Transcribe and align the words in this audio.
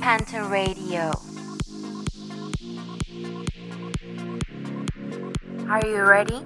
Panther 0.00 0.44
Radio. 0.44 1.12
Are 5.68 5.86
you 5.86 6.02
ready? 6.02 6.40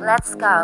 Let's 0.00 0.34
go. 0.34 0.62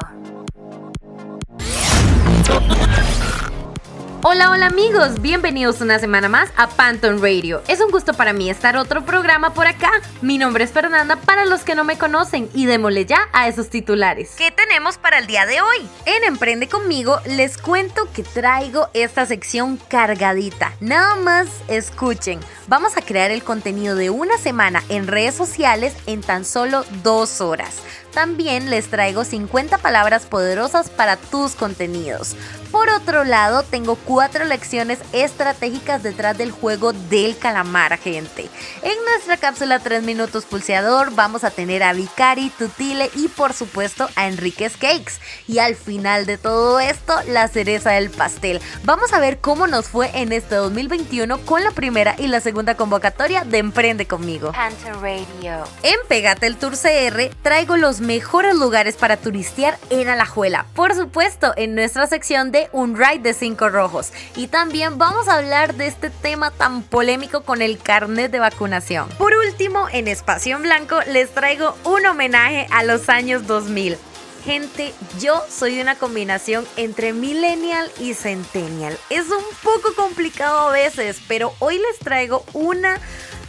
Hola, 4.24 4.50
hola 4.50 4.66
amigos, 4.66 5.22
bienvenidos 5.22 5.80
una 5.80 6.00
semana 6.00 6.28
más 6.28 6.50
a 6.56 6.68
Panton 6.68 7.22
Radio. 7.22 7.62
Es 7.68 7.80
un 7.80 7.92
gusto 7.92 8.14
para 8.14 8.32
mí 8.32 8.50
estar 8.50 8.76
otro 8.76 9.04
programa 9.04 9.54
por 9.54 9.68
acá. 9.68 9.92
Mi 10.22 10.38
nombre 10.38 10.64
es 10.64 10.72
Fernanda 10.72 11.14
para 11.14 11.46
los 11.46 11.62
que 11.62 11.76
no 11.76 11.84
me 11.84 11.96
conocen 11.96 12.50
y 12.52 12.66
démosle 12.66 13.06
ya 13.06 13.28
a 13.32 13.46
esos 13.46 13.70
titulares. 13.70 14.34
¿Qué 14.36 14.50
tenemos 14.50 14.98
para 14.98 15.18
el 15.18 15.28
día 15.28 15.46
de 15.46 15.60
hoy? 15.60 15.88
En 16.04 16.24
Emprende 16.24 16.68
conmigo 16.68 17.20
les 17.26 17.58
cuento 17.58 18.08
que 18.12 18.24
traigo 18.24 18.88
esta 18.92 19.24
sección 19.24 19.76
cargadita. 19.88 20.72
Nada 20.80 21.14
más 21.14 21.46
escuchen. 21.68 22.40
Vamos 22.66 22.96
a 22.96 23.02
crear 23.02 23.30
el 23.30 23.44
contenido 23.44 23.94
de 23.94 24.10
una 24.10 24.36
semana 24.36 24.82
en 24.88 25.06
redes 25.06 25.36
sociales 25.36 25.94
en 26.06 26.22
tan 26.22 26.44
solo 26.44 26.84
dos 27.04 27.40
horas. 27.40 27.76
También 28.12 28.70
les 28.70 28.88
traigo 28.88 29.24
50 29.24 29.78
palabras 29.78 30.26
poderosas 30.26 30.90
para 30.90 31.16
tus 31.16 31.54
contenidos. 31.54 32.36
Por 32.70 32.90
otro 32.90 33.24
lado, 33.24 33.62
tengo 33.62 33.96
cuatro 33.96 34.44
lecciones 34.44 34.98
estratégicas 35.12 36.02
detrás 36.02 36.36
del 36.36 36.50
juego 36.50 36.92
del 36.92 37.38
calamar, 37.38 37.96
gente. 37.98 38.50
En 38.82 38.94
nuestra 39.04 39.38
cápsula 39.38 39.78
3 39.78 40.02
minutos 40.02 40.44
pulseador 40.44 41.14
vamos 41.14 41.44
a 41.44 41.50
tener 41.50 41.82
a 41.82 41.94
Vicari, 41.94 42.50
Tutile 42.50 43.10
y 43.14 43.28
por 43.28 43.54
supuesto 43.54 44.08
a 44.16 44.26
Enriquez 44.26 44.76
Cakes. 44.76 45.14
Y 45.46 45.60
al 45.60 45.76
final 45.76 46.26
de 46.26 46.36
todo 46.36 46.78
esto, 46.78 47.14
la 47.28 47.48
cereza 47.48 47.92
del 47.92 48.10
pastel. 48.10 48.60
Vamos 48.84 49.14
a 49.14 49.20
ver 49.20 49.38
cómo 49.38 49.66
nos 49.66 49.86
fue 49.86 50.10
en 50.14 50.32
este 50.32 50.56
2021 50.56 51.38
con 51.46 51.64
la 51.64 51.70
primera 51.70 52.16
y 52.18 52.28
la 52.28 52.40
segunda 52.40 52.76
convocatoria 52.76 53.44
de 53.44 53.58
Emprende 53.58 54.06
conmigo. 54.06 54.52
Panther 54.52 54.94
Radio. 54.96 55.64
En 55.82 55.96
Pegate 56.06 56.46
el 56.46 56.56
Tour 56.56 56.74
CR 56.76 57.34
traigo 57.42 57.76
los 57.76 57.97
mejores 58.00 58.54
lugares 58.54 58.96
para 58.96 59.16
turistear 59.16 59.78
en 59.90 60.08
Alajuela. 60.08 60.66
Por 60.74 60.94
supuesto, 60.94 61.52
en 61.56 61.74
nuestra 61.74 62.06
sección 62.06 62.52
de 62.52 62.68
un 62.72 62.96
ride 62.96 63.20
de 63.20 63.34
cinco 63.34 63.68
rojos. 63.68 64.12
Y 64.36 64.48
también 64.48 64.98
vamos 64.98 65.28
a 65.28 65.36
hablar 65.36 65.74
de 65.74 65.86
este 65.86 66.10
tema 66.10 66.50
tan 66.50 66.82
polémico 66.82 67.42
con 67.42 67.62
el 67.62 67.78
carnet 67.78 68.30
de 68.30 68.38
vacunación. 68.38 69.08
Por 69.18 69.34
último, 69.34 69.88
en 69.92 70.08
Espacio 70.08 70.56
en 70.56 70.62
Blanco 70.62 71.00
les 71.10 71.30
traigo 71.30 71.76
un 71.84 72.06
homenaje 72.06 72.66
a 72.70 72.84
los 72.84 73.08
años 73.08 73.46
2000. 73.46 73.98
Gente, 74.44 74.94
yo 75.20 75.42
soy 75.50 75.80
una 75.80 75.96
combinación 75.96 76.66
entre 76.76 77.12
millennial 77.12 77.90
y 78.00 78.14
centennial. 78.14 78.96
Es 79.10 79.26
un 79.26 79.44
poco 79.62 79.94
complicado 79.94 80.68
a 80.68 80.72
veces, 80.72 81.20
pero 81.28 81.52
hoy 81.58 81.78
les 81.78 81.98
traigo 81.98 82.44
una 82.54 83.00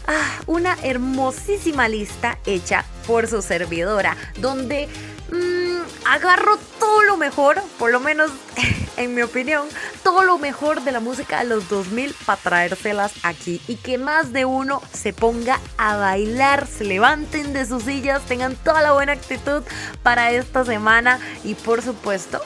ah, 0.10 0.42
una 0.48 0.78
hermosísima 0.84 1.88
lista 1.88 2.38
hecha 2.46 2.86
por 3.08 3.28
su 3.28 3.42
servidora, 3.42 4.18
donde 4.38 4.90
mmm, 5.32 5.80
agarro 6.06 6.58
todo 6.80 7.04
lo 7.04 7.18
mejor, 7.18 7.62
por 7.78 7.92
lo 7.92 8.00
menos 8.00 8.32
en 8.98 9.16
mi 9.16 9.22
opinión, 9.22 9.68
todo 10.04 10.24
lo 10.24 10.38
mejor 10.38 10.84
de 10.84 10.92
la 10.92 11.00
música 11.00 11.40
de 11.40 11.46
los 11.46 11.70
2000 11.70 12.14
para 12.26 12.42
traérselas 12.42 13.14
aquí 13.24 13.62
y 13.68 13.76
que 13.76 13.98
más 13.98 14.34
de 14.34 14.46
uno 14.46 14.82
se 14.92 15.14
ponga 15.14 15.60
a 15.78 15.96
bailar, 15.96 16.68
se 16.68 16.84
levanten 16.84 17.54
de 17.54 17.66
sus 17.66 17.84
sillas, 17.84 18.22
tengan 18.24 18.56
toda 18.56 18.82
la 18.82 18.94
buena 18.94 19.14
actitud 19.14 19.64
para 20.04 20.32
esta 20.32 20.66
semana 20.66 21.20
y 21.44 21.56
por 21.56 21.82
supuesto 21.82 22.42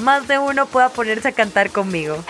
más 0.00 0.26
de 0.28 0.38
uno 0.38 0.66
pueda 0.66 0.88
ponerse 0.88 1.28
a 1.28 1.32
cantar 1.32 1.70
conmigo. 1.70 2.22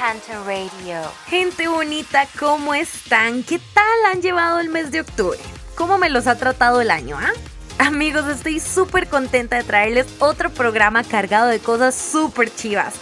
Radio. 0.46 1.02
Gente 1.26 1.68
bonita, 1.68 2.26
¿cómo 2.38 2.74
están? 2.74 3.42
¿Qué 3.42 3.58
tal 3.74 4.12
han 4.12 4.22
llevado 4.22 4.60
el 4.60 4.68
mes 4.68 4.90
de 4.90 5.00
octubre? 5.00 5.38
¿Cómo 5.74 5.98
me 5.98 6.10
los 6.10 6.26
ha 6.26 6.36
tratado 6.36 6.80
el 6.80 6.90
año, 6.90 7.18
ah? 7.20 7.32
Amigos, 7.78 8.26
estoy 8.28 8.60
súper 8.60 9.08
contenta 9.08 9.56
de 9.56 9.64
traerles 9.64 10.06
otro 10.18 10.50
programa 10.50 11.02
cargado 11.02 11.46
de 11.46 11.60
cosas 11.60 11.94
súper 11.94 12.54
chivas. 12.54 12.94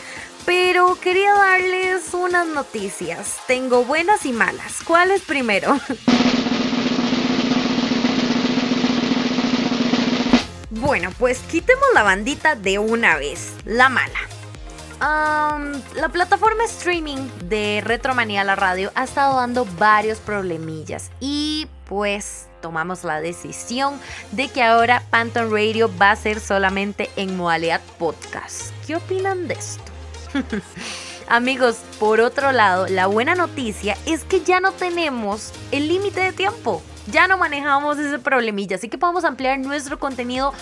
Pero 0.46 0.98
quería 1.00 1.34
darles 1.34 2.14
unas 2.14 2.46
noticias. 2.46 3.36
Tengo 3.46 3.84
buenas 3.84 4.24
y 4.24 4.32
malas. 4.32 4.78
¿Cuál 4.84 5.10
es 5.10 5.22
primero? 5.22 5.78
Bueno, 10.80 11.10
pues 11.18 11.40
quitemos 11.40 11.86
la 11.92 12.04
bandita 12.04 12.54
de 12.54 12.78
una 12.78 13.16
vez. 13.16 13.52
La 13.64 13.88
mala. 13.88 14.20
la 15.00 16.08
plataforma 16.12 16.64
streaming 16.64 17.28
de 17.44 17.82
Retromanía 17.84 18.44
La 18.44 18.54
Radio 18.54 18.92
ha 18.94 19.02
estado 19.02 19.36
dando 19.36 19.66
varios 19.76 20.18
problemillas 20.18 21.10
y 21.18 21.66
pues 21.86 22.46
tomamos 22.62 23.02
la 23.02 23.20
decisión 23.20 23.98
de 24.32 24.48
que 24.48 24.62
ahora 24.62 25.02
Panton 25.10 25.50
Radio 25.50 25.90
va 26.00 26.12
a 26.12 26.16
ser 26.16 26.38
solamente 26.38 27.10
en 27.16 27.36
modalidad 27.36 27.80
podcast. 27.98 28.72
¿Qué 28.86 28.94
opinan 28.94 29.48
de 29.48 29.54
esto? 29.54 29.82
Amigos, 31.28 31.78
por 31.98 32.20
otro 32.20 32.52
lado, 32.52 32.86
la 32.86 33.06
buena 33.06 33.34
noticia 33.34 33.96
es 34.06 34.22
que 34.22 34.42
ya 34.42 34.60
no 34.60 34.72
tenemos 34.72 35.52
el 35.72 35.88
límite 35.88 36.20
de 36.20 36.32
tiempo. 36.32 36.82
Ya 37.10 37.26
no 37.26 37.38
manejamos 37.38 37.98
ese 37.98 38.18
problemilla, 38.18 38.76
así 38.76 38.88
que 38.88 38.98
podemos 38.98 39.24
ampliar 39.24 39.58
nuestro 39.58 39.98
contenido 39.98 40.52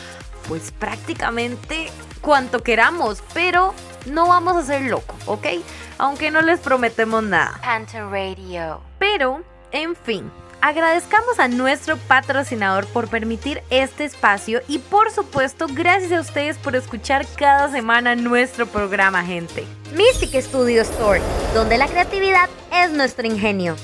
pues 0.48 0.70
prácticamente 0.70 1.90
cuanto 2.20 2.62
queramos, 2.62 3.22
pero 3.34 3.74
no 4.06 4.28
vamos 4.28 4.56
a 4.56 4.62
ser 4.62 4.82
locos, 4.82 5.16
¿ok? 5.26 5.46
Aunque 5.98 6.30
no 6.30 6.42
les 6.42 6.60
prometemos 6.60 7.22
nada. 7.22 7.58
Panther 7.62 8.04
Radio. 8.04 8.80
Pero, 8.98 9.42
en 9.72 9.96
fin, 9.96 10.30
Agradezcamos 10.62 11.38
a 11.38 11.48
nuestro 11.48 11.96
patrocinador 11.96 12.86
por 12.86 13.08
permitir 13.08 13.62
este 13.70 14.04
espacio 14.04 14.62
y 14.66 14.78
por 14.78 15.10
supuesto 15.10 15.66
gracias 15.70 16.12
a 16.12 16.20
ustedes 16.20 16.58
por 16.58 16.74
escuchar 16.74 17.26
cada 17.36 17.70
semana 17.70 18.16
nuestro 18.16 18.66
programa, 18.66 19.22
gente. 19.22 19.64
Mystic 19.94 20.34
Studio 20.40 20.82
Store, 20.82 21.20
donde 21.54 21.78
la 21.78 21.86
creatividad 21.86 22.48
es 22.72 22.90
nuestro 22.90 23.26
ingenio. 23.26 23.76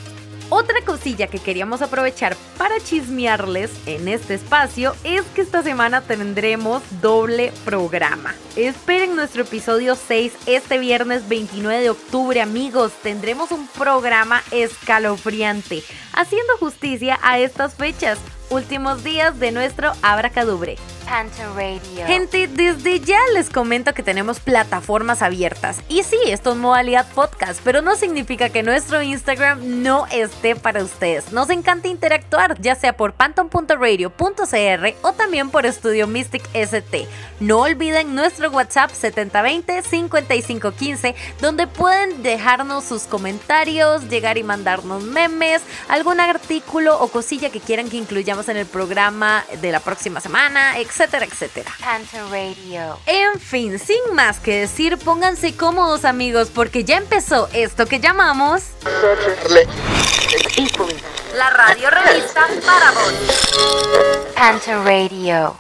Otra 0.48 0.82
cosilla 0.84 1.26
que 1.26 1.38
queríamos 1.38 1.82
aprovechar 1.82 2.36
para 2.58 2.78
chismearles 2.80 3.70
en 3.86 4.08
este 4.08 4.34
espacio 4.34 4.94
es 5.04 5.22
que 5.34 5.41
esta 5.41 5.62
semana 5.62 6.03
tendremos 6.03 6.82
doble 7.00 7.53
programa. 7.64 8.34
Esperen 8.56 9.16
nuestro 9.16 9.42
episodio 9.42 9.94
6 9.94 10.32
este 10.47 10.78
viernes 10.78 11.28
29 11.28 11.80
de 11.80 11.91
octubre, 11.91 12.41
amigos. 12.41 12.92
Tendremos 13.03 13.50
un 13.50 13.66
programa 13.69 14.42
escalofriante, 14.50 15.82
haciendo 16.12 16.59
justicia 16.59 17.19
a 17.22 17.38
estas 17.38 17.74
fechas 17.74 18.19
últimos 18.53 19.03
días 19.03 19.41
de 19.41 19.51
nuestro 19.51 19.93
Abracadubre. 20.03 20.77
Radio. 21.55 22.07
Gente, 22.07 22.47
desde 22.47 23.01
ya 23.01 23.19
les 23.35 23.51
comento 23.51 23.93
que 23.93 24.03
tenemos 24.03 24.41
plataformas 24.41 25.21
abiertas. 25.21 25.83
Y 25.91 26.05
sí, 26.05 26.17
esto 26.27 26.53
es 26.53 26.57
modalidad 26.57 27.07
podcast, 27.13 27.61
pero 27.63 27.83
no 27.83 27.97
significa 27.97 28.49
que 28.49 28.63
nuestro 28.63 29.03
Instagram 29.03 29.83
no 29.83 30.07
esté 30.07 30.57
para 30.57 30.83
ustedes. 30.83 31.31
Nos 31.31 31.51
encanta 31.51 31.89
interactuar, 31.89 32.59
ya 32.63 32.77
sea 32.77 32.97
por 32.97 33.13
panton.radio.cr 33.13 34.95
o 35.03 35.13
también 35.13 35.51
por 35.51 35.67
Estudio 35.67 36.07
Mystic 36.07 36.49
ST. 36.55 37.07
No 37.41 37.61
olviden 37.61 38.15
nuestro 38.15 38.51
WhatsApp 38.51 38.91
7020-5515, 38.93 41.15
donde 41.43 41.67
pueden 41.67 42.23
dejarnos 42.23 42.84
sus 42.84 43.03
comentarios, 43.03 44.09
llegar 44.09 44.39
y 44.39 44.45
mandarnos 44.45 45.03
memes, 45.03 45.61
algún 45.89 46.21
artículo 46.21 46.99
o 47.01 47.09
cosilla 47.09 47.51
que 47.51 47.61
quieran 47.61 47.91
que 47.91 47.99
incluyamos 47.99 48.41
en 48.48 48.56
el 48.56 48.66
programa 48.66 49.44
de 49.60 49.72
la 49.72 49.80
próxima 49.80 50.20
semana, 50.20 50.78
etcétera, 50.78 51.25
etcétera. 51.25 51.70
Radio. 52.30 52.98
En 53.06 53.41
fin, 53.41 53.78
sin 53.78 54.14
más 54.14 54.38
que 54.41 54.60
decir, 54.60 54.98
pónganse 54.98 55.56
cómodos 55.56 56.04
amigos 56.04 56.50
porque 56.54 56.84
ya 56.84 56.97
empezó 56.97 57.48
esto 57.53 57.86
que 57.86 58.00
llamamos... 58.00 58.62
La 61.36 61.50
radio 61.50 61.91
revista 61.91 62.47
para 62.66 62.91
vos. 62.92 64.33
Panther 64.34 64.78
Radio. 64.78 65.56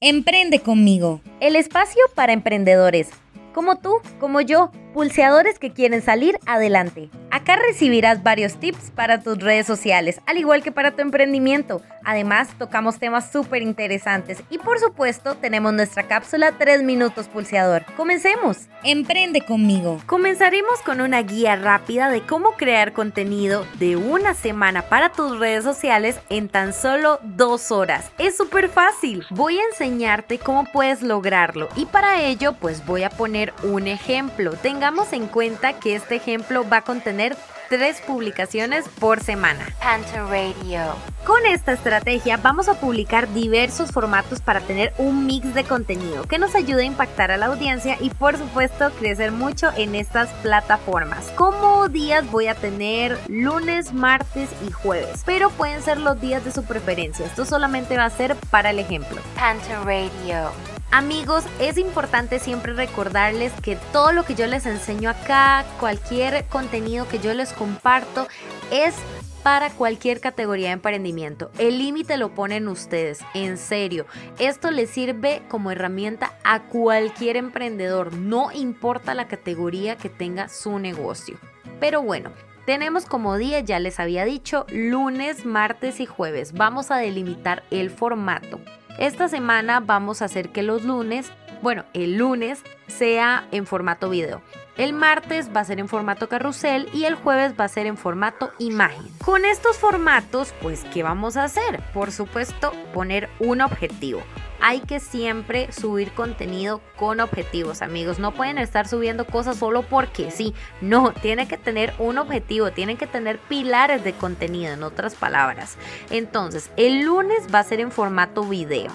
Emprende 0.00 0.60
conmigo. 0.60 1.20
El 1.40 1.56
espacio 1.56 2.02
para 2.14 2.32
emprendedores. 2.32 3.08
Como 3.52 3.78
tú, 3.78 4.00
como 4.18 4.40
yo, 4.40 4.70
pulseadores 4.92 5.58
que 5.58 5.72
quieren 5.72 6.02
salir 6.02 6.38
adelante. 6.46 7.10
Acá 7.30 7.56
recibirás 7.56 8.22
varios 8.22 8.56
tips 8.58 8.90
para 8.90 9.22
tus 9.22 9.38
redes 9.38 9.66
sociales, 9.66 10.20
al 10.26 10.38
igual 10.38 10.62
que 10.62 10.72
para 10.72 10.90
tu 10.92 11.02
emprendimiento. 11.02 11.80
Además, 12.04 12.48
tocamos 12.58 12.98
temas 12.98 13.30
súper 13.30 13.62
interesantes 13.62 14.42
y 14.50 14.58
por 14.58 14.78
supuesto 14.78 15.36
tenemos 15.36 15.72
nuestra 15.72 16.04
cápsula 16.04 16.54
3 16.58 16.82
minutos 16.82 17.28
pulseador. 17.28 17.84
Comencemos. 17.96 18.68
Emprende 18.82 19.42
conmigo. 19.42 20.00
Comenzaremos 20.06 20.80
con 20.84 21.00
una 21.00 21.22
guía 21.22 21.56
rápida 21.56 22.08
de 22.08 22.22
cómo 22.22 22.52
crear 22.52 22.92
contenido 22.92 23.66
de 23.78 23.96
una 23.96 24.34
semana 24.34 24.82
para 24.82 25.12
tus 25.12 25.38
redes 25.38 25.62
sociales 25.64 26.18
en 26.30 26.48
tan 26.48 26.72
solo 26.72 27.20
dos 27.22 27.70
horas. 27.70 28.10
Es 28.18 28.36
súper 28.36 28.68
fácil. 28.68 29.26
Voy 29.30 29.58
a 29.58 29.64
enseñarte 29.70 30.38
cómo 30.38 30.64
puedes 30.64 31.02
lograrlo 31.02 31.68
y 31.76 31.86
para 31.86 32.22
ello 32.22 32.54
pues 32.54 32.84
voy 32.86 33.02
a 33.02 33.10
poner 33.10 33.52
un 33.62 33.86
ejemplo. 33.86 34.52
Tengamos 34.80 35.12
en 35.12 35.26
cuenta 35.26 35.74
que 35.74 35.94
este 35.94 36.16
ejemplo 36.16 36.66
va 36.66 36.78
a 36.78 36.84
contener 36.84 37.36
tres 37.68 38.00
publicaciones 38.00 38.88
por 38.98 39.22
semana. 39.22 39.68
Panther 39.78 40.22
Radio. 40.22 40.94
Con 41.26 41.44
esta 41.44 41.72
estrategia 41.72 42.38
vamos 42.38 42.66
a 42.66 42.80
publicar 42.80 43.30
diversos 43.34 43.90
formatos 43.90 44.40
para 44.40 44.62
tener 44.62 44.94
un 44.96 45.26
mix 45.26 45.54
de 45.54 45.64
contenido 45.64 46.22
que 46.22 46.38
nos 46.38 46.54
ayude 46.54 46.84
a 46.84 46.86
impactar 46.86 47.30
a 47.30 47.36
la 47.36 47.46
audiencia 47.48 47.98
y 48.00 48.08
por 48.08 48.38
supuesto 48.38 48.90
crecer 48.92 49.32
mucho 49.32 49.70
en 49.76 49.94
estas 49.94 50.30
plataformas. 50.40 51.26
Como 51.36 51.90
días 51.90 52.30
voy 52.30 52.46
a 52.46 52.54
tener 52.54 53.18
lunes, 53.28 53.92
martes 53.92 54.48
y 54.66 54.70
jueves, 54.70 55.24
pero 55.26 55.50
pueden 55.50 55.82
ser 55.82 55.98
los 55.98 56.18
días 56.22 56.42
de 56.42 56.52
su 56.52 56.64
preferencia. 56.64 57.26
Esto 57.26 57.44
solamente 57.44 57.98
va 57.98 58.06
a 58.06 58.10
ser 58.10 58.34
para 58.50 58.70
el 58.70 58.78
ejemplo. 58.78 59.20
Panther 59.36 59.78
Radio. 59.84 60.79
Amigos, 60.92 61.44
es 61.60 61.78
importante 61.78 62.40
siempre 62.40 62.74
recordarles 62.74 63.52
que 63.62 63.76
todo 63.92 64.10
lo 64.10 64.24
que 64.24 64.34
yo 64.34 64.48
les 64.48 64.66
enseño 64.66 65.08
acá, 65.08 65.64
cualquier 65.78 66.44
contenido 66.46 67.06
que 67.06 67.20
yo 67.20 67.32
les 67.32 67.52
comparto, 67.52 68.26
es 68.72 68.96
para 69.44 69.70
cualquier 69.70 70.20
categoría 70.20 70.66
de 70.66 70.72
emprendimiento. 70.72 71.52
El 71.58 71.78
límite 71.78 72.16
lo 72.16 72.34
ponen 72.34 72.66
ustedes, 72.66 73.20
en 73.34 73.56
serio. 73.56 74.04
Esto 74.40 74.72
les 74.72 74.90
sirve 74.90 75.42
como 75.48 75.70
herramienta 75.70 76.32
a 76.42 76.64
cualquier 76.64 77.36
emprendedor, 77.36 78.12
no 78.12 78.50
importa 78.50 79.14
la 79.14 79.28
categoría 79.28 79.96
que 79.96 80.08
tenga 80.08 80.48
su 80.48 80.80
negocio. 80.80 81.38
Pero 81.78 82.02
bueno, 82.02 82.32
tenemos 82.66 83.06
como 83.06 83.36
día, 83.36 83.60
ya 83.60 83.78
les 83.78 84.00
había 84.00 84.24
dicho, 84.24 84.66
lunes, 84.68 85.46
martes 85.46 86.00
y 86.00 86.06
jueves. 86.06 86.52
Vamos 86.52 86.90
a 86.90 86.96
delimitar 86.96 87.62
el 87.70 87.90
formato. 87.90 88.60
Esta 88.98 89.28
semana 89.28 89.80
vamos 89.80 90.20
a 90.20 90.26
hacer 90.26 90.50
que 90.50 90.62
los 90.62 90.84
lunes, 90.84 91.32
bueno, 91.62 91.84
el 91.94 92.16
lunes 92.16 92.62
sea 92.86 93.46
en 93.50 93.66
formato 93.66 94.10
video. 94.10 94.42
El 94.76 94.92
martes 94.92 95.50
va 95.54 95.60
a 95.60 95.64
ser 95.64 95.78
en 95.78 95.88
formato 95.88 96.28
carrusel 96.28 96.88
y 96.92 97.04
el 97.04 97.14
jueves 97.14 97.54
va 97.58 97.64
a 97.64 97.68
ser 97.68 97.86
en 97.86 97.96
formato 97.96 98.50
imagen. 98.58 99.06
Con 99.24 99.44
estos 99.44 99.76
formatos, 99.76 100.54
pues, 100.62 100.84
¿qué 100.92 101.02
vamos 101.02 101.36
a 101.36 101.44
hacer? 101.44 101.80
Por 101.92 102.12
supuesto, 102.12 102.72
poner 102.94 103.28
un 103.40 103.60
objetivo. 103.60 104.22
Hay 104.62 104.80
que 104.80 105.00
siempre 105.00 105.72
subir 105.72 106.12
contenido 106.12 106.80
con 106.96 107.20
objetivos, 107.20 107.82
amigos. 107.82 108.18
No 108.18 108.32
pueden 108.32 108.58
estar 108.58 108.86
subiendo 108.86 109.26
cosas 109.26 109.56
solo 109.56 109.82
porque 109.82 110.30
sí. 110.30 110.54
No, 110.80 111.12
tiene 111.12 111.48
que 111.48 111.56
tener 111.56 111.94
un 111.98 112.18
objetivo, 112.18 112.70
tienen 112.70 112.96
que 112.96 113.06
tener 113.06 113.38
pilares 113.38 114.04
de 114.04 114.12
contenido, 114.12 114.72
en 114.72 114.82
otras 114.82 115.14
palabras. 115.14 115.76
Entonces, 116.10 116.70
el 116.76 117.02
lunes 117.02 117.46
va 117.52 117.60
a 117.60 117.64
ser 117.64 117.80
en 117.80 117.90
formato 117.90 118.44
video. 118.44 118.92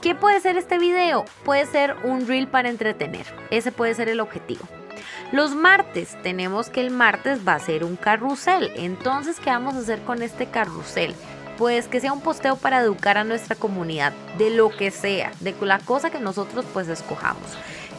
¿Qué 0.00 0.14
puede 0.14 0.40
ser 0.40 0.56
este 0.56 0.78
video? 0.78 1.24
Puede 1.44 1.66
ser 1.66 1.96
un 2.04 2.26
reel 2.26 2.48
para 2.48 2.68
entretener. 2.68 3.26
Ese 3.50 3.72
puede 3.72 3.94
ser 3.94 4.08
el 4.08 4.20
objetivo. 4.20 4.62
Los 5.32 5.54
martes 5.54 6.16
tenemos 6.22 6.70
que 6.70 6.80
el 6.80 6.90
martes 6.90 7.46
va 7.46 7.54
a 7.54 7.60
ser 7.60 7.84
un 7.84 7.96
carrusel. 7.96 8.72
Entonces, 8.76 9.40
¿qué 9.40 9.50
vamos 9.50 9.74
a 9.74 9.78
hacer 9.78 10.00
con 10.02 10.22
este 10.22 10.46
carrusel? 10.46 11.14
Pues 11.60 11.86
que 11.86 12.00
sea 12.00 12.14
un 12.14 12.22
posteo 12.22 12.56
para 12.56 12.80
educar 12.80 13.18
a 13.18 13.24
nuestra 13.24 13.54
comunidad, 13.54 14.14
de 14.38 14.48
lo 14.48 14.70
que 14.70 14.90
sea, 14.90 15.30
de 15.40 15.54
la 15.60 15.78
cosa 15.78 16.10
que 16.10 16.18
nosotros 16.18 16.64
pues 16.72 16.88
escojamos. 16.88 17.44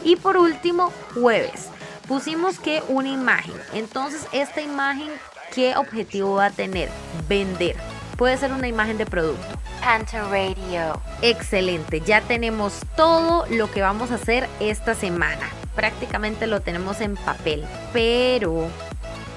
Y 0.02 0.16
por 0.16 0.36
último, 0.36 0.92
jueves. 1.14 1.68
Pusimos 2.06 2.58
que 2.58 2.82
una 2.88 3.08
imagen. 3.08 3.54
Entonces, 3.72 4.26
esta 4.32 4.60
imagen, 4.60 5.08
¿qué 5.54 5.76
objetivo 5.76 6.34
va 6.34 6.46
a 6.46 6.50
tener? 6.50 6.90
Vender. 7.28 7.76
Puede 8.18 8.36
ser 8.36 8.52
una 8.52 8.66
imagen 8.66 8.98
de 8.98 9.06
producto. 9.06 9.46
Panther 9.80 10.24
Radio. 10.24 11.00
Excelente, 11.22 12.00
ya 12.00 12.20
tenemos 12.20 12.80
todo 12.96 13.46
lo 13.48 13.70
que 13.70 13.80
vamos 13.80 14.10
a 14.10 14.16
hacer 14.16 14.48
esta 14.60 14.94
semana 14.94 15.48
prácticamente 15.74 16.46
lo 16.46 16.60
tenemos 16.60 17.00
en 17.00 17.16
papel. 17.16 17.64
Pero, 17.92 18.68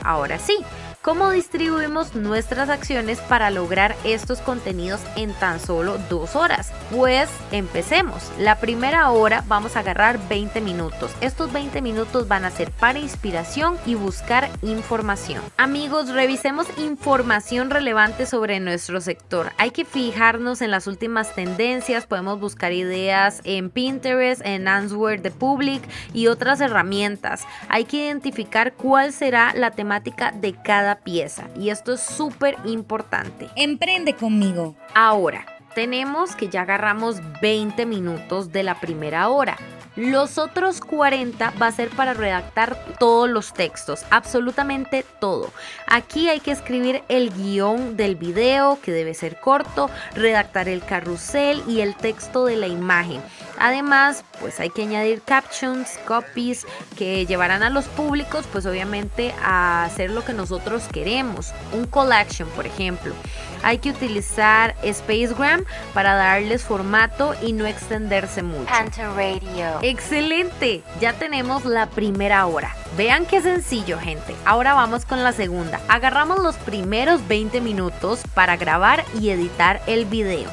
ahora 0.03 0.37
sí, 0.39 0.57
¿Cómo 1.05 1.29
distribuimos 1.29 2.15
nuestras 2.15 2.67
acciones 2.69 3.19
para 3.19 3.51
lograr 3.51 3.95
estos 4.03 4.39
contenidos 4.39 5.01
en 5.15 5.33
tan 5.33 5.59
solo 5.59 5.99
dos 6.09 6.35
horas? 6.35 6.71
Pues 6.89 7.29
empecemos. 7.51 8.31
La 8.39 8.57
primera 8.57 9.11
hora 9.11 9.43
vamos 9.47 9.75
a 9.75 9.81
agarrar 9.81 10.17
20 10.27 10.61
minutos. 10.61 11.11
Estos 11.21 11.53
20 11.53 11.83
minutos 11.83 12.27
van 12.27 12.43
a 12.43 12.49
ser 12.49 12.71
para 12.71 12.97
inspiración 12.97 13.77
y 13.85 13.93
buscar 13.93 14.49
información. 14.63 15.43
Amigos, 15.57 16.09
revisemos 16.09 16.65
información 16.79 17.69
relevante 17.69 18.25
sobre 18.25 18.59
nuestro 18.59 18.99
sector. 18.99 19.51
Hay 19.59 19.69
que 19.69 19.85
fijarnos 19.85 20.63
en 20.63 20.71
las 20.71 20.87
últimas 20.87 21.35
tendencias. 21.35 22.07
Podemos 22.07 22.39
buscar 22.39 22.73
ideas 22.73 23.41
en 23.43 23.69
Pinterest, 23.69 24.41
en 24.43 24.67
Answer 24.67 25.21
the 25.21 25.29
Public 25.29 25.83
y 26.15 26.25
otras 26.25 26.61
herramientas. 26.61 27.45
Hay 27.69 27.85
que 27.85 27.97
identificar 27.97 28.73
cuál 28.73 29.13
será 29.13 29.53
la 29.53 29.69
temática 29.69 30.31
de 30.31 30.55
cada 30.63 30.94
pieza 30.99 31.49
y 31.55 31.69
esto 31.69 31.93
es 31.93 32.01
súper 32.01 32.57
importante. 32.65 33.49
Emprende 33.55 34.13
conmigo. 34.13 34.75
Ahora, 34.93 35.45
tenemos 35.75 36.35
que 36.35 36.49
ya 36.49 36.61
agarramos 36.61 37.21
20 37.41 37.85
minutos 37.85 38.51
de 38.51 38.63
la 38.63 38.79
primera 38.79 39.29
hora. 39.29 39.57
Los 39.95 40.37
otros 40.37 40.81
40 40.81 41.53
va 41.61 41.67
a 41.67 41.71
ser 41.71 41.89
para 41.89 42.13
redactar 42.13 42.77
todos 42.99 43.29
los 43.29 43.53
textos, 43.53 44.03
absolutamente 44.09 45.05
todo. 45.21 45.51
Aquí 45.87 46.27
hay 46.27 46.41
que 46.41 46.51
escribir 46.51 47.03
el 47.07 47.31
guion 47.31 47.95
del 47.95 48.17
video, 48.17 48.77
que 48.81 48.91
debe 48.91 49.13
ser 49.13 49.39
corto, 49.39 49.89
redactar 50.13 50.67
el 50.67 50.83
carrusel 50.83 51.63
y 51.65 51.79
el 51.79 51.95
texto 51.95 52.43
de 52.43 52.57
la 52.57 52.67
imagen. 52.67 53.21
Además, 53.57 54.25
pues 54.41 54.59
hay 54.59 54.69
que 54.69 54.81
añadir 54.81 55.21
captions, 55.21 55.97
copies 56.05 56.67
que 56.97 57.25
llevarán 57.25 57.63
a 57.63 57.69
los 57.69 57.85
públicos, 57.85 58.45
pues 58.51 58.65
obviamente 58.65 59.33
a 59.41 59.85
hacer 59.85 60.09
lo 60.09 60.25
que 60.25 60.33
nosotros 60.33 60.83
queremos. 60.91 61.53
Un 61.71 61.85
collection, 61.87 62.49
por 62.49 62.65
ejemplo. 62.65 63.15
Hay 63.65 63.79
que 63.79 63.89
utilizar 63.89 64.75
Spacegram 64.85 65.65
para 65.95 66.13
darles 66.13 66.63
formato 66.63 67.33
y 67.41 67.51
no 67.51 67.65
extenderse 67.65 68.43
mucho. 68.43 68.67
Panther 68.67 69.09
Radio. 69.09 69.79
Excelente, 69.81 70.83
ya 71.01 71.13
tenemos 71.13 71.65
la 71.65 71.89
primera 71.89 72.45
hora. 72.45 72.75
Vean 72.95 73.25
qué 73.25 73.41
sencillo, 73.41 73.97
gente. 73.97 74.35
Ahora 74.45 74.75
vamos 74.75 75.05
con 75.05 75.23
la 75.23 75.31
segunda. 75.31 75.81
Agarramos 75.87 76.43
los 76.43 76.57
primeros 76.57 77.27
20 77.27 77.59
minutos 77.59 78.21
para 78.35 78.55
grabar 78.55 79.03
y 79.19 79.31
editar 79.31 79.81
el 79.87 80.05
video. 80.05 80.51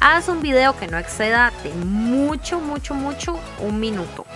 Haz 0.00 0.28
un 0.28 0.40
video 0.40 0.78
que 0.78 0.86
no 0.86 0.96
exceda 0.96 1.52
de 1.64 1.70
mucho, 1.74 2.60
mucho, 2.60 2.94
mucho 2.94 3.36
un 3.58 3.80
minuto. 3.80 4.26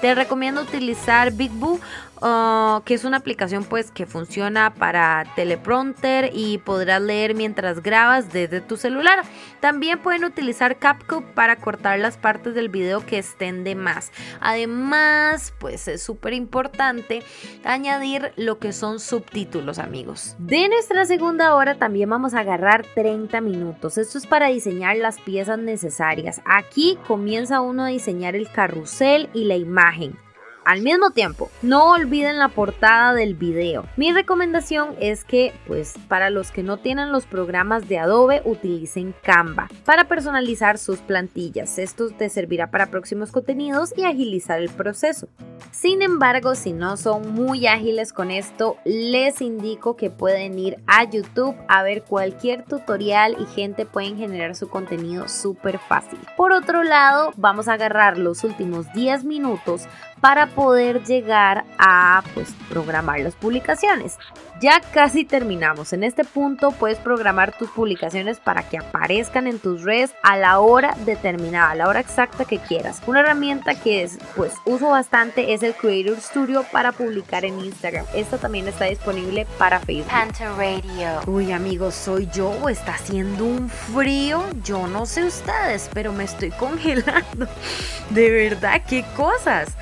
Te 0.00 0.14
recomiendo 0.14 0.60
utilizar 0.62 1.32
BigBoo 1.32 1.80
Ah, 2.22 2.82
que 2.84 2.94
es 2.94 3.04
una 3.04 3.18
aplicación 3.18 3.64
pues 3.64 3.90
que 3.90 4.06
funciona 4.06 4.72
para 4.74 5.24
teleprompter 5.36 6.30
y 6.32 6.58
podrás 6.58 7.02
leer 7.02 7.34
mientras 7.34 7.82
grabas 7.82 8.32
desde 8.32 8.60
tu 8.60 8.76
celular. 8.76 9.22
También 9.60 9.98
pueden 9.98 10.24
utilizar 10.24 10.78
CapCut 10.78 11.24
para 11.34 11.56
cortar 11.56 11.98
las 11.98 12.16
partes 12.16 12.54
del 12.54 12.68
video 12.68 13.04
que 13.04 13.18
estén 13.18 13.64
de 13.64 13.74
más. 13.74 14.12
Además, 14.40 15.52
pues 15.58 15.88
es 15.88 16.02
súper 16.02 16.32
importante 16.32 17.22
añadir 17.64 18.32
lo 18.36 18.58
que 18.58 18.72
son 18.72 19.00
subtítulos, 19.00 19.78
amigos. 19.78 20.36
De 20.38 20.68
nuestra 20.68 21.04
segunda 21.04 21.54
hora 21.54 21.76
también 21.76 22.08
vamos 22.08 22.34
a 22.34 22.40
agarrar 22.40 22.86
30 22.94 23.40
minutos. 23.40 23.98
Esto 23.98 24.18
es 24.18 24.26
para 24.26 24.48
diseñar 24.48 24.96
las 24.96 25.18
piezas 25.20 25.58
necesarias. 25.58 26.40
Aquí 26.44 26.98
comienza 27.06 27.60
uno 27.60 27.84
a 27.84 27.88
diseñar 27.88 28.36
el 28.36 28.50
carrusel 28.50 29.28
y 29.34 29.44
la 29.44 29.56
imagen 29.56 30.25
al 30.66 30.82
mismo 30.82 31.10
tiempo. 31.10 31.48
No 31.62 31.92
olviden 31.92 32.38
la 32.38 32.48
portada 32.48 33.14
del 33.14 33.34
video. 33.34 33.86
Mi 33.96 34.12
recomendación 34.12 34.96
es 35.00 35.24
que, 35.24 35.54
pues, 35.66 35.94
para 36.08 36.28
los 36.28 36.50
que 36.50 36.64
no 36.64 36.76
tienen 36.76 37.12
los 37.12 37.24
programas 37.24 37.88
de 37.88 37.98
Adobe, 37.98 38.42
utilicen 38.44 39.14
Canva 39.22 39.68
para 39.84 40.08
personalizar 40.08 40.76
sus 40.76 40.98
plantillas. 40.98 41.78
Esto 41.78 42.10
te 42.10 42.28
servirá 42.28 42.70
para 42.70 42.86
próximos 42.86 43.30
contenidos 43.30 43.94
y 43.96 44.04
agilizar 44.04 44.60
el 44.60 44.68
proceso. 44.68 45.28
Sin 45.70 46.02
embargo, 46.02 46.56
si 46.56 46.72
no 46.72 46.96
son 46.96 47.32
muy 47.32 47.66
ágiles 47.68 48.12
con 48.12 48.32
esto, 48.32 48.76
les 48.84 49.40
indico 49.40 49.96
que 49.96 50.10
pueden 50.10 50.58
ir 50.58 50.78
a 50.88 51.04
YouTube 51.04 51.54
a 51.68 51.84
ver 51.84 52.02
cualquier 52.02 52.64
tutorial 52.64 53.36
y 53.38 53.46
gente 53.46 53.86
pueden 53.86 54.16
generar 54.16 54.56
su 54.56 54.68
contenido 54.68 55.28
súper 55.28 55.78
fácil. 55.78 56.18
Por 56.36 56.50
otro 56.50 56.82
lado, 56.82 57.32
vamos 57.36 57.68
a 57.68 57.74
agarrar 57.74 58.18
los 58.18 58.42
últimos 58.42 58.92
10 58.94 59.24
minutos 59.24 59.86
para 60.26 60.48
poder 60.48 61.04
llegar 61.04 61.64
a 61.78 62.24
pues, 62.34 62.48
programar 62.68 63.20
las 63.20 63.36
publicaciones. 63.36 64.18
Ya 64.60 64.80
casi 64.80 65.24
terminamos. 65.24 65.92
En 65.92 66.02
este 66.02 66.24
punto 66.24 66.72
puedes 66.72 66.98
programar 66.98 67.56
tus 67.56 67.70
publicaciones 67.70 68.40
para 68.40 68.68
que 68.68 68.78
aparezcan 68.78 69.46
en 69.46 69.60
tus 69.60 69.82
redes 69.82 70.14
a 70.24 70.36
la 70.36 70.58
hora 70.58 70.96
determinada, 71.04 71.70
a 71.70 71.74
la 71.76 71.86
hora 71.86 72.00
exacta 72.00 72.44
que 72.44 72.58
quieras. 72.58 73.00
Una 73.06 73.20
herramienta 73.20 73.80
que 73.80 74.02
es, 74.02 74.18
pues 74.34 74.54
uso 74.64 74.88
bastante 74.88 75.52
es 75.52 75.62
el 75.62 75.74
Creator 75.74 76.18
Studio 76.20 76.64
para 76.72 76.90
publicar 76.90 77.44
en 77.44 77.60
Instagram. 77.60 78.06
Esta 78.12 78.38
también 78.38 78.66
está 78.66 78.86
disponible 78.86 79.46
para 79.58 79.78
Facebook. 79.78 80.10
Panther 80.10 80.48
Radio. 80.56 81.20
Uy 81.26 81.52
amigos, 81.52 81.94
soy 81.94 82.28
yo 82.32 82.48
o 82.48 82.68
está 82.68 82.94
haciendo 82.94 83.44
un 83.44 83.68
frío. 83.68 84.42
Yo 84.64 84.88
no 84.88 85.06
sé 85.06 85.24
ustedes, 85.24 85.88
pero 85.94 86.12
me 86.12 86.24
estoy 86.24 86.50
congelando. 86.50 87.46
De 88.10 88.30
verdad, 88.30 88.82
qué 88.88 89.04
cosas. 89.14 89.76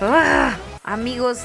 Ah, 0.00 0.56
amigos, 0.84 1.38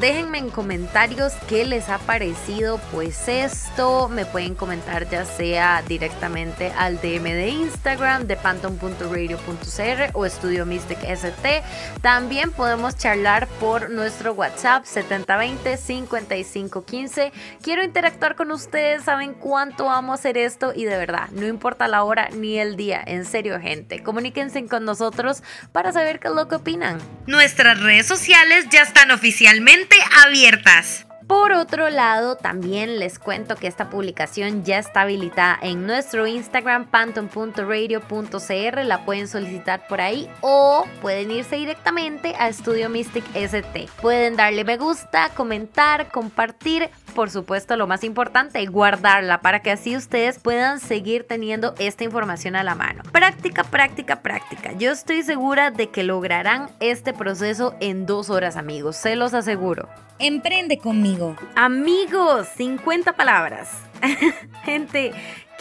déjenme 0.00 0.38
en 0.38 0.50
comentarios 0.50 1.32
qué 1.48 1.64
les 1.64 1.88
ha 1.88 1.98
parecido 1.98 2.78
pues 2.90 3.28
esto. 3.28 4.08
Me 4.08 4.24
pueden 4.24 4.54
comentar 4.54 5.08
ya 5.08 5.24
sea 5.24 5.82
directamente 5.86 6.72
al 6.76 7.00
DM 7.00 7.24
de 7.24 7.48
Instagram 7.48 8.26
de 8.26 8.36
panton.radio.cr 8.36 10.10
o 10.14 10.26
Estudio 10.26 10.66
Mystic 10.66 10.98
ST. 11.04 11.62
También 12.00 12.52
podemos 12.52 12.96
charlar 12.96 13.48
por 13.60 13.90
nuestro 13.90 14.32
WhatsApp 14.32 14.84
7020 14.84 15.76
5515. 15.76 17.32
Quiero 17.62 17.82
interactuar 17.84 18.36
con 18.36 18.50
ustedes, 18.50 19.04
saben 19.04 19.34
cuánto 19.34 19.90
amo 19.90 20.12
hacer 20.14 20.38
esto 20.38 20.72
y 20.74 20.84
de 20.84 20.96
verdad, 20.96 21.28
no 21.32 21.46
importa 21.46 21.88
la 21.88 22.04
hora 22.04 22.28
ni 22.30 22.58
el 22.58 22.76
día, 22.76 23.02
en 23.04 23.24
serio 23.24 23.58
gente, 23.60 24.02
comuníquense 24.02 24.64
con 24.66 24.84
nosotros 24.84 25.42
para 25.72 25.92
saber 25.92 26.20
qué 26.20 26.28
es 26.28 26.34
lo 26.34 26.46
que 26.48 26.56
opinan. 26.56 26.98
Nuestras 27.26 27.80
redes 27.80 28.06
sociales 28.06 28.66
ya 28.70 28.82
están 28.82 29.10
oficialmente 29.10 29.81
abiertas. 30.24 31.06
Por 31.26 31.52
otro 31.52 31.88
lado, 31.88 32.36
también 32.36 32.98
les 32.98 33.18
cuento 33.18 33.56
que 33.56 33.66
esta 33.66 33.88
publicación 33.88 34.64
ya 34.64 34.78
está 34.78 35.02
habilitada 35.02 35.58
en 35.62 35.86
nuestro 35.86 36.26
Instagram 36.26 36.90
panton.radio.cr, 36.90 38.84
la 38.84 39.04
pueden 39.06 39.28
solicitar 39.28 39.86
por 39.86 40.00
ahí 40.00 40.28
o 40.42 40.84
pueden 41.00 41.30
irse 41.30 41.56
directamente 41.56 42.34
a 42.38 42.52
Studio 42.52 42.90
Mystic 42.90 43.24
ST. 43.34 43.88
Pueden 44.02 44.36
darle 44.36 44.64
me 44.64 44.76
gusta, 44.76 45.30
comentar, 45.30 46.10
compartir, 46.10 46.90
por 47.12 47.30
supuesto 47.30 47.76
lo 47.76 47.86
más 47.86 48.04
importante, 48.04 48.64
guardarla 48.66 49.40
para 49.40 49.60
que 49.60 49.70
así 49.70 49.96
ustedes 49.96 50.38
puedan 50.38 50.80
seguir 50.80 51.24
teniendo 51.26 51.74
esta 51.78 52.04
información 52.04 52.56
a 52.56 52.64
la 52.64 52.74
mano. 52.74 53.02
Práctica, 53.12 53.64
práctica, 53.64 54.22
práctica. 54.22 54.72
Yo 54.72 54.90
estoy 54.90 55.22
segura 55.22 55.70
de 55.70 55.90
que 55.90 56.02
lograrán 56.02 56.70
este 56.80 57.12
proceso 57.12 57.74
en 57.80 58.06
dos 58.06 58.30
horas 58.30 58.56
amigos, 58.56 58.96
se 58.96 59.16
los 59.16 59.34
aseguro. 59.34 59.88
Emprende 60.18 60.78
conmigo. 60.78 61.36
Amigos, 61.54 62.48
50 62.56 63.12
palabras. 63.14 63.70
Gente, 64.64 65.12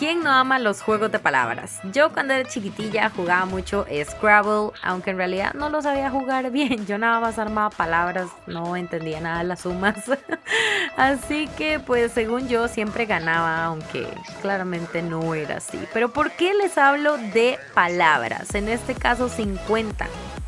¿quién 0.01 0.23
no 0.23 0.31
ama 0.31 0.57
los 0.57 0.81
juegos 0.81 1.11
de 1.11 1.19
palabras? 1.19 1.79
Yo 1.93 2.11
cuando 2.11 2.33
era 2.33 2.49
chiquitilla 2.49 3.11
jugaba 3.11 3.45
mucho 3.45 3.85
Scrabble, 4.03 4.71
aunque 4.81 5.11
en 5.11 5.17
realidad 5.17 5.53
no 5.53 5.69
lo 5.69 5.79
sabía 5.83 6.09
jugar 6.09 6.49
bien. 6.51 6.87
Yo 6.87 6.97
nada 6.97 7.19
más 7.19 7.37
armaba 7.37 7.69
palabras, 7.69 8.27
no 8.47 8.75
entendía 8.75 9.21
nada 9.21 9.43
las 9.43 9.61
sumas. 9.61 9.97
Así 10.97 11.47
que 11.55 11.79
pues 11.79 12.13
según 12.13 12.47
yo 12.47 12.67
siempre 12.67 13.05
ganaba, 13.05 13.63
aunque 13.63 14.07
claramente 14.41 15.03
no 15.03 15.35
era 15.35 15.57
así. 15.57 15.79
Pero 15.93 16.11
¿por 16.11 16.31
qué 16.31 16.55
les 16.55 16.79
hablo 16.79 17.17
de 17.17 17.59
palabras? 17.75 18.55
En 18.55 18.69
este 18.69 18.95
caso 18.95 19.29
50 19.29 20.07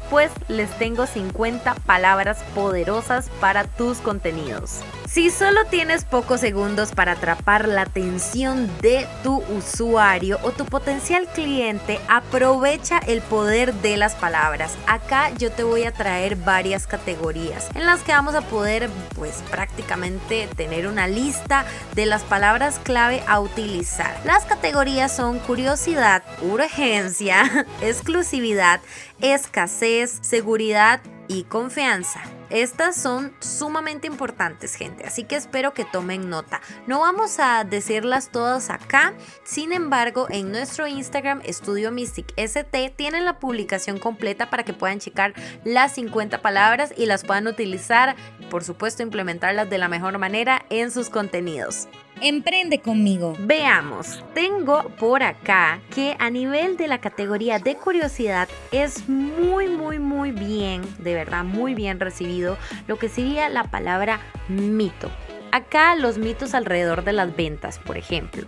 pues 0.09 0.31
les 0.47 0.69
tengo 0.77 1.05
50 1.05 1.75
palabras 1.85 2.43
poderosas 2.55 3.29
para 3.39 3.65
tus 3.65 3.99
contenidos. 3.99 4.81
Si 5.13 5.29
solo 5.29 5.63
tienes 5.65 6.05
pocos 6.05 6.39
segundos 6.39 6.91
para 6.91 7.11
atrapar 7.11 7.67
la 7.67 7.83
atención 7.83 8.67
de 8.81 9.05
tu 9.21 9.43
usuario 9.55 10.39
o 10.41 10.49
tu 10.49 10.65
potencial 10.65 11.27
cliente, 11.27 11.99
aprovecha 12.07 12.97
el 12.97 13.21
poder 13.21 13.75
de 13.75 13.95
las 13.95 14.15
palabras. 14.15 14.75
Acá 14.87 15.29
yo 15.37 15.51
te 15.51 15.63
voy 15.63 15.83
a 15.83 15.91
traer 15.91 16.35
varias 16.35 16.87
categorías 16.87 17.69
en 17.75 17.85
las 17.85 18.01
que 18.01 18.11
vamos 18.11 18.33
a 18.33 18.41
poder 18.41 18.89
pues 19.13 19.43
prácticamente 19.51 20.49
tener 20.55 20.87
una 20.87 21.07
lista 21.07 21.63
de 21.93 22.07
las 22.07 22.23
palabras 22.23 22.79
clave 22.81 23.21
a 23.27 23.39
utilizar. 23.39 24.19
Las 24.25 24.45
categorías 24.45 25.15
son 25.15 25.37
curiosidad, 25.37 26.23
urgencia, 26.41 27.67
exclusividad, 27.83 28.81
escasez, 29.21 30.17
seguridad 30.21 31.01
y 31.27 31.43
confianza. 31.43 32.21
Estas 32.49 32.95
son 32.95 33.33
sumamente 33.39 34.05
importantes, 34.05 34.75
gente, 34.75 35.05
así 35.05 35.23
que 35.23 35.35
espero 35.35 35.73
que 35.73 35.85
tomen 35.85 36.29
nota. 36.29 36.61
No 36.85 36.99
vamos 36.99 37.39
a 37.39 37.63
decirlas 37.63 38.29
todas 38.29 38.69
acá, 38.69 39.13
sin 39.43 39.73
embargo, 39.73 40.27
en 40.29 40.51
nuestro 40.51 40.85
Instagram 40.85 41.41
Estudio 41.45 41.91
Mystic 41.91 42.31
ST 42.37 42.93
tienen 42.95 43.25
la 43.25 43.39
publicación 43.39 43.97
completa 43.97 44.49
para 44.49 44.63
que 44.63 44.73
puedan 44.73 44.99
checar 44.99 45.33
las 45.63 45.95
50 45.95 46.41
palabras 46.41 46.93
y 46.95 47.07
las 47.07 47.23
puedan 47.23 47.47
utilizar, 47.47 48.15
por 48.49 48.63
supuesto, 48.63 49.01
implementarlas 49.01 49.69
de 49.69 49.77
la 49.79 49.87
mejor 49.87 50.17
manera 50.19 50.65
en 50.69 50.91
sus 50.91 51.09
contenidos. 51.09 51.87
Emprende 52.25 52.79
conmigo. 52.79 53.35
Veamos, 53.37 54.23
tengo 54.33 54.83
por 54.97 55.23
acá 55.23 55.81
que 55.93 56.15
a 56.19 56.29
nivel 56.29 56.77
de 56.77 56.87
la 56.87 57.01
categoría 57.01 57.59
de 57.59 57.75
curiosidad 57.75 58.47
es 58.71 59.09
muy, 59.09 59.67
muy, 59.67 59.99
muy 59.99 60.31
bien, 60.31 60.83
de 60.99 61.15
verdad, 61.15 61.43
muy 61.43 61.75
bien 61.75 61.99
recibido 61.99 62.57
lo 62.87 62.97
que 62.97 63.09
sería 63.09 63.49
la 63.49 63.65
palabra 63.65 64.21
mito. 64.47 65.11
Acá 65.51 65.95
los 65.95 66.17
mitos 66.17 66.53
alrededor 66.53 67.03
de 67.03 67.11
las 67.11 67.35
ventas, 67.35 67.77
por 67.77 67.97
ejemplo. 67.97 68.47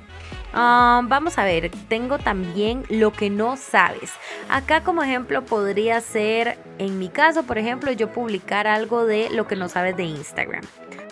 Ah, 0.57 1.01
vamos 1.03 1.37
a 1.37 1.43
ver, 1.43 1.69
tengo 1.89 2.17
también 2.17 2.85
lo 2.89 3.11
que 3.11 3.29
no 3.29 3.57
sabes. 3.57 4.13
Acá 4.49 4.81
como 4.83 5.03
ejemplo 5.03 5.43
podría 5.43 5.99
ser, 5.99 6.57
en 6.77 6.97
mi 6.97 7.09
caso, 7.09 7.43
por 7.43 7.57
ejemplo, 7.57 7.91
yo 7.91 8.13
publicar 8.13 8.65
algo 8.65 9.05
de 9.05 9.29
lo 9.31 9.47
que 9.47 9.57
no 9.57 9.67
sabes 9.67 9.97
de 9.97 10.03
Instagram. 10.03 10.63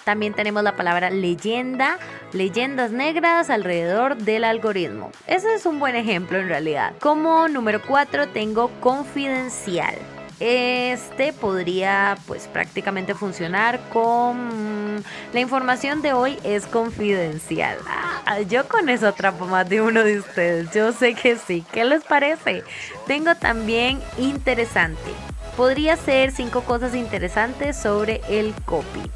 También 0.05 0.33
tenemos 0.33 0.63
la 0.63 0.77
palabra 0.77 1.09
leyenda, 1.09 1.97
leyendas 2.31 2.91
negras 2.91 3.49
alrededor 3.49 4.15
del 4.15 4.45
algoritmo. 4.45 5.11
Ese 5.27 5.53
es 5.53 5.65
un 5.65 5.77
buen 5.77 5.97
ejemplo 5.97 6.39
en 6.39 6.47
realidad. 6.47 6.93
Como 7.01 7.49
número 7.49 7.81
4 7.85 8.29
tengo 8.29 8.69
confidencial. 8.79 9.95
Este 10.39 11.33
podría 11.33 12.17
pues 12.27 12.47
prácticamente 12.47 13.13
funcionar 13.13 13.79
con 13.91 15.03
la 15.33 15.39
información 15.39 16.01
de 16.01 16.13
hoy 16.13 16.37
es 16.43 16.65
confidencial. 16.65 17.77
Ah, 17.87 18.39
yo 18.41 18.67
con 18.67 18.89
eso 18.89 19.07
atrapo 19.07 19.45
más 19.45 19.67
de 19.69 19.81
uno 19.81 20.03
de 20.03 20.19
ustedes. 20.19 20.71
Yo 20.73 20.91
sé 20.91 21.13
que 21.13 21.37
sí. 21.37 21.63
¿Qué 21.71 21.85
les 21.85 22.03
parece? 22.03 22.63
Tengo 23.07 23.35
también 23.35 23.99
interesante. 24.17 25.11
Podría 25.57 25.97
ser 25.97 26.31
cinco 26.31 26.61
cosas 26.61 26.95
interesantes 26.95 27.77
sobre 27.77 28.21
el 28.29 28.53
copy. 28.65 29.11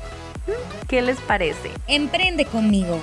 ¿Qué 0.88 1.02
les 1.02 1.20
parece? 1.22 1.72
Emprende 1.88 2.46
conmigo. 2.46 3.02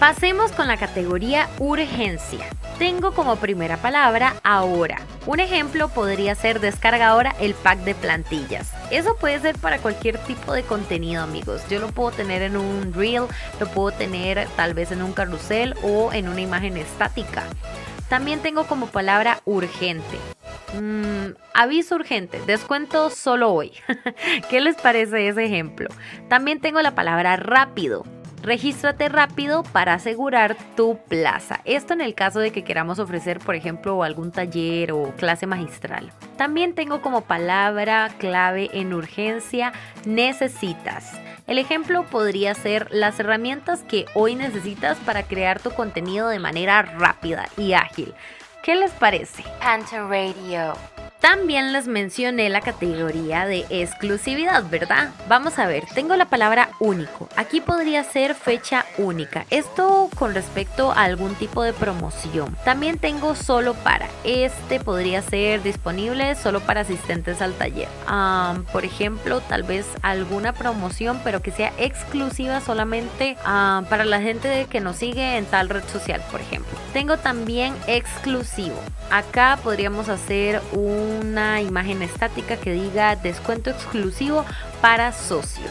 Pasemos 0.00 0.50
con 0.52 0.66
la 0.66 0.76
categoría 0.76 1.48
urgencia. 1.58 2.44
Tengo 2.78 3.12
como 3.12 3.36
primera 3.36 3.76
palabra 3.76 4.34
ahora. 4.42 4.98
Un 5.24 5.38
ejemplo 5.38 5.88
podría 5.88 6.34
ser 6.34 6.60
descarga 6.60 7.08
ahora 7.08 7.34
el 7.40 7.54
pack 7.54 7.78
de 7.80 7.94
plantillas. 7.94 8.72
Eso 8.90 9.16
puede 9.16 9.38
ser 9.38 9.56
para 9.58 9.78
cualquier 9.78 10.18
tipo 10.18 10.52
de 10.52 10.64
contenido 10.64 11.22
amigos. 11.22 11.62
Yo 11.70 11.78
lo 11.78 11.88
puedo 11.88 12.10
tener 12.10 12.42
en 12.42 12.56
un 12.56 12.92
reel, 12.92 13.24
lo 13.60 13.68
puedo 13.68 13.96
tener 13.96 14.46
tal 14.56 14.74
vez 14.74 14.90
en 14.90 15.00
un 15.00 15.12
carrusel 15.12 15.74
o 15.82 16.12
en 16.12 16.28
una 16.28 16.40
imagen 16.40 16.76
estática. 16.76 17.44
También 18.08 18.40
tengo 18.40 18.66
como 18.66 18.88
palabra 18.88 19.40
urgente. 19.44 20.18
Mm, 20.78 21.36
aviso 21.54 21.94
urgente, 21.94 22.40
descuento 22.46 23.10
solo 23.10 23.52
hoy. 23.52 23.72
¿Qué 24.50 24.60
les 24.60 24.76
parece 24.76 25.28
ese 25.28 25.44
ejemplo? 25.44 25.88
También 26.28 26.60
tengo 26.60 26.82
la 26.82 26.96
palabra 26.96 27.36
rápido. 27.36 28.04
Regístrate 28.44 29.08
rápido 29.08 29.62
para 29.62 29.94
asegurar 29.94 30.54
tu 30.76 30.98
plaza. 31.08 31.60
Esto 31.64 31.94
en 31.94 32.02
el 32.02 32.14
caso 32.14 32.40
de 32.40 32.52
que 32.52 32.62
queramos 32.62 32.98
ofrecer, 32.98 33.38
por 33.38 33.54
ejemplo, 33.54 34.02
algún 34.02 34.32
taller 34.32 34.92
o 34.92 35.14
clase 35.16 35.46
magistral. 35.46 36.12
También 36.36 36.74
tengo 36.74 37.00
como 37.00 37.22
palabra 37.22 38.10
clave 38.18 38.68
en 38.74 38.92
urgencia 38.92 39.72
necesitas. 40.04 41.18
El 41.46 41.56
ejemplo 41.56 42.04
podría 42.04 42.54
ser 42.54 42.88
las 42.90 43.18
herramientas 43.18 43.82
que 43.82 44.04
hoy 44.12 44.34
necesitas 44.34 44.98
para 44.98 45.22
crear 45.22 45.58
tu 45.58 45.70
contenido 45.70 46.28
de 46.28 46.38
manera 46.38 46.82
rápida 46.82 47.48
y 47.56 47.72
ágil. 47.72 48.12
¿Qué 48.62 48.76
les 48.76 48.92
parece? 48.92 49.42
Panton 49.58 50.10
Radio. 50.10 50.74
También 51.24 51.72
les 51.72 51.88
mencioné 51.88 52.50
la 52.50 52.60
categoría 52.60 53.46
de 53.46 53.64
exclusividad, 53.70 54.62
¿verdad? 54.68 55.08
Vamos 55.26 55.58
a 55.58 55.66
ver, 55.66 55.84
tengo 55.94 56.16
la 56.16 56.26
palabra 56.26 56.68
único. 56.80 57.30
Aquí 57.34 57.62
podría 57.62 58.04
ser 58.04 58.34
fecha 58.34 58.84
única. 58.98 59.46
Esto 59.48 60.10
con 60.18 60.34
respecto 60.34 60.92
a 60.92 61.04
algún 61.04 61.34
tipo 61.36 61.62
de 61.62 61.72
promoción. 61.72 62.54
También 62.66 62.98
tengo 62.98 63.34
solo 63.36 63.72
para. 63.72 64.06
Este 64.22 64.80
podría 64.80 65.22
ser 65.22 65.62
disponible 65.62 66.34
solo 66.34 66.60
para 66.60 66.82
asistentes 66.82 67.40
al 67.40 67.54
taller. 67.54 67.88
por 68.70 68.84
ejemplo, 68.84 69.40
tal 69.40 69.62
vez 69.62 69.86
alguna 70.02 70.52
promoción, 70.52 71.18
pero 71.24 71.40
que 71.40 71.52
sea 71.52 71.72
exclusiva 71.78 72.60
solamente 72.60 73.38
para 73.42 74.04
la 74.04 74.20
gente 74.20 74.66
que 74.68 74.80
nos 74.80 74.96
sigue 74.96 75.38
en 75.38 75.46
tal 75.46 75.70
red 75.70 75.84
social, 75.90 76.22
por 76.30 76.42
ejemplo. 76.42 76.78
Tengo 76.92 77.16
también 77.16 77.74
exclusivo. 77.86 78.76
Acá 79.10 79.58
podríamos 79.62 80.08
hacer 80.08 80.60
una 81.20 81.60
imagen 81.62 82.02
estática 82.02 82.56
que 82.56 82.72
diga 82.72 83.16
descuento 83.16 83.70
exclusivo 83.70 84.44
para 84.80 85.12
socios. 85.12 85.70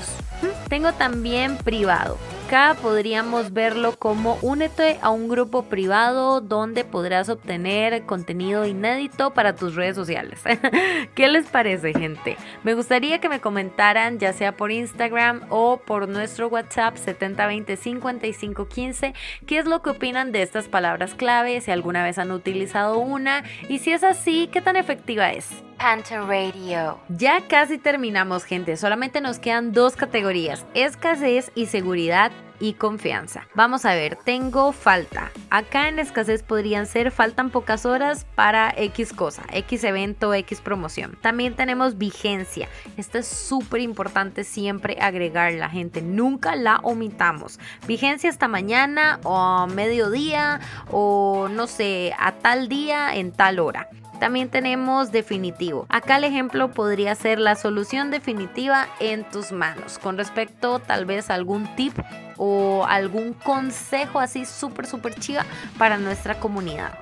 Tengo 0.69 0.93
también 0.93 1.57
privado. 1.57 2.17
Acá 2.53 2.79
podríamos 2.79 3.51
verlo 3.51 3.97
como 3.97 4.37
únete 4.43 4.99
a 5.01 5.09
un 5.09 5.27
grupo 5.27 5.63
privado 5.63 6.39
donde 6.39 6.83
podrás 6.83 7.27
obtener 7.29 8.03
contenido 8.05 8.67
inédito 8.67 9.33
para 9.33 9.55
tus 9.55 9.73
redes 9.73 9.95
sociales. 9.95 10.43
¿Qué 11.15 11.27
les 11.29 11.47
parece, 11.47 11.93
gente? 11.93 12.37
Me 12.63 12.75
gustaría 12.75 13.19
que 13.19 13.27
me 13.27 13.41
comentaran, 13.41 14.19
ya 14.19 14.33
sea 14.33 14.55
por 14.55 14.71
Instagram 14.71 15.47
o 15.49 15.77
por 15.77 16.07
nuestro 16.07 16.47
WhatsApp 16.47 16.95
7020 16.95 17.75
5515, 17.75 19.15
qué 19.47 19.57
es 19.57 19.65
lo 19.65 19.81
que 19.81 19.89
opinan 19.89 20.31
de 20.31 20.43
estas 20.43 20.67
palabras 20.67 21.15
clave, 21.15 21.59
si 21.59 21.71
alguna 21.71 22.03
vez 22.03 22.19
han 22.19 22.31
utilizado 22.31 22.99
una 22.99 23.43
y 23.67 23.79
si 23.79 23.93
es 23.93 24.03
así, 24.03 24.47
qué 24.53 24.61
tan 24.61 24.75
efectiva 24.75 25.31
es. 25.31 25.49
Panther 25.79 26.21
Radio. 26.21 26.99
Ya 27.09 27.41
casi 27.47 27.77
terminamos, 27.77 28.45
gente. 28.45 28.77
Solamente 28.77 29.19
nos 29.21 29.39
quedan 29.39 29.73
dos 29.73 29.95
categorías: 29.95 30.65
escasez 30.73 31.51
y 31.55 31.65
seguridad 31.65 32.31
y 32.59 32.73
confianza. 32.73 33.47
Vamos 33.55 33.85
a 33.85 33.93
ver, 33.93 34.17
tengo 34.23 34.71
falta. 34.71 35.31
Acá 35.49 35.89
en 35.89 35.99
escasez 35.99 36.43
podrían 36.43 36.85
ser 36.85 37.11
faltan 37.11 37.49
pocas 37.49 37.85
horas 37.85 38.25
para 38.35 38.73
X 38.75 39.13
cosa, 39.13 39.43
X 39.51 39.83
evento, 39.83 40.33
X 40.33 40.61
promoción. 40.61 41.17
También 41.21 41.55
tenemos 41.55 41.97
vigencia. 41.97 42.69
Esto 42.97 43.17
es 43.17 43.27
súper 43.27 43.81
importante 43.81 44.43
siempre 44.43 44.97
agregarla, 44.99 45.69
gente. 45.69 46.01
Nunca 46.01 46.55
la 46.55 46.77
omitamos. 46.83 47.59
Vigencia 47.87 48.29
hasta 48.29 48.47
mañana 48.47 49.19
o 49.23 49.67
mediodía 49.67 50.59
o 50.91 51.47
no 51.49 51.67
sé, 51.67 52.13
a 52.17 52.33
tal 52.33 52.67
día 52.67 53.15
en 53.15 53.31
tal 53.31 53.59
hora. 53.59 53.89
También 54.19 54.47
tenemos 54.47 55.11
definitivo. 55.11 55.85
Acá 55.89 56.15
el 56.15 56.23
ejemplo 56.23 56.71
podría 56.71 57.13
ser 57.13 57.39
la 57.39 57.55
solución 57.55 58.09
definitiva 58.09 58.87
en 59.01 59.25
tus 59.25 59.51
manos. 59.51 59.99
Con 59.99 60.17
respecto 60.17 60.79
tal 60.79 61.05
vez 61.05 61.29
a 61.29 61.33
algún 61.33 61.67
tip 61.75 61.93
o 62.37 62.85
algún 62.87 63.33
consejo 63.33 64.19
así 64.19 64.45
súper, 64.45 64.85
súper 64.85 65.15
chiva 65.15 65.45
para 65.77 65.97
nuestra 65.97 66.39
comunidad. 66.39 66.97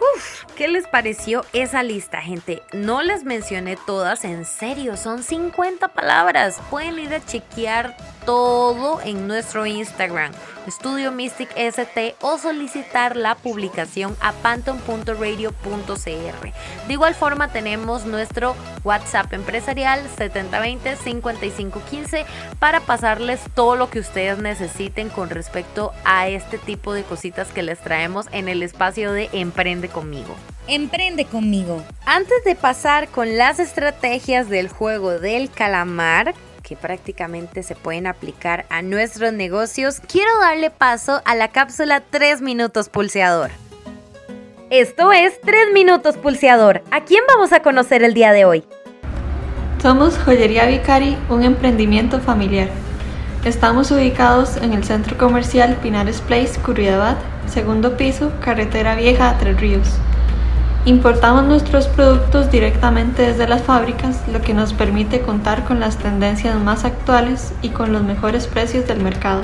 ¿qué 0.56 0.68
les 0.68 0.88
pareció 0.88 1.46
esa 1.54 1.84
lista, 1.84 2.22
gente? 2.22 2.62
No 2.74 3.02
les 3.02 3.24
mencioné 3.24 3.78
todas, 3.86 4.24
en 4.24 4.46
serio, 4.46 4.98
son 4.98 5.24
50 5.24 5.88
palabras. 5.90 6.60
Pueden 6.70 7.00
ir 7.00 7.14
a 7.14 7.26
chequear 7.26 7.96
todo 8.26 9.02
en 9.02 9.28
nuestro 9.28 9.66
Instagram, 9.66 10.32
Estudio 10.68 11.12
Mystic 11.12 11.50
ST, 11.56 12.16
o 12.22 12.38
solicitar 12.38 13.16
la 13.16 13.34
publicación 13.36 14.16
a 14.22 14.34
panton.radio.cr. 14.34 16.88
De 16.88 16.94
igual 16.94 17.16
forma, 17.16 17.48
tenemos 17.48 18.06
nuestro 18.06 18.56
WhatsApp 18.84 19.34
empresarial 19.34 20.04
7020-5515 20.18 22.26
para 22.60 22.82
pasarles 22.82 23.40
todo 23.56 23.76
lo 23.76 23.90
que 23.90 24.00
ustedes 24.00 24.38
necesiten 24.38 25.10
respecto 25.30 25.92
a 26.06 26.28
este 26.28 26.58
tipo 26.58 26.94
de 26.94 27.04
cositas 27.04 27.50
que 27.50 27.64
les 27.64 27.80
traemos 27.80 28.28
en 28.32 28.48
el 28.48 28.64
espacio 28.64 29.12
de 29.12 29.30
Emprende 29.34 29.90
conmigo. 29.90 30.36
Emprende 30.68 31.26
conmigo. 31.26 31.84
Antes 32.06 32.44
de 32.46 32.56
pasar 32.56 33.10
con 33.10 33.38
las 33.38 33.60
estrategias 33.60 34.50
del 34.50 34.70
juego 34.70 35.20
del 35.20 35.50
calamar, 35.50 36.34
que 36.64 36.76
prácticamente 36.76 37.64
se 37.64 37.76
pueden 37.76 38.08
aplicar 38.08 38.66
a 38.70 38.82
nuestros 38.82 39.34
negocios, 39.34 40.00
quiero 40.08 40.32
darle 40.40 40.70
paso 40.70 41.22
a 41.26 41.36
la 41.36 41.50
cápsula 41.50 42.02
3 42.10 42.42
minutos 42.42 42.90
pulseador. 42.90 43.52
Esto 44.70 45.12
es 45.12 45.40
3 45.42 45.74
minutos 45.74 46.16
pulseador. 46.16 46.82
¿A 46.92 47.04
quién 47.04 47.24
vamos 47.28 47.52
a 47.52 47.62
conocer 47.62 48.04
el 48.04 48.14
día 48.14 48.32
de 48.32 48.46
hoy? 48.46 48.64
Somos 49.82 50.18
Joyería 50.20 50.66
Vicari, 50.68 51.18
un 51.30 51.44
emprendimiento 51.44 52.20
familiar. 52.20 52.70
Estamos 53.44 53.90
ubicados 53.90 54.58
en 54.58 54.74
el 54.74 54.84
centro 54.84 55.18
comercial 55.18 55.76
Pinares 55.82 56.22
Place, 56.22 56.60
Curridabat, 56.60 57.18
segundo 57.48 57.98
piso, 57.98 58.32
carretera 58.40 58.94
vieja 58.94 59.32
a 59.32 59.40
Tres 59.40 59.60
Ríos. 59.60 59.88
Importamos 60.86 61.46
nuestros 61.46 61.88
productos 61.88 62.52
directamente 62.52 63.24
desde 63.24 63.48
las 63.48 63.64
fábricas, 63.64 64.22
lo 64.32 64.42
que 64.42 64.54
nos 64.54 64.74
permite 64.74 65.22
contar 65.22 65.64
con 65.64 65.80
las 65.80 65.98
tendencias 65.98 66.60
más 66.60 66.86
actuales 66.86 67.52
y 67.64 67.70
con 67.70 67.92
los 67.92 68.04
mejores 68.04 68.46
precios 68.46 68.88
del 68.88 69.02
mercado. 69.02 69.42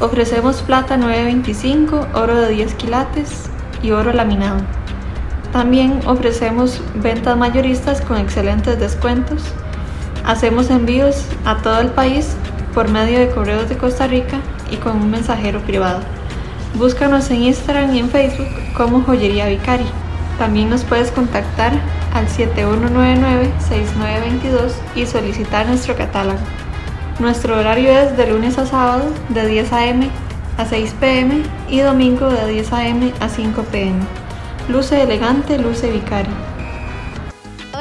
Ofrecemos 0.00 0.62
plata 0.62 0.96
925, 0.96 2.08
oro 2.14 2.40
de 2.40 2.48
10 2.48 2.74
quilates 2.74 3.44
y 3.80 3.92
oro 3.92 4.12
laminado. 4.12 4.58
También 5.52 6.00
ofrecemos 6.06 6.80
ventas 6.96 7.38
mayoristas 7.38 8.00
con 8.00 8.16
excelentes 8.16 8.80
descuentos. 8.80 9.40
Hacemos 10.26 10.68
envíos 10.68 11.26
a 11.44 11.58
todo 11.58 11.78
el 11.78 11.90
país 11.90 12.34
por 12.74 12.90
medio 12.90 13.20
de 13.20 13.30
correos 13.30 13.68
de 13.68 13.76
Costa 13.76 14.06
Rica 14.06 14.40
y 14.70 14.76
con 14.76 15.00
un 15.00 15.10
mensajero 15.10 15.60
privado. 15.60 16.00
Búscanos 16.74 17.30
en 17.30 17.42
Instagram 17.44 17.94
y 17.94 18.00
en 18.00 18.10
Facebook 18.10 18.48
como 18.76 19.02
Joyería 19.02 19.48
Vicari. 19.48 19.86
También 20.38 20.68
nos 20.68 20.82
puedes 20.82 21.12
contactar 21.12 21.72
al 22.12 22.26
7199-6922 22.28 24.72
y 24.96 25.06
solicitar 25.06 25.66
nuestro 25.66 25.96
catálogo. 25.96 26.40
Nuestro 27.20 27.58
horario 27.58 27.92
es 27.92 28.16
de 28.16 28.26
lunes 28.26 28.58
a 28.58 28.66
sábado 28.66 29.04
de 29.28 29.46
10 29.46 29.72
a.m. 29.72 30.10
a 30.58 30.64
6 30.64 30.94
p.m. 30.98 31.42
y 31.68 31.78
domingo 31.78 32.28
de 32.28 32.48
10 32.48 32.72
a.m. 32.72 33.12
a 33.20 33.28
5 33.28 33.62
p.m. 33.70 34.00
Luce 34.68 35.00
elegante, 35.00 35.58
luce 35.58 35.92
vicario. 35.92 36.53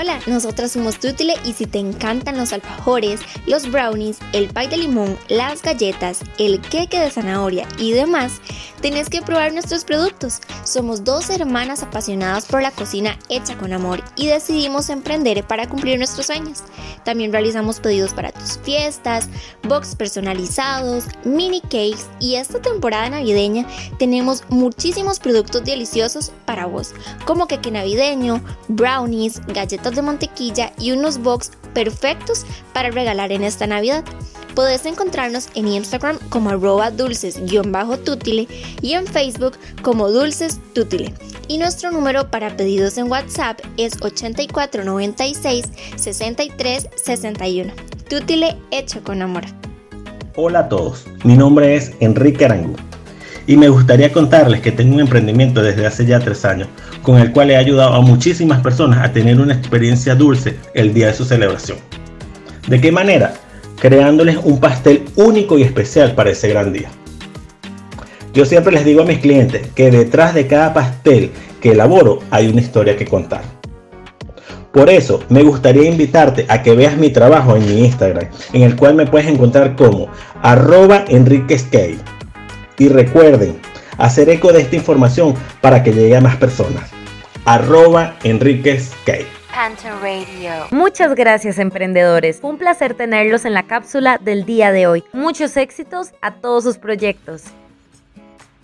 Hola, 0.04 0.20
nosotras 0.28 0.74
somos 0.74 1.00
Tutile 1.00 1.36
y 1.46 1.54
si 1.54 1.66
te 1.66 1.80
encantan 1.80 2.36
los 2.36 2.52
alfajores, 2.52 3.22
los 3.48 3.72
brownies, 3.72 4.18
el 4.34 4.50
pie 4.50 4.68
de 4.68 4.76
limón, 4.76 5.18
las 5.30 5.62
galletas, 5.62 6.20
el 6.38 6.60
queque 6.60 7.00
de 7.00 7.10
zanahoria 7.10 7.66
y 7.78 7.94
demás, 7.94 8.42
tenés 8.82 9.08
que 9.08 9.22
probar 9.22 9.54
nuestros 9.54 9.86
productos. 9.86 10.42
Somos 10.66 11.06
dos 11.06 11.30
hermanas 11.30 11.84
apasionadas 11.84 12.48
por 12.48 12.62
la 12.62 12.72
cocina 12.72 13.18
hecha 13.30 13.58
con 13.58 13.72
amor 13.72 14.04
y 14.18 14.28
decidimos 14.28 14.90
emprender 14.90 15.48
para 15.48 15.70
cumplir 15.70 15.98
nuestros 15.98 16.26
sueños. 16.26 16.64
También 17.06 17.32
realizamos 17.32 17.80
pedidos 17.80 18.14
para 18.14 18.34
tus 18.34 18.58
fiestas, 18.58 19.30
box 19.66 19.96
personalizados, 19.96 21.06
mini 21.24 21.62
cakes 21.62 22.08
y 22.20 22.36
esta 22.36 22.62
temporada 22.62 23.10
navideña 23.10 23.66
tenemos 24.00 24.44
muchísimos 24.50 25.20
productos 25.20 25.64
deliciosos 25.64 26.34
para 26.44 26.66
vos, 26.66 26.94
como 27.24 27.48
queque 27.48 27.72
navideño, 27.72 28.44
brownies, 28.68 29.40
galletas 29.48 29.93
de 29.96 30.02
mantequilla 30.02 30.72
y 30.78 30.92
unos 30.92 31.18
box 31.20 31.52
perfectos 31.74 32.46
para 32.74 32.92
regalar 32.92 33.32
en 33.32 33.44
esta 33.44 33.68
Navidad. 33.68 34.04
Puedes 34.56 34.86
encontrarnos 34.86 35.50
en 35.56 35.68
Instagram 35.68 36.20
como 36.30 36.52
arroba 36.52 36.92
dulces-tutile 36.92 38.48
y 38.82 38.94
en 38.94 39.08
Facebook 39.08 39.58
como 39.82 40.12
dulces 40.12 40.60
tutile. 40.74 41.14
Y 41.48 41.58
nuestro 41.58 41.92
número 41.92 42.30
para 42.30 42.56
pedidos 42.56 42.98
en 42.98 43.10
WhatsApp 43.10 43.60
es 43.78 43.94
8496 44.02 45.66
63 45.96 46.90
61. 47.04 47.74
Tutile 48.08 48.58
hecho 48.72 49.04
con 49.04 49.22
amor. 49.22 49.44
Hola 50.36 50.60
a 50.60 50.70
todos, 50.70 51.06
mi 51.24 51.36
nombre 51.36 51.76
es 51.76 51.92
Enrique 52.00 52.46
Arango 52.46 52.76
y 53.48 53.58
me 53.58 53.70
gustaría 53.70 54.12
contarles 54.12 54.62
que 54.62 54.72
tengo 54.72 54.96
un 54.96 55.02
emprendimiento 55.02 55.62
desde 55.62 55.86
hace 55.86 56.06
ya 56.06 56.20
tres 56.20 56.46
años, 56.46 56.68
con 57.04 57.20
el 57.20 57.32
cual 57.32 57.52
he 57.52 57.58
ayudado 57.58 57.94
a 57.94 58.02
muchísimas 58.02 58.62
personas 58.62 59.06
a 59.06 59.12
tener 59.12 59.40
una 59.40 59.54
experiencia 59.54 60.16
dulce 60.16 60.58
el 60.74 60.94
día 60.94 61.08
de 61.08 61.14
su 61.14 61.26
celebración. 61.26 61.78
¿De 62.68 62.80
qué 62.80 62.92
manera? 62.92 63.34
Creándoles 63.80 64.38
un 64.42 64.60
pastel 64.60 65.04
único 65.16 65.60
y 65.60 65.64
especial 65.64 66.16
para 66.16 66.32
ese 66.32 66.48
gran 66.48 66.72
día. 66.72 66.90
Yo 68.34 68.46
siempre 68.46 68.74
les 68.74 68.86
digo 68.86 69.02
a 69.02 69.06
mis 69.06 69.20
clientes 69.20 69.68
que 69.76 69.92
detrás 69.92 70.34
de 70.34 70.48
cada 70.48 70.74
pastel 70.74 71.32
que 71.62 71.74
elaboro 71.74 72.20
hay 72.32 72.48
una 72.48 72.62
historia 72.62 72.96
que 72.96 73.06
contar. 73.06 73.44
Por 74.72 74.90
eso 74.90 75.20
me 75.30 75.44
gustaría 75.44 75.88
invitarte 75.88 76.46
a 76.50 76.64
que 76.64 76.74
veas 76.74 76.98
mi 76.98 77.12
trabajo 77.12 77.56
en 77.56 77.66
mi 77.68 77.86
Instagram, 77.86 78.30
en 78.54 78.64
el 78.64 78.76
cual 78.76 78.96
me 78.96 79.06
puedes 79.06 79.28
encontrar 79.28 79.76
como 79.76 80.08
arroba 80.42 81.06
enriqueskey 81.10 82.00
y 82.80 82.88
recuerden, 82.88 83.60
hacer 83.98 84.30
eco 84.30 84.52
de 84.52 84.62
esta 84.62 84.76
información 84.76 85.36
para 85.62 85.84
que 85.84 85.94
llegue 85.94 86.16
a 86.16 86.22
más 86.22 86.38
personas. 86.38 86.93
Arroba 87.46 88.16
Enríquez 88.24 88.94
Radio. 90.02 90.68
Muchas 90.72 91.14
gracias 91.14 91.60
emprendedores. 91.60 92.40
un 92.42 92.58
placer 92.58 92.94
tenerlos 92.94 93.44
en 93.44 93.54
la 93.54 93.64
cápsula 93.64 94.18
del 94.18 94.46
día 94.46 94.72
de 94.72 94.88
hoy. 94.88 95.04
Muchos 95.12 95.58
éxitos 95.58 96.12
a 96.22 96.36
todos 96.36 96.64
sus 96.64 96.78
proyectos. 96.78 97.44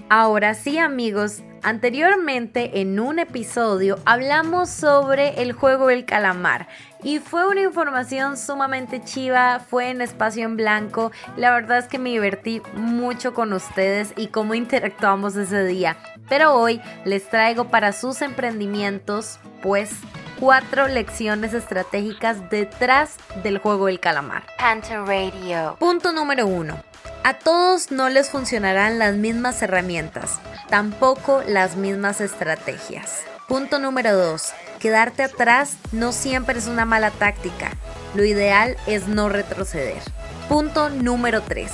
Ahora 0.07 0.53
sí 0.53 0.77
amigos, 0.77 1.43
anteriormente 1.63 2.81
en 2.81 2.99
un 2.99 3.19
episodio 3.19 3.97
hablamos 4.05 4.69
sobre 4.69 5.41
el 5.41 5.53
juego 5.53 5.87
del 5.87 6.05
calamar 6.05 6.67
y 7.03 7.19
fue 7.19 7.47
una 7.47 7.61
información 7.61 8.37
sumamente 8.37 9.01
chiva, 9.03 9.59
fue 9.59 9.89
en 9.89 10.01
espacio 10.01 10.45
en 10.45 10.57
blanco, 10.57 11.11
la 11.37 11.51
verdad 11.51 11.77
es 11.77 11.87
que 11.87 11.99
me 11.99 12.09
divertí 12.09 12.61
mucho 12.73 13.33
con 13.33 13.53
ustedes 13.53 14.13
y 14.17 14.27
cómo 14.27 14.53
interactuamos 14.53 15.35
ese 15.35 15.63
día, 15.65 15.97
pero 16.27 16.53
hoy 16.53 16.81
les 17.05 17.29
traigo 17.29 17.65
para 17.65 17.93
sus 17.93 18.21
emprendimientos 18.21 19.39
pues 19.61 19.91
cuatro 20.39 20.87
lecciones 20.87 21.53
estratégicas 21.53 22.49
detrás 22.49 23.17
del 23.43 23.57
juego 23.59 23.87
del 23.87 23.99
calamar. 23.99 24.43
Radio. 24.57 25.75
Punto 25.79 26.11
número 26.11 26.47
uno. 26.47 26.88
A 27.23 27.33
todos 27.37 27.91
no 27.91 28.09
les 28.09 28.29
funcionarán 28.29 28.97
las 28.97 29.15
mismas 29.15 29.61
herramientas, 29.61 30.39
tampoco 30.69 31.43
las 31.47 31.75
mismas 31.75 32.21
estrategias. 32.21 33.21
Punto 33.47 33.79
número 33.79 34.15
2. 34.15 34.51
Quedarte 34.79 35.23
atrás 35.23 35.73
no 35.91 36.11
siempre 36.11 36.57
es 36.57 36.67
una 36.67 36.85
mala 36.85 37.11
táctica. 37.11 37.71
Lo 38.15 38.23
ideal 38.23 38.77
es 38.87 39.07
no 39.07 39.27
retroceder. 39.27 40.01
Punto 40.47 40.89
número 40.89 41.41
3. 41.41 41.69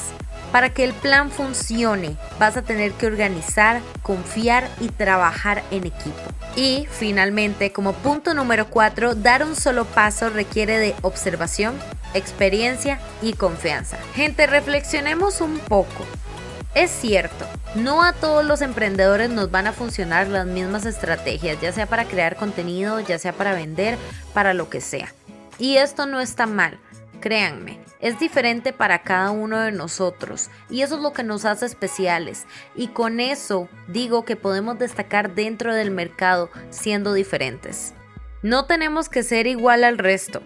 Para 0.55 0.69
que 0.69 0.85
el 0.85 0.93
plan 0.93 1.31
funcione, 1.31 2.15
vas 2.39 2.55
a 2.55 2.61
tener 2.61 2.93
que 2.93 3.07
organizar, 3.07 3.81
confiar 4.01 4.69
y 4.79 4.87
trabajar 4.87 5.63
en 5.69 5.85
equipo. 5.85 6.15
Y 6.55 6.87
finalmente, 6.89 7.73
como 7.73 7.91
punto 7.91 8.33
número 8.33 8.69
4, 8.69 9.15
dar 9.15 9.43
un 9.43 9.57
solo 9.57 9.83
paso 9.83 10.29
requiere 10.29 10.77
de 10.77 10.95
observación, 11.01 11.75
experiencia 12.13 13.01
y 13.21 13.33
confianza. 13.33 13.97
Gente, 14.13 14.47
reflexionemos 14.47 15.41
un 15.41 15.59
poco. 15.59 16.05
Es 16.73 16.89
cierto, 16.89 17.45
no 17.75 18.01
a 18.01 18.13
todos 18.13 18.45
los 18.45 18.61
emprendedores 18.61 19.29
nos 19.29 19.51
van 19.51 19.67
a 19.67 19.73
funcionar 19.73 20.27
las 20.27 20.45
mismas 20.45 20.85
estrategias, 20.85 21.59
ya 21.59 21.73
sea 21.73 21.85
para 21.85 22.05
crear 22.05 22.37
contenido, 22.37 23.01
ya 23.01 23.19
sea 23.19 23.33
para 23.33 23.55
vender, 23.55 23.97
para 24.33 24.53
lo 24.53 24.69
que 24.69 24.79
sea. 24.79 25.13
Y 25.59 25.75
esto 25.75 26.05
no 26.05 26.21
está 26.21 26.45
mal, 26.45 26.79
créanme. 27.19 27.77
Es 28.05 28.19
diferente 28.19 28.71
para 28.71 29.01
cada 29.01 29.31
uno 29.31 29.59
de 29.61 29.71
nosotros 29.71 30.51
y 30.69 30.83
eso 30.83 30.97
es 30.97 31.01
lo 31.01 31.11
que 31.11 31.23
nos 31.23 31.43
hace 31.43 31.65
especiales. 31.65 32.45
Y 32.75 32.89
con 32.89 33.19
eso 33.19 33.67
digo 33.87 34.25
que 34.25 34.35
podemos 34.35 34.77
destacar 34.77 35.33
dentro 35.33 35.73
del 35.73 35.89
mercado 35.89 36.51
siendo 36.69 37.13
diferentes. 37.13 37.95
No 38.43 38.65
tenemos 38.65 39.09
que 39.09 39.23
ser 39.23 39.47
igual 39.47 39.83
al 39.83 39.97
resto. 39.97 40.43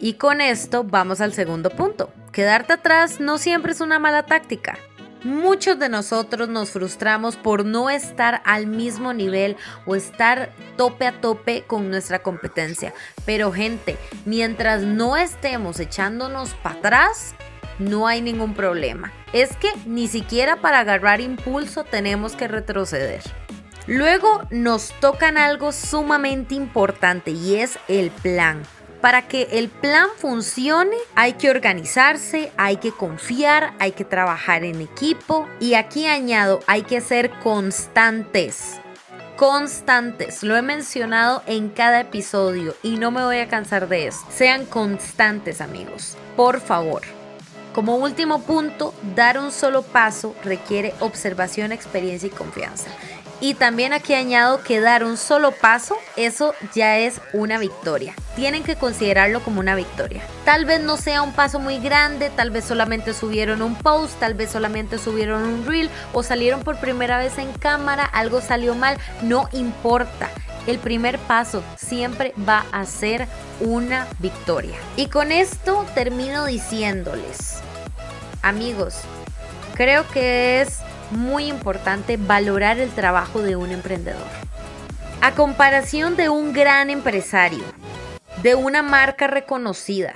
Y 0.00 0.14
con 0.14 0.40
esto 0.40 0.84
vamos 0.84 1.20
al 1.20 1.34
segundo 1.34 1.68
punto. 1.68 2.10
Quedarte 2.32 2.72
atrás 2.72 3.20
no 3.20 3.36
siempre 3.36 3.72
es 3.72 3.82
una 3.82 3.98
mala 3.98 4.24
táctica. 4.24 4.78
Muchos 5.24 5.78
de 5.78 5.88
nosotros 5.88 6.48
nos 6.48 6.70
frustramos 6.70 7.36
por 7.36 7.64
no 7.64 7.90
estar 7.90 8.42
al 8.44 8.66
mismo 8.66 9.12
nivel 9.12 9.56
o 9.86 9.94
estar 9.94 10.50
tope 10.76 11.06
a 11.06 11.20
tope 11.20 11.62
con 11.64 11.90
nuestra 11.90 12.22
competencia. 12.22 12.92
Pero 13.24 13.52
gente, 13.52 13.96
mientras 14.24 14.82
no 14.82 15.16
estemos 15.16 15.78
echándonos 15.78 16.54
para 16.54 16.78
atrás, 16.78 17.34
no 17.78 18.08
hay 18.08 18.20
ningún 18.20 18.54
problema. 18.54 19.12
Es 19.32 19.56
que 19.56 19.70
ni 19.86 20.08
siquiera 20.08 20.56
para 20.56 20.80
agarrar 20.80 21.20
impulso 21.20 21.84
tenemos 21.84 22.34
que 22.34 22.48
retroceder. 22.48 23.22
Luego 23.86 24.42
nos 24.50 24.92
tocan 25.00 25.38
algo 25.38 25.72
sumamente 25.72 26.54
importante 26.54 27.30
y 27.30 27.56
es 27.56 27.78
el 27.88 28.10
plan. 28.10 28.62
Para 29.02 29.26
que 29.26 29.48
el 29.50 29.68
plan 29.68 30.06
funcione 30.16 30.96
hay 31.16 31.32
que 31.32 31.50
organizarse, 31.50 32.52
hay 32.56 32.76
que 32.76 32.92
confiar, 32.92 33.74
hay 33.80 33.90
que 33.92 34.04
trabajar 34.04 34.62
en 34.62 34.80
equipo 34.80 35.48
y 35.58 35.74
aquí 35.74 36.06
añado, 36.06 36.60
hay 36.68 36.82
que 36.82 37.00
ser 37.00 37.30
constantes. 37.40 38.78
Constantes, 39.36 40.44
lo 40.44 40.56
he 40.56 40.62
mencionado 40.62 41.42
en 41.48 41.68
cada 41.70 42.02
episodio 42.02 42.76
y 42.84 42.96
no 42.96 43.10
me 43.10 43.24
voy 43.24 43.38
a 43.38 43.48
cansar 43.48 43.88
de 43.88 44.06
eso. 44.06 44.24
Sean 44.30 44.66
constantes 44.66 45.60
amigos, 45.60 46.16
por 46.36 46.60
favor. 46.60 47.02
Como 47.74 47.96
último 47.96 48.42
punto, 48.42 48.94
dar 49.16 49.36
un 49.36 49.50
solo 49.50 49.82
paso 49.82 50.36
requiere 50.44 50.94
observación, 51.00 51.72
experiencia 51.72 52.28
y 52.28 52.30
confianza. 52.30 52.88
Y 53.42 53.54
también 53.54 53.92
aquí 53.92 54.14
añado 54.14 54.62
que 54.62 54.80
dar 54.80 55.02
un 55.02 55.16
solo 55.16 55.50
paso, 55.50 55.96
eso 56.14 56.54
ya 56.76 56.98
es 56.98 57.20
una 57.32 57.58
victoria. 57.58 58.14
Tienen 58.36 58.62
que 58.62 58.76
considerarlo 58.76 59.42
como 59.42 59.58
una 59.58 59.74
victoria. 59.74 60.22
Tal 60.44 60.64
vez 60.64 60.80
no 60.80 60.96
sea 60.96 61.22
un 61.22 61.32
paso 61.32 61.58
muy 61.58 61.80
grande, 61.80 62.30
tal 62.30 62.52
vez 62.52 62.64
solamente 62.64 63.12
subieron 63.12 63.60
un 63.60 63.74
post, 63.74 64.16
tal 64.20 64.34
vez 64.34 64.48
solamente 64.52 64.96
subieron 64.96 65.42
un 65.42 65.66
reel 65.66 65.90
o 66.12 66.22
salieron 66.22 66.62
por 66.62 66.78
primera 66.78 67.18
vez 67.18 67.36
en 67.36 67.52
cámara, 67.54 68.04
algo 68.04 68.40
salió 68.40 68.76
mal, 68.76 68.96
no 69.22 69.48
importa. 69.50 70.30
El 70.68 70.78
primer 70.78 71.18
paso 71.18 71.64
siempre 71.76 72.34
va 72.48 72.64
a 72.70 72.86
ser 72.86 73.26
una 73.58 74.06
victoria. 74.20 74.76
Y 74.94 75.08
con 75.08 75.32
esto 75.32 75.84
termino 75.96 76.46
diciéndoles, 76.46 77.56
amigos, 78.40 79.00
creo 79.74 80.06
que 80.12 80.60
es 80.60 80.78
muy 81.12 81.46
importante 81.46 82.16
valorar 82.16 82.78
el 82.78 82.90
trabajo 82.90 83.42
de 83.42 83.56
un 83.56 83.70
emprendedor. 83.70 84.26
A 85.20 85.32
comparación 85.32 86.16
de 86.16 86.28
un 86.28 86.52
gran 86.52 86.90
empresario, 86.90 87.64
de 88.42 88.54
una 88.54 88.82
marca 88.82 89.26
reconocida, 89.26 90.14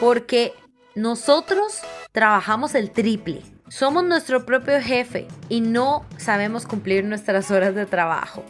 porque 0.00 0.54
nosotros 0.94 1.80
trabajamos 2.10 2.74
el 2.74 2.90
triple. 2.90 3.42
Somos 3.68 4.04
nuestro 4.04 4.44
propio 4.44 4.80
jefe 4.80 5.28
y 5.48 5.60
no 5.60 6.04
sabemos 6.16 6.66
cumplir 6.66 7.04
nuestras 7.04 7.50
horas 7.50 7.74
de 7.74 7.86
trabajo. 7.86 8.44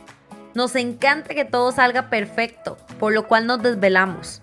Nos 0.54 0.74
encanta 0.76 1.34
que 1.34 1.44
todo 1.44 1.72
salga 1.72 2.10
perfecto, 2.10 2.78
por 2.98 3.12
lo 3.12 3.28
cual 3.28 3.46
nos 3.46 3.62
desvelamos. 3.62 4.42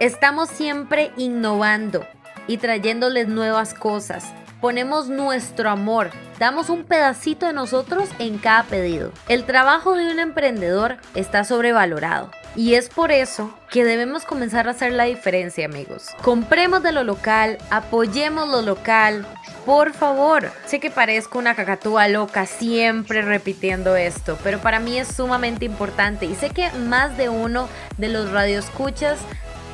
Estamos 0.00 0.48
siempre 0.48 1.12
innovando 1.16 2.06
y 2.46 2.58
trayéndoles 2.58 3.28
nuevas 3.28 3.74
cosas, 3.74 4.24
ponemos 4.64 5.10
nuestro 5.10 5.68
amor, 5.68 6.08
damos 6.38 6.70
un 6.70 6.84
pedacito 6.84 7.44
de 7.44 7.52
nosotros 7.52 8.08
en 8.18 8.38
cada 8.38 8.62
pedido. 8.62 9.12
El 9.28 9.44
trabajo 9.44 9.94
de 9.94 10.10
un 10.10 10.18
emprendedor 10.18 10.96
está 11.14 11.44
sobrevalorado. 11.44 12.30
Y 12.56 12.72
es 12.72 12.88
por 12.88 13.12
eso 13.12 13.52
que 13.70 13.84
debemos 13.84 14.24
comenzar 14.24 14.66
a 14.66 14.70
hacer 14.70 14.92
la 14.92 15.04
diferencia, 15.04 15.66
amigos. 15.66 16.06
Compremos 16.22 16.82
de 16.82 16.92
lo 16.92 17.04
local, 17.04 17.58
apoyemos 17.68 18.48
lo 18.48 18.62
local. 18.62 19.26
Por 19.66 19.92
favor, 19.92 20.50
sé 20.64 20.80
que 20.80 20.90
parezco 20.90 21.38
una 21.38 21.54
cacatúa 21.54 22.08
loca 22.08 22.46
siempre 22.46 23.20
repitiendo 23.20 23.96
esto, 23.96 24.38
pero 24.42 24.60
para 24.60 24.80
mí 24.80 24.98
es 24.98 25.08
sumamente 25.08 25.66
importante 25.66 26.24
y 26.24 26.34
sé 26.34 26.48
que 26.48 26.70
más 26.72 27.18
de 27.18 27.28
uno 27.28 27.68
de 27.98 28.08
los 28.08 28.30
radioescuchas 28.30 29.18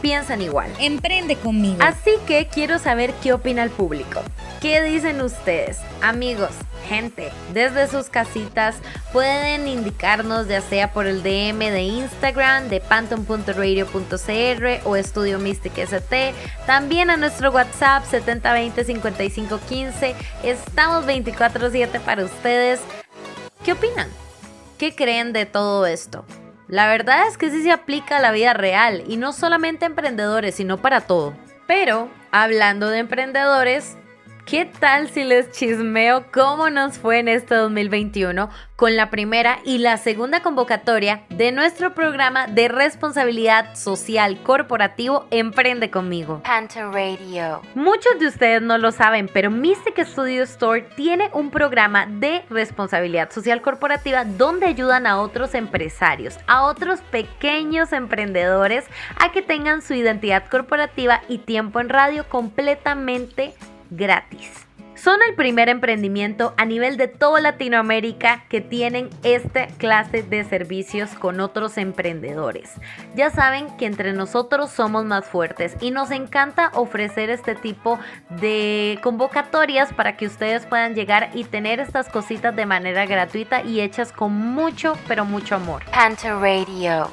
piensan 0.00 0.42
igual. 0.42 0.72
Emprende 0.78 1.36
conmigo. 1.36 1.78
Así 1.80 2.12
que 2.26 2.46
quiero 2.46 2.78
saber 2.78 3.12
qué 3.22 3.32
opina 3.32 3.62
el 3.62 3.70
público. 3.70 4.20
¿Qué 4.60 4.82
dicen 4.82 5.20
ustedes? 5.20 5.78
Amigos, 6.02 6.50
gente, 6.88 7.30
desde 7.52 7.88
sus 7.88 8.10
casitas 8.10 8.76
pueden 9.12 9.68
indicarnos 9.68 10.48
ya 10.48 10.60
sea 10.60 10.92
por 10.92 11.06
el 11.06 11.22
DM 11.22 11.70
de 11.70 11.82
Instagram 11.82 12.68
de 12.68 12.80
panton.radio.cr 12.80 14.80
o 14.84 14.96
Estudio 14.96 15.38
Mystic 15.38 15.78
ST, 15.78 16.34
también 16.66 17.10
a 17.10 17.16
nuestro 17.16 17.50
WhatsApp 17.50 18.04
7020-5515. 18.10 20.14
Estamos 20.42 21.06
24/7 21.06 22.00
para 22.00 22.24
ustedes. 22.24 22.80
¿Qué 23.64 23.72
opinan? 23.72 24.08
¿Qué 24.78 24.94
creen 24.94 25.32
de 25.32 25.46
todo 25.46 25.86
esto? 25.86 26.24
La 26.70 26.86
verdad 26.86 27.26
es 27.26 27.36
que 27.36 27.50
sí 27.50 27.64
se 27.64 27.72
aplica 27.72 28.18
a 28.18 28.20
la 28.20 28.30
vida 28.30 28.52
real 28.52 29.02
y 29.08 29.16
no 29.16 29.32
solamente 29.32 29.84
a 29.84 29.88
emprendedores, 29.88 30.54
sino 30.54 30.78
para 30.78 31.00
todo. 31.00 31.34
Pero, 31.66 32.08
hablando 32.30 32.88
de 32.88 33.00
emprendedores, 33.00 33.96
¿Qué 34.50 34.64
tal 34.64 35.08
si 35.08 35.22
les 35.22 35.52
chismeo 35.52 36.24
cómo 36.32 36.70
nos 36.70 36.98
fue 36.98 37.20
en 37.20 37.28
este 37.28 37.54
2021 37.54 38.50
con 38.74 38.96
la 38.96 39.08
primera 39.08 39.60
y 39.64 39.78
la 39.78 39.96
segunda 39.96 40.42
convocatoria 40.42 41.22
de 41.28 41.52
nuestro 41.52 41.94
programa 41.94 42.48
de 42.48 42.66
responsabilidad 42.66 43.76
social 43.76 44.42
corporativo 44.42 45.26
Emprende 45.30 45.88
conmigo? 45.88 46.42
Panton 46.42 46.92
Radio. 46.92 47.62
Muchos 47.76 48.18
de 48.18 48.26
ustedes 48.26 48.60
no 48.60 48.76
lo 48.76 48.90
saben, 48.90 49.30
pero 49.32 49.52
Mystic 49.52 50.04
Studio 50.04 50.42
Store 50.42 50.82
tiene 50.96 51.30
un 51.32 51.52
programa 51.52 52.06
de 52.06 52.42
responsabilidad 52.50 53.30
social 53.30 53.62
corporativa 53.62 54.24
donde 54.24 54.66
ayudan 54.66 55.06
a 55.06 55.20
otros 55.20 55.54
empresarios, 55.54 56.36
a 56.48 56.64
otros 56.64 57.02
pequeños 57.12 57.92
emprendedores 57.92 58.84
a 59.16 59.30
que 59.30 59.42
tengan 59.42 59.80
su 59.80 59.94
identidad 59.94 60.48
corporativa 60.48 61.22
y 61.28 61.38
tiempo 61.38 61.78
en 61.78 61.88
radio 61.88 62.28
completamente 62.28 63.54
gratis. 63.90 64.66
Son 65.02 65.18
el 65.26 65.34
primer 65.34 65.70
emprendimiento 65.70 66.52
a 66.58 66.66
nivel 66.66 66.98
de 66.98 67.08
toda 67.08 67.40
Latinoamérica 67.40 68.44
que 68.50 68.60
tienen 68.60 69.08
esta 69.22 69.66
clase 69.66 70.22
de 70.22 70.44
servicios 70.44 71.12
con 71.12 71.40
otros 71.40 71.78
emprendedores. 71.78 72.74
Ya 73.14 73.30
saben 73.30 73.74
que 73.78 73.86
entre 73.86 74.12
nosotros 74.12 74.70
somos 74.70 75.06
más 75.06 75.24
fuertes 75.24 75.74
y 75.80 75.90
nos 75.90 76.10
encanta 76.10 76.70
ofrecer 76.74 77.30
este 77.30 77.54
tipo 77.54 77.98
de 78.28 78.98
convocatorias 79.02 79.90
para 79.94 80.18
que 80.18 80.26
ustedes 80.26 80.66
puedan 80.66 80.94
llegar 80.94 81.30
y 81.32 81.44
tener 81.44 81.80
estas 81.80 82.10
cositas 82.10 82.54
de 82.54 82.66
manera 82.66 83.06
gratuita 83.06 83.62
y 83.62 83.80
hechas 83.80 84.12
con 84.12 84.32
mucho, 84.32 84.98
pero 85.08 85.24
mucho 85.24 85.54
amor. 85.54 85.82
Panton 85.92 86.42
Radio. 86.42 87.10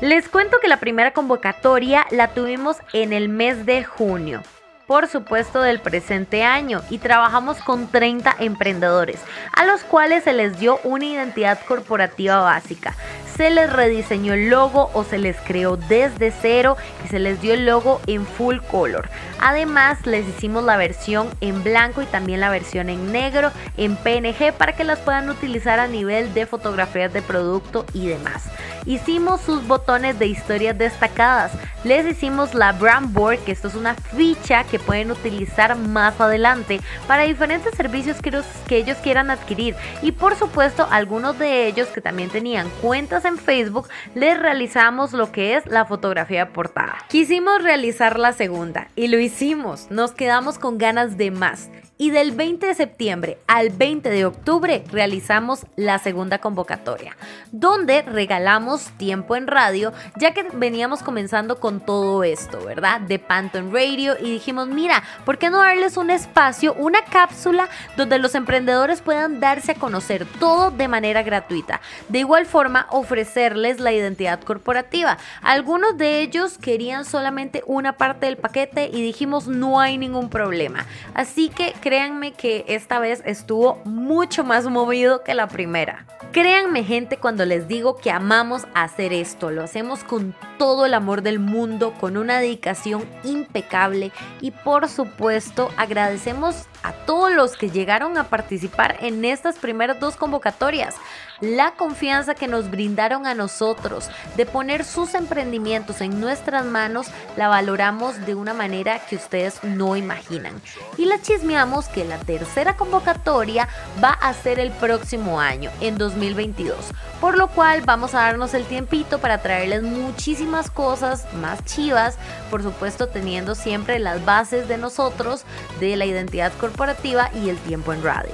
Les 0.00 0.28
cuento 0.28 0.58
que 0.60 0.68
la 0.68 0.78
primera 0.78 1.14
convocatoria 1.14 2.04
la 2.10 2.28
tuvimos 2.28 2.76
en 2.92 3.14
el 3.14 3.30
mes 3.30 3.64
de 3.64 3.82
junio. 3.82 4.42
Por 4.86 5.08
supuesto, 5.08 5.62
del 5.62 5.80
presente 5.80 6.42
año 6.42 6.82
y 6.90 6.98
trabajamos 6.98 7.58
con 7.58 7.88
30 7.88 8.36
emprendedores, 8.40 9.20
a 9.56 9.64
los 9.64 9.82
cuales 9.82 10.24
se 10.24 10.32
les 10.32 10.58
dio 10.58 10.78
una 10.84 11.06
identidad 11.06 11.58
corporativa 11.66 12.40
básica. 12.40 12.94
Se 13.36 13.50
les 13.50 13.72
rediseñó 13.72 14.34
el 14.34 14.48
logo 14.48 14.90
o 14.94 15.02
se 15.02 15.18
les 15.18 15.36
creó 15.40 15.76
desde 15.76 16.30
cero 16.30 16.76
y 17.04 17.08
se 17.08 17.18
les 17.18 17.40
dio 17.40 17.54
el 17.54 17.66
logo 17.66 18.00
en 18.06 18.26
full 18.26 18.58
color. 18.70 19.08
Además, 19.40 20.06
les 20.06 20.28
hicimos 20.28 20.62
la 20.62 20.76
versión 20.76 21.28
en 21.40 21.64
blanco 21.64 22.00
y 22.00 22.06
también 22.06 22.40
la 22.40 22.50
versión 22.50 22.88
en 22.88 23.10
negro 23.10 23.50
en 23.76 23.96
PNG 23.96 24.52
para 24.52 24.74
que 24.74 24.84
las 24.84 25.00
puedan 25.00 25.28
utilizar 25.30 25.80
a 25.80 25.88
nivel 25.88 26.32
de 26.32 26.46
fotografías 26.46 27.12
de 27.12 27.22
producto 27.22 27.84
y 27.92 28.06
demás. 28.06 28.44
Hicimos 28.86 29.40
sus 29.40 29.66
botones 29.66 30.18
de 30.18 30.26
historias 30.26 30.76
destacadas. 30.76 31.52
Les 31.84 32.06
hicimos 32.06 32.54
la 32.54 32.72
brand 32.72 33.12
board, 33.12 33.38
que 33.40 33.52
esto 33.52 33.68
es 33.68 33.74
una 33.74 33.94
ficha 33.94 34.64
pueden 34.78 35.10
utilizar 35.10 35.76
más 35.76 36.20
adelante 36.20 36.80
para 37.06 37.24
diferentes 37.24 37.74
servicios 37.74 38.20
que, 38.20 38.42
que 38.66 38.76
ellos 38.76 38.98
quieran 38.98 39.30
adquirir. 39.30 39.74
Y 40.02 40.12
por 40.12 40.36
supuesto, 40.36 40.86
algunos 40.90 41.38
de 41.38 41.66
ellos 41.66 41.88
que 41.88 42.00
también 42.00 42.30
tenían 42.30 42.68
cuentas 42.82 43.24
en 43.24 43.38
Facebook, 43.38 43.88
les 44.14 44.38
realizamos 44.38 45.12
lo 45.12 45.32
que 45.32 45.56
es 45.56 45.66
la 45.66 45.84
fotografía 45.84 46.52
portada. 46.52 46.96
Quisimos 47.08 47.62
realizar 47.62 48.18
la 48.18 48.32
segunda 48.32 48.88
y 48.96 49.08
lo 49.08 49.18
hicimos. 49.18 49.90
Nos 49.90 50.12
quedamos 50.12 50.58
con 50.58 50.78
ganas 50.78 51.16
de 51.16 51.30
más 51.30 51.70
y 51.96 52.10
del 52.10 52.32
20 52.32 52.66
de 52.66 52.74
septiembre 52.74 53.38
al 53.46 53.70
20 53.70 54.10
de 54.10 54.24
octubre 54.24 54.84
realizamos 54.90 55.66
la 55.76 55.98
segunda 55.98 56.38
convocatoria, 56.38 57.16
donde 57.52 58.02
regalamos 58.02 58.88
tiempo 58.96 59.36
en 59.36 59.46
radio, 59.46 59.92
ya 60.16 60.32
que 60.32 60.42
veníamos 60.54 61.02
comenzando 61.02 61.60
con 61.60 61.80
todo 61.80 62.24
esto, 62.24 62.64
¿verdad? 62.64 63.00
De 63.00 63.18
Panton 63.18 63.72
Radio 63.72 64.16
y 64.18 64.30
dijimos, 64.30 64.68
mira, 64.68 65.02
¿por 65.24 65.38
qué 65.38 65.50
no 65.50 65.58
darles 65.58 65.96
un 65.96 66.10
espacio, 66.10 66.74
una 66.74 67.04
cápsula 67.04 67.68
donde 67.96 68.18
los 68.18 68.34
emprendedores 68.34 69.00
puedan 69.00 69.38
darse 69.38 69.72
a 69.72 69.76
conocer 69.76 70.26
todo 70.40 70.70
de 70.70 70.88
manera 70.88 71.22
gratuita? 71.22 71.80
De 72.08 72.20
igual 72.20 72.46
forma, 72.46 72.86
ofrecerles 72.90 73.78
la 73.78 73.92
identidad 73.92 74.40
corporativa. 74.40 75.18
Algunos 75.42 75.96
de 75.96 76.20
ellos 76.22 76.58
querían 76.58 77.04
solamente 77.04 77.62
una 77.66 77.96
parte 77.96 78.26
del 78.26 78.36
paquete 78.36 78.90
y 78.92 79.00
dijimos, 79.00 79.46
no 79.46 79.80
hay 79.80 79.96
ningún 79.98 80.28
problema. 80.28 80.86
Así 81.14 81.48
que 81.48 81.72
créanme 81.84 82.32
que 82.32 82.64
esta 82.66 82.98
vez 82.98 83.22
estuvo 83.26 83.78
mucho 83.84 84.42
más 84.42 84.64
movido 84.64 85.22
que 85.22 85.34
la 85.34 85.48
primera. 85.48 86.06
Créanme 86.32 86.82
gente 86.82 87.18
cuando 87.18 87.44
les 87.44 87.68
digo 87.68 87.98
que 87.98 88.10
amamos 88.10 88.66
hacer 88.74 89.12
esto, 89.12 89.50
lo 89.50 89.62
hacemos 89.62 90.02
con 90.02 90.34
todo 90.58 90.86
el 90.86 90.94
amor 90.94 91.20
del 91.20 91.38
mundo, 91.38 91.92
con 92.00 92.16
una 92.16 92.38
dedicación 92.38 93.04
impecable 93.22 94.12
y 94.40 94.50
por 94.50 94.88
supuesto 94.88 95.68
agradecemos 95.76 96.68
a 96.82 96.92
todos 96.92 97.30
los 97.32 97.54
que 97.54 97.68
llegaron 97.68 98.16
a 98.16 98.30
participar 98.30 98.96
en 99.00 99.22
estas 99.26 99.58
primeras 99.58 100.00
dos 100.00 100.16
convocatorias 100.16 100.96
la 101.40 101.72
confianza 101.72 102.34
que 102.34 102.48
nos 102.48 102.70
brindaron 102.70 103.26
a 103.26 103.34
nosotros 103.34 104.08
de 104.36 104.46
poner 104.46 104.84
sus 104.84 105.14
emprendimientos 105.14 106.00
en 106.00 106.20
nuestras 106.20 106.64
manos, 106.64 107.08
la 107.36 107.48
valoramos 107.48 108.24
de 108.24 108.34
una 108.34 108.54
manera 108.54 109.00
que 109.00 109.16
ustedes 109.16 109.62
no 109.62 109.96
imaginan. 109.96 110.54
Y 110.96 111.06
la 111.06 111.20
chismeamos 111.20 111.73
que 111.82 112.04
la 112.04 112.18
tercera 112.18 112.76
convocatoria 112.76 113.68
va 114.02 114.10
a 114.10 114.32
ser 114.32 114.60
el 114.60 114.70
próximo 114.70 115.40
año, 115.40 115.70
en 115.80 115.98
2022. 115.98 116.76
Por 117.20 117.36
lo 117.36 117.48
cual 117.48 117.82
vamos 117.82 118.14
a 118.14 118.20
darnos 118.20 118.54
el 118.54 118.64
tiempito 118.64 119.18
para 119.18 119.38
traerles 119.38 119.82
muchísimas 119.82 120.70
cosas 120.70 121.26
más 121.34 121.64
chivas, 121.64 122.16
por 122.50 122.62
supuesto 122.62 123.08
teniendo 123.08 123.54
siempre 123.54 123.98
las 123.98 124.24
bases 124.24 124.68
de 124.68 124.78
nosotros, 124.78 125.44
de 125.80 125.96
la 125.96 126.04
identidad 126.04 126.52
corporativa 126.60 127.30
y 127.34 127.48
el 127.48 127.58
tiempo 127.58 127.92
en 127.92 128.02
radio. 128.02 128.32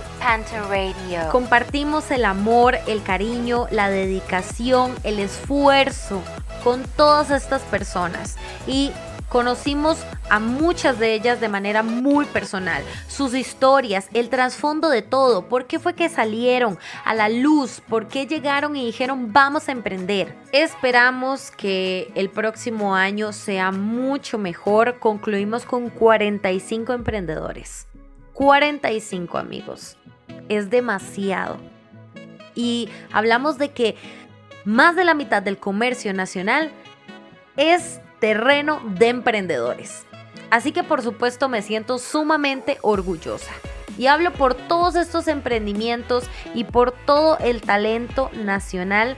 Radio. 0.68 1.29
Compartimos 1.31 2.11
el 2.11 2.24
amor, 2.24 2.76
el 2.87 3.03
cariño, 3.03 3.66
la 3.70 3.88
dedicación, 3.88 4.94
el 5.03 5.18
esfuerzo 5.18 6.22
con 6.62 6.83
todas 6.96 7.31
estas 7.31 7.62
personas 7.62 8.37
y 8.66 8.92
conocimos 9.30 10.04
a 10.28 10.40
muchas 10.40 10.98
de 10.98 11.14
ellas 11.14 11.40
de 11.40 11.48
manera 11.48 11.82
muy 11.82 12.26
personal, 12.26 12.82
sus 13.08 13.32
historias, 13.32 14.08
el 14.12 14.28
trasfondo 14.28 14.90
de 14.90 15.02
todo, 15.02 15.48
por 15.48 15.66
qué 15.66 15.78
fue 15.78 15.94
que 15.94 16.08
salieron 16.08 16.78
a 17.04 17.14
la 17.14 17.28
luz, 17.28 17.80
por 17.88 18.08
qué 18.08 18.26
llegaron 18.26 18.76
y 18.76 18.84
dijeron 18.84 19.32
vamos 19.32 19.68
a 19.68 19.72
emprender. 19.72 20.36
Esperamos 20.52 21.52
que 21.52 22.10
el 22.16 22.28
próximo 22.28 22.96
año 22.96 23.32
sea 23.32 23.70
mucho 23.70 24.36
mejor. 24.36 24.98
Concluimos 24.98 25.64
con 25.64 25.90
45 25.90 26.92
emprendedores. 26.92 27.86
45 28.32 29.38
amigos. 29.38 29.96
Es 30.48 30.70
demasiado 30.70 31.58
y 32.56 32.88
hablamos 33.12 33.58
de 33.58 33.70
que 33.70 33.96
más 34.64 34.96
de 34.96 35.04
la 35.04 35.14
mitad 35.14 35.40
del 35.40 35.58
comercio 35.58 36.12
nacional 36.12 36.72
es 37.56 38.00
terreno 38.20 38.80
de 38.85 39.09
emprendedores. 39.09 40.06
Así 40.50 40.72
que 40.72 40.83
por 40.83 41.02
supuesto 41.02 41.48
me 41.48 41.62
siento 41.62 41.98
sumamente 41.98 42.78
orgullosa. 42.83 43.52
Y 43.98 44.06
hablo 44.06 44.33
por 44.33 44.54
todos 44.54 44.94
estos 44.94 45.28
emprendimientos 45.28 46.24
y 46.54 46.64
por 46.64 46.92
todo 46.92 47.38
el 47.38 47.61
talento 47.61 48.30
nacional. 48.33 49.16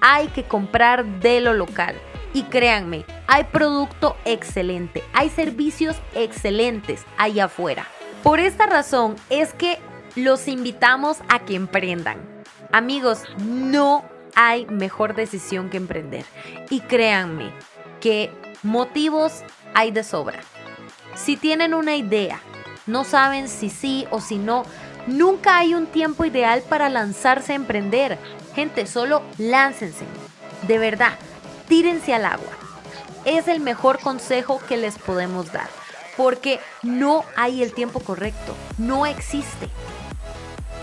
Hay 0.00 0.28
que 0.28 0.44
comprar 0.44 1.04
de 1.20 1.40
lo 1.40 1.52
local. 1.54 1.94
Y 2.32 2.44
créanme, 2.44 3.04
hay 3.26 3.44
producto 3.44 4.16
excelente, 4.24 5.02
hay 5.12 5.30
servicios 5.30 5.96
excelentes 6.14 7.04
allá 7.18 7.46
afuera. 7.46 7.86
Por 8.22 8.38
esta 8.38 8.66
razón 8.66 9.16
es 9.30 9.52
que 9.52 9.78
los 10.14 10.46
invitamos 10.46 11.18
a 11.28 11.40
que 11.40 11.56
emprendan. 11.56 12.18
Amigos, 12.70 13.24
no 13.38 14.04
hay 14.36 14.66
mejor 14.66 15.16
decisión 15.16 15.70
que 15.70 15.76
emprender. 15.76 16.24
Y 16.70 16.80
créanme 16.80 17.52
que 18.00 18.32
motivos 18.62 19.42
hay 19.74 19.90
de 19.90 20.04
sobra. 20.04 20.40
Si 21.14 21.36
tienen 21.36 21.74
una 21.74 21.96
idea, 21.96 22.40
no 22.86 23.04
saben 23.04 23.48
si 23.48 23.70
sí 23.70 24.06
o 24.10 24.20
si 24.20 24.38
no, 24.38 24.64
nunca 25.06 25.58
hay 25.58 25.74
un 25.74 25.86
tiempo 25.86 26.24
ideal 26.24 26.62
para 26.68 26.88
lanzarse 26.88 27.52
a 27.52 27.56
emprender. 27.56 28.18
Gente, 28.54 28.86
solo 28.86 29.22
láncense. 29.38 30.04
De 30.66 30.78
verdad, 30.78 31.12
tírense 31.68 32.14
al 32.14 32.26
agua. 32.26 32.52
Es 33.24 33.48
el 33.48 33.60
mejor 33.60 34.00
consejo 34.00 34.60
que 34.68 34.76
les 34.76 34.98
podemos 34.98 35.52
dar. 35.52 35.68
Porque 36.16 36.60
no 36.82 37.24
hay 37.36 37.62
el 37.62 37.72
tiempo 37.72 38.00
correcto. 38.00 38.54
No 38.78 39.06
existe 39.06 39.68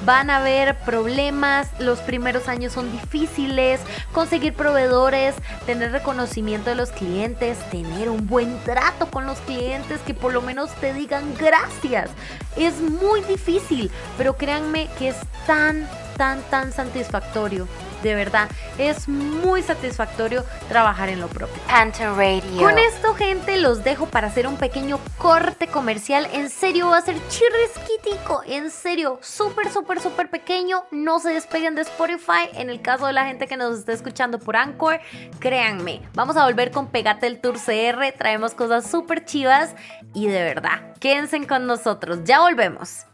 van 0.06 0.30
a 0.30 0.38
haber 0.38 0.76
problemas, 0.80 1.68
los 1.80 2.00
primeros 2.00 2.48
años 2.48 2.74
son 2.74 2.92
difíciles, 2.92 3.82
conseguir 4.12 4.54
proveedores, 4.54 5.36
tener 5.66 5.92
reconocimiento 5.92 6.70
de 6.70 6.76
los 6.76 6.92
clientes, 6.92 7.58
tener 7.70 8.10
un 8.10 8.28
buen 8.28 8.58
trato 8.64 9.08
con 9.08 9.26
los 9.26 9.40
clientes 9.40 10.00
que 10.06 10.14
por 10.14 10.34
lo 10.34 10.42
menos 10.42 10.72
te 10.76 10.94
digan 10.94 11.34
gracias. 11.38 12.10
Es 12.56 12.80
muy 12.80 13.22
difícil, 13.22 13.92
pero 14.18 14.38
créanme 14.38 14.88
que 14.98 15.10
es 15.10 15.18
tan, 15.46 15.88
tan, 16.18 16.42
tan 16.44 16.72
satisfactorio 16.72 17.68
de 18.04 18.16
verdad, 18.16 18.50
es 18.78 19.08
muy 19.08 19.64
satisfactorio 19.64 20.44
trabajar 20.70 21.10
en 21.10 21.20
lo 21.20 21.28
propio. 21.28 21.62
Radio. 21.68 22.58
Con 22.58 22.78
esto, 22.78 23.14
gente, 23.14 23.58
los 23.58 23.84
dejo 23.84 24.08
para 24.08 24.28
hacer 24.28 24.48
un 24.48 24.58
pequeño 24.58 25.00
corte 25.18 25.68
comercial. 25.68 26.28
En 26.34 26.50
serio, 26.50 26.90
va 26.90 26.98
a 26.98 27.02
ser 27.02 27.16
chirrisquitico. 27.30 28.42
En 28.46 28.70
serio, 28.72 29.20
súper, 29.22 29.72
súper, 29.72 30.00
súper 30.00 30.30
pequeño. 30.30 30.84
No 30.92 31.20
se 31.20 31.30
despeguen 31.30 31.76
de 31.76 31.82
Spotify. 31.84 32.50
En 32.54 32.70
el 32.70 32.82
caso 32.82 33.08
de 33.08 33.14
la 33.14 33.26
gente 33.26 33.48
que 33.48 33.58
nos 33.58 33.80
está 33.80 33.94
escuchando 33.94 34.40
por 34.40 34.56
Anchor, 34.56 35.00
créanme, 35.40 36.02
vamos 36.14 36.36
a 36.38 36.46
volver 36.46 36.72
con 36.72 36.88
Pegate 36.88 37.28
el 37.28 37.40
Tour 37.40 37.56
CR. 37.56 38.18
Traemos 38.18 38.54
cosas 38.54 38.90
súper 38.90 39.26
chivas 39.26 39.76
y 40.14 40.28
de 40.28 40.44
verdad, 40.44 40.94
quédense 41.00 41.38
con 41.46 41.68
nosotros. 41.68 42.20
Ya 42.24 42.40
volvemos. 42.40 43.06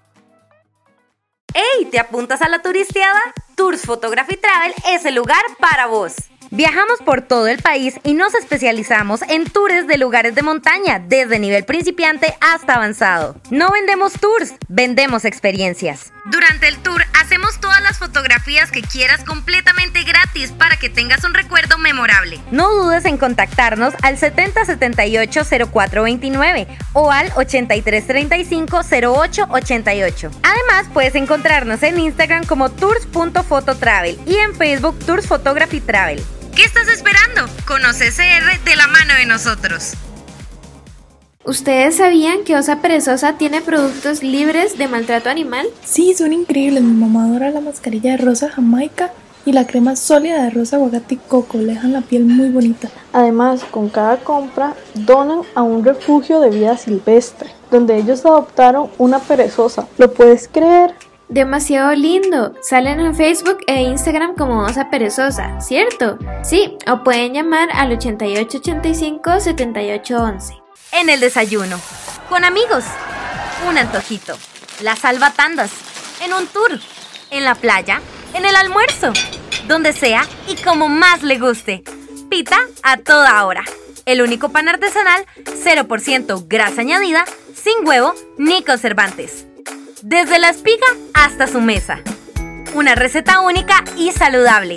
¡Ey! 1.53 1.85
¿Te 1.85 1.99
apuntas 1.99 2.41
a 2.41 2.49
la 2.49 2.63
turisteada? 2.63 3.21
Tours 3.55 3.85
Photography 3.85 4.37
Travel 4.37 4.73
es 4.89 5.05
el 5.05 5.13
lugar 5.13 5.43
para 5.59 5.85
vos. 5.85 6.15
Viajamos 6.55 6.99
por 7.03 7.23
todo 7.23 7.47
el 7.47 7.63
país 7.63 7.99
y 8.03 8.13
nos 8.13 8.35
especializamos 8.35 9.23
en 9.23 9.49
tours 9.49 9.87
de 9.87 9.97
lugares 9.97 10.35
de 10.35 10.43
montaña, 10.43 10.99
desde 10.99 11.39
nivel 11.39 11.65
principiante 11.65 12.35
hasta 12.41 12.75
avanzado. 12.75 13.35
No 13.49 13.71
vendemos 13.71 14.13
tours, 14.13 14.53
vendemos 14.67 15.25
experiencias. 15.25 16.13
Durante 16.25 16.67
el 16.67 16.77
tour 16.77 17.01
hacemos 17.19 17.59
todas 17.59 17.81
las 17.81 17.97
fotografías 17.97 18.69
que 18.69 18.83
quieras 18.83 19.23
completamente 19.23 20.03
gratis 20.03 20.51
para 20.51 20.77
que 20.77 20.91
tengas 20.91 21.23
un 21.23 21.33
recuerdo 21.33 21.79
memorable. 21.79 22.39
No 22.51 22.71
dudes 22.71 23.05
en 23.05 23.17
contactarnos 23.17 23.95
al 24.03 24.19
7078-0429 24.19 26.67
o 26.93 27.11
al 27.11 27.31
8335-0888. 27.31 30.31
Además, 30.43 30.85
puedes 30.93 31.15
encontrarnos 31.15 31.81
en 31.81 31.99
Instagram 31.99 32.45
como 32.45 32.69
tours.fototravel 32.69 34.19
y 34.27 34.35
en 34.35 34.53
Facebook 34.53 34.99
Tours 34.99 35.25
Photography 35.25 35.81
Travel. 35.81 36.23
¿Qué 36.55 36.63
estás 36.63 36.87
esperando? 36.87 37.51
Conoce 37.65 38.11
CR 38.11 38.63
de 38.63 38.75
la 38.75 38.85
mano 38.85 39.15
de 39.17 39.25
nosotros. 39.25 39.93
¿Ustedes 41.45 41.97
sabían 41.97 42.43
que 42.43 42.55
Osa 42.55 42.79
Perezosa 42.79 43.37
tiene 43.37 43.61
productos 43.61 44.21
libres 44.21 44.77
de 44.77 44.87
maltrato 44.87 45.31
animal? 45.31 45.65
Sí, 45.83 46.13
son 46.13 46.31
increíbles. 46.31 46.83
Mi 46.83 46.93
mamá 46.93 47.25
adora 47.25 47.49
la 47.49 47.59
mascarilla 47.59 48.11
de 48.11 48.17
rosa 48.17 48.49
jamaica 48.49 49.11
y 49.47 49.51
la 49.51 49.65
crema 49.65 49.95
sólida 49.95 50.43
de 50.43 50.51
rosa 50.51 50.75
aguacate 50.75 51.15
y 51.15 51.17
coco. 51.17 51.57
Le 51.57 51.73
dejan 51.73 51.91
la 51.91 52.01
piel 52.01 52.25
muy 52.25 52.49
bonita. 52.49 52.89
Además, 53.13 53.63
con 53.63 53.89
cada 53.89 54.17
compra 54.17 54.75
donan 54.93 55.41
a 55.55 55.63
un 55.63 55.83
refugio 55.83 56.39
de 56.39 56.51
vida 56.51 56.77
silvestre, 56.77 57.49
donde 57.71 57.97
ellos 57.97 58.25
adoptaron 58.27 58.91
una 58.99 59.17
perezosa. 59.17 59.87
¿Lo 59.97 60.13
puedes 60.13 60.47
creer? 60.47 60.93
Demasiado 61.29 61.93
lindo. 61.93 62.53
Salen 62.61 62.99
en 62.99 63.15
Facebook 63.15 63.59
e 63.67 63.81
Instagram 63.81 64.35
como 64.35 64.63
Osa 64.63 64.89
Perezosa, 64.89 65.59
¿cierto? 65.61 66.17
Sí, 66.43 66.77
o 66.87 67.03
pueden 67.03 67.33
llamar 67.33 67.69
al 67.73 67.91
8885 67.93 69.39
7811 69.39 70.63
en 70.93 71.09
el 71.09 71.19
desayuno, 71.19 71.79
con 72.29 72.45
amigos, 72.45 72.85
un 73.67 73.77
antojito, 73.77 74.37
las 74.81 74.99
salvatandas, 74.99 75.71
en 76.23 76.33
un 76.33 76.47
tour, 76.47 76.79
en 77.31 77.43
la 77.43 77.55
playa, 77.55 77.99
en 78.33 78.45
el 78.45 78.55
almuerzo, 78.55 79.11
donde 79.67 79.93
sea 79.93 80.25
y 80.47 80.55
como 80.55 80.89
más 80.89 81.23
le 81.23 81.39
guste. 81.39 81.83
Pita 82.29 82.59
a 82.83 82.97
toda 82.97 83.43
hora. 83.45 83.63
El 84.05 84.21
único 84.21 84.49
pan 84.49 84.69
artesanal, 84.69 85.25
0% 85.45 86.45
grasa 86.47 86.81
añadida, 86.81 87.25
sin 87.55 87.87
huevo 87.87 88.13
ni 88.37 88.63
conservantes. 88.63 89.47
Desde 90.05 90.37
la 90.37 90.49
espiga 90.49 90.85
hasta 91.13 91.47
su 91.47 91.61
mesa. 91.61 92.01
Una 92.73 92.93
receta 92.93 93.39
única 93.39 93.85
y 93.95 94.11
saludable. 94.11 94.75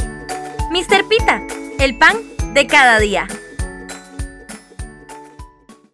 Mr. 0.70 1.08
Pita, 1.08 1.42
el 1.80 1.98
pan 1.98 2.18
de 2.54 2.68
cada 2.68 3.00
día. 3.00 3.26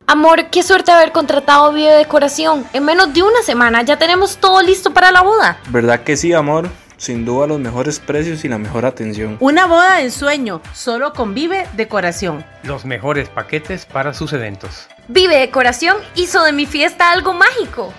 Amor, 0.07 0.51
qué 0.51 0.63
suerte 0.63 0.93
haber 0.93 1.13
contratado 1.13 1.73
videodecoración. 1.73 2.67
En 2.75 2.85
menos 2.85 3.15
de 3.15 3.23
una 3.23 3.43
semana 3.43 3.81
ya 3.81 3.99
tenemos 3.99 4.37
todo 4.37 4.61
listo 4.61 4.93
para 4.93 5.11
la 5.11 5.23
boda. 5.23 5.57
¿Verdad 5.71 6.03
que 6.03 6.19
sí, 6.19 6.35
amor? 6.35 6.69
Sin 6.99 7.25
duda 7.25 7.47
los 7.47 7.59
mejores 7.59 8.01
precios 8.01 8.45
y 8.45 8.49
la 8.49 8.59
mejor 8.59 8.85
atención. 8.85 9.39
Una 9.41 9.65
boda 9.65 10.03
en 10.03 10.11
sueño, 10.11 10.61
solo 10.75 11.15
con 11.15 11.33
Vive 11.33 11.67
Decoración. 11.73 12.45
Los 12.65 12.85
mejores 12.85 13.31
paquetes 13.31 13.87
para 13.87 14.13
sus 14.13 14.35
eventos. 14.35 14.89
Vive 15.09 15.39
Decoración 15.39 15.97
hizo 16.17 16.45
de 16.45 16.53
mi 16.53 16.67
fiesta 16.67 17.11
algo 17.11 17.33
mágico. 17.33 17.95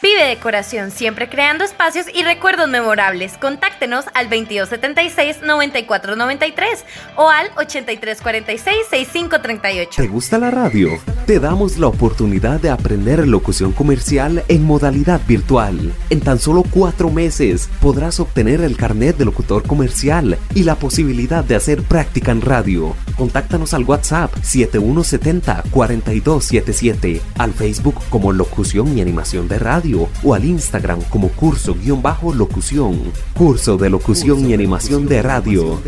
Vive 0.00 0.28
Decoración, 0.28 0.92
siempre 0.92 1.28
creando 1.28 1.64
espacios 1.64 2.06
y 2.14 2.22
recuerdos 2.22 2.68
memorables. 2.68 3.36
Contáctenos 3.36 4.04
al 4.14 4.30
2276-9493 4.30 6.84
o 7.16 7.28
al 7.28 7.50
8346-6538. 7.56 9.96
¿Te 9.96 10.06
gusta 10.06 10.38
la 10.38 10.52
radio? 10.52 10.90
Te 11.26 11.40
damos 11.40 11.78
la 11.78 11.88
oportunidad 11.88 12.60
de 12.60 12.70
aprender 12.70 13.26
locución 13.26 13.72
comercial 13.72 14.44
en 14.46 14.62
modalidad 14.62 15.20
virtual. 15.26 15.92
En 16.10 16.20
tan 16.20 16.38
solo 16.38 16.62
cuatro 16.62 17.10
meses 17.10 17.68
podrás 17.80 18.20
obtener 18.20 18.60
el 18.60 18.76
carnet 18.76 19.16
de 19.16 19.24
locutor 19.24 19.66
comercial 19.66 20.38
y 20.54 20.62
la 20.62 20.76
posibilidad 20.76 21.42
de 21.42 21.56
hacer 21.56 21.82
práctica 21.82 22.30
en 22.30 22.42
radio. 22.42 22.94
Contáctanos 23.16 23.74
al 23.74 23.82
WhatsApp 23.82 24.32
7170-4277, 24.36 27.20
al 27.36 27.52
Facebook 27.52 27.96
como 28.10 28.32
Locución 28.32 28.96
y 28.96 29.00
Animación 29.00 29.48
de 29.48 29.58
Radio 29.58 29.87
o 29.94 30.34
al 30.34 30.44
Instagram 30.44 31.02
como 31.10 31.28
curso-locución. 31.28 33.12
Curso 33.34 33.76
de 33.76 33.90
locución 33.90 34.48
y 34.48 34.54
animación 34.54 35.06
de 35.06 35.22
radio. 35.22 35.80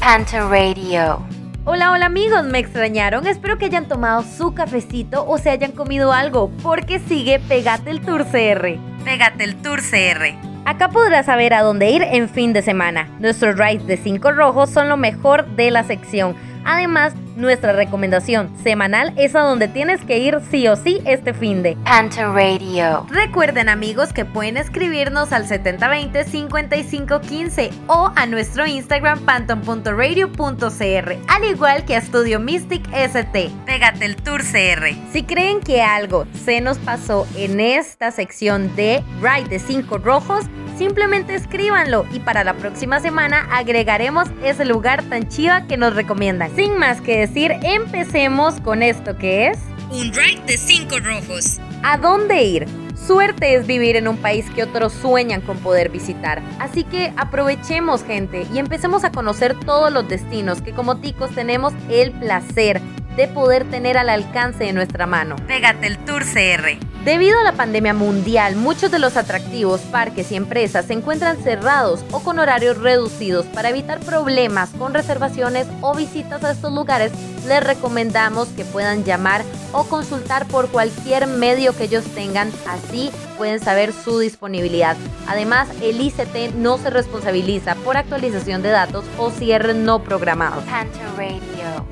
Panther 0.00 0.44
Radio. 0.44 1.20
Hola, 1.64 1.92
hola 1.92 2.06
amigos, 2.06 2.44
me 2.44 2.58
extrañaron. 2.58 3.26
Espero 3.26 3.58
que 3.58 3.66
hayan 3.66 3.88
tomado 3.88 4.22
su 4.22 4.54
cafecito 4.54 5.26
o 5.26 5.36
se 5.36 5.50
hayan 5.50 5.72
comido 5.72 6.12
algo, 6.12 6.50
porque 6.62 6.98
sigue 6.98 7.40
Pegate 7.40 7.90
el 7.90 8.00
Tour 8.00 8.24
CR. 8.24 8.78
Pegate 9.04 9.44
el 9.44 9.56
Tour 9.56 9.80
CR. 9.80 10.48
Acá 10.64 10.88
podrás 10.88 11.26
saber 11.26 11.54
a 11.54 11.62
dónde 11.62 11.90
ir 11.90 12.02
en 12.02 12.28
fin 12.28 12.52
de 12.52 12.62
semana. 12.62 13.08
Nuestros 13.20 13.56
rides 13.56 13.86
de 13.86 13.96
5 13.96 14.32
rojos 14.32 14.70
son 14.70 14.88
lo 14.88 14.96
mejor 14.96 15.46
de 15.56 15.70
la 15.70 15.84
sección. 15.84 16.34
Además, 16.68 17.14
nuestra 17.34 17.72
recomendación 17.72 18.54
semanal 18.62 19.14
es 19.16 19.34
a 19.34 19.40
donde 19.40 19.66
tienes 19.68 20.04
que 20.04 20.18
ir 20.18 20.38
sí 20.50 20.68
o 20.68 20.76
sí 20.76 21.00
este 21.06 21.32
fin 21.32 21.62
de 21.62 21.76
Panther 21.76 22.26
Radio. 22.26 23.06
Recuerden 23.08 23.70
amigos 23.70 24.12
que 24.12 24.26
pueden 24.26 24.58
escribirnos 24.58 25.32
al 25.32 25.46
7020-5515 25.46 27.70
o 27.86 28.12
a 28.14 28.26
nuestro 28.26 28.66
Instagram 28.66 29.20
panton.radio.cr, 29.20 31.16
al 31.28 31.44
igual 31.44 31.86
que 31.86 31.96
a 31.96 32.02
Studio 32.02 32.38
Mystic 32.38 32.86
ST. 32.92 33.50
Pégate 33.64 34.04
el 34.04 34.16
Tour 34.16 34.42
CR. 34.42 34.88
Si 35.10 35.22
creen 35.22 35.60
que 35.60 35.80
algo 35.80 36.26
se 36.44 36.60
nos 36.60 36.76
pasó 36.76 37.26
en 37.34 37.60
esta 37.60 38.10
sección 38.10 38.76
de 38.76 39.02
Ride 39.22 39.48
de 39.48 39.58
5 39.58 39.96
Rojos, 39.96 40.44
simplemente 40.78 41.34
escríbanlo 41.34 42.06
y 42.12 42.20
para 42.20 42.44
la 42.44 42.54
próxima 42.54 43.00
semana 43.00 43.48
agregaremos 43.50 44.28
ese 44.42 44.64
lugar 44.64 45.02
tan 45.02 45.28
chiva 45.28 45.66
que 45.66 45.76
nos 45.76 45.94
recomiendan. 45.94 46.54
Sin 46.54 46.78
más 46.78 47.00
que 47.00 47.18
decir, 47.18 47.52
empecemos 47.62 48.60
con 48.60 48.82
esto 48.82 49.18
que 49.18 49.48
es 49.48 49.58
un 49.90 50.12
ride 50.12 50.40
de 50.46 50.56
cinco 50.56 50.98
rojos. 51.00 51.58
¿A 51.82 51.98
dónde 51.98 52.42
ir? 52.44 52.66
Suerte 52.94 53.54
es 53.54 53.66
vivir 53.66 53.96
en 53.96 54.06
un 54.06 54.18
país 54.18 54.44
que 54.54 54.62
otros 54.62 54.92
sueñan 54.92 55.40
con 55.40 55.58
poder 55.58 55.88
visitar. 55.88 56.42
Así 56.58 56.84
que 56.84 57.12
aprovechemos 57.16 58.04
gente 58.04 58.46
y 58.52 58.58
empecemos 58.58 59.02
a 59.04 59.10
conocer 59.10 59.58
todos 59.58 59.92
los 59.92 60.08
destinos 60.08 60.60
que 60.60 60.72
como 60.72 60.98
ticos 60.98 61.30
tenemos 61.30 61.72
el 61.88 62.12
placer 62.12 62.80
de 63.16 63.26
poder 63.28 63.64
tener 63.64 63.96
al 63.96 64.10
alcance 64.10 64.64
de 64.64 64.72
nuestra 64.72 65.06
mano. 65.06 65.36
Pégate 65.46 65.86
el 65.86 65.98
Tour 65.98 66.22
CR. 66.22 66.87
Debido 67.08 67.40
a 67.40 67.42
la 67.42 67.52
pandemia 67.52 67.94
mundial, 67.94 68.54
muchos 68.54 68.90
de 68.90 68.98
los 68.98 69.16
atractivos, 69.16 69.80
parques 69.80 70.30
y 70.30 70.36
empresas 70.36 70.84
se 70.84 70.92
encuentran 70.92 71.42
cerrados 71.42 72.04
o 72.10 72.20
con 72.20 72.38
horarios 72.38 72.76
reducidos. 72.76 73.46
Para 73.46 73.70
evitar 73.70 73.98
problemas 74.00 74.68
con 74.78 74.92
reservaciones 74.92 75.66
o 75.80 75.94
visitas 75.94 76.44
a 76.44 76.50
estos 76.50 76.70
lugares, 76.70 77.10
les 77.46 77.64
recomendamos 77.64 78.48
que 78.48 78.66
puedan 78.66 79.04
llamar 79.04 79.42
o 79.72 79.84
consultar 79.84 80.44
por 80.48 80.68
cualquier 80.68 81.26
medio 81.26 81.74
que 81.74 81.84
ellos 81.84 82.04
tengan, 82.14 82.52
así 82.66 83.10
pueden 83.38 83.60
saber 83.60 83.92
su 83.92 84.18
disponibilidad. 84.18 84.96
Además, 85.26 85.68
el 85.80 86.00
ICT 86.00 86.56
no 86.56 86.76
se 86.76 86.90
responsabiliza 86.90 87.76
por 87.76 87.96
actualización 87.96 88.60
de 88.62 88.70
datos 88.70 89.04
o 89.16 89.30
cierre 89.30 89.72
no 89.72 90.02
programados. 90.02 90.64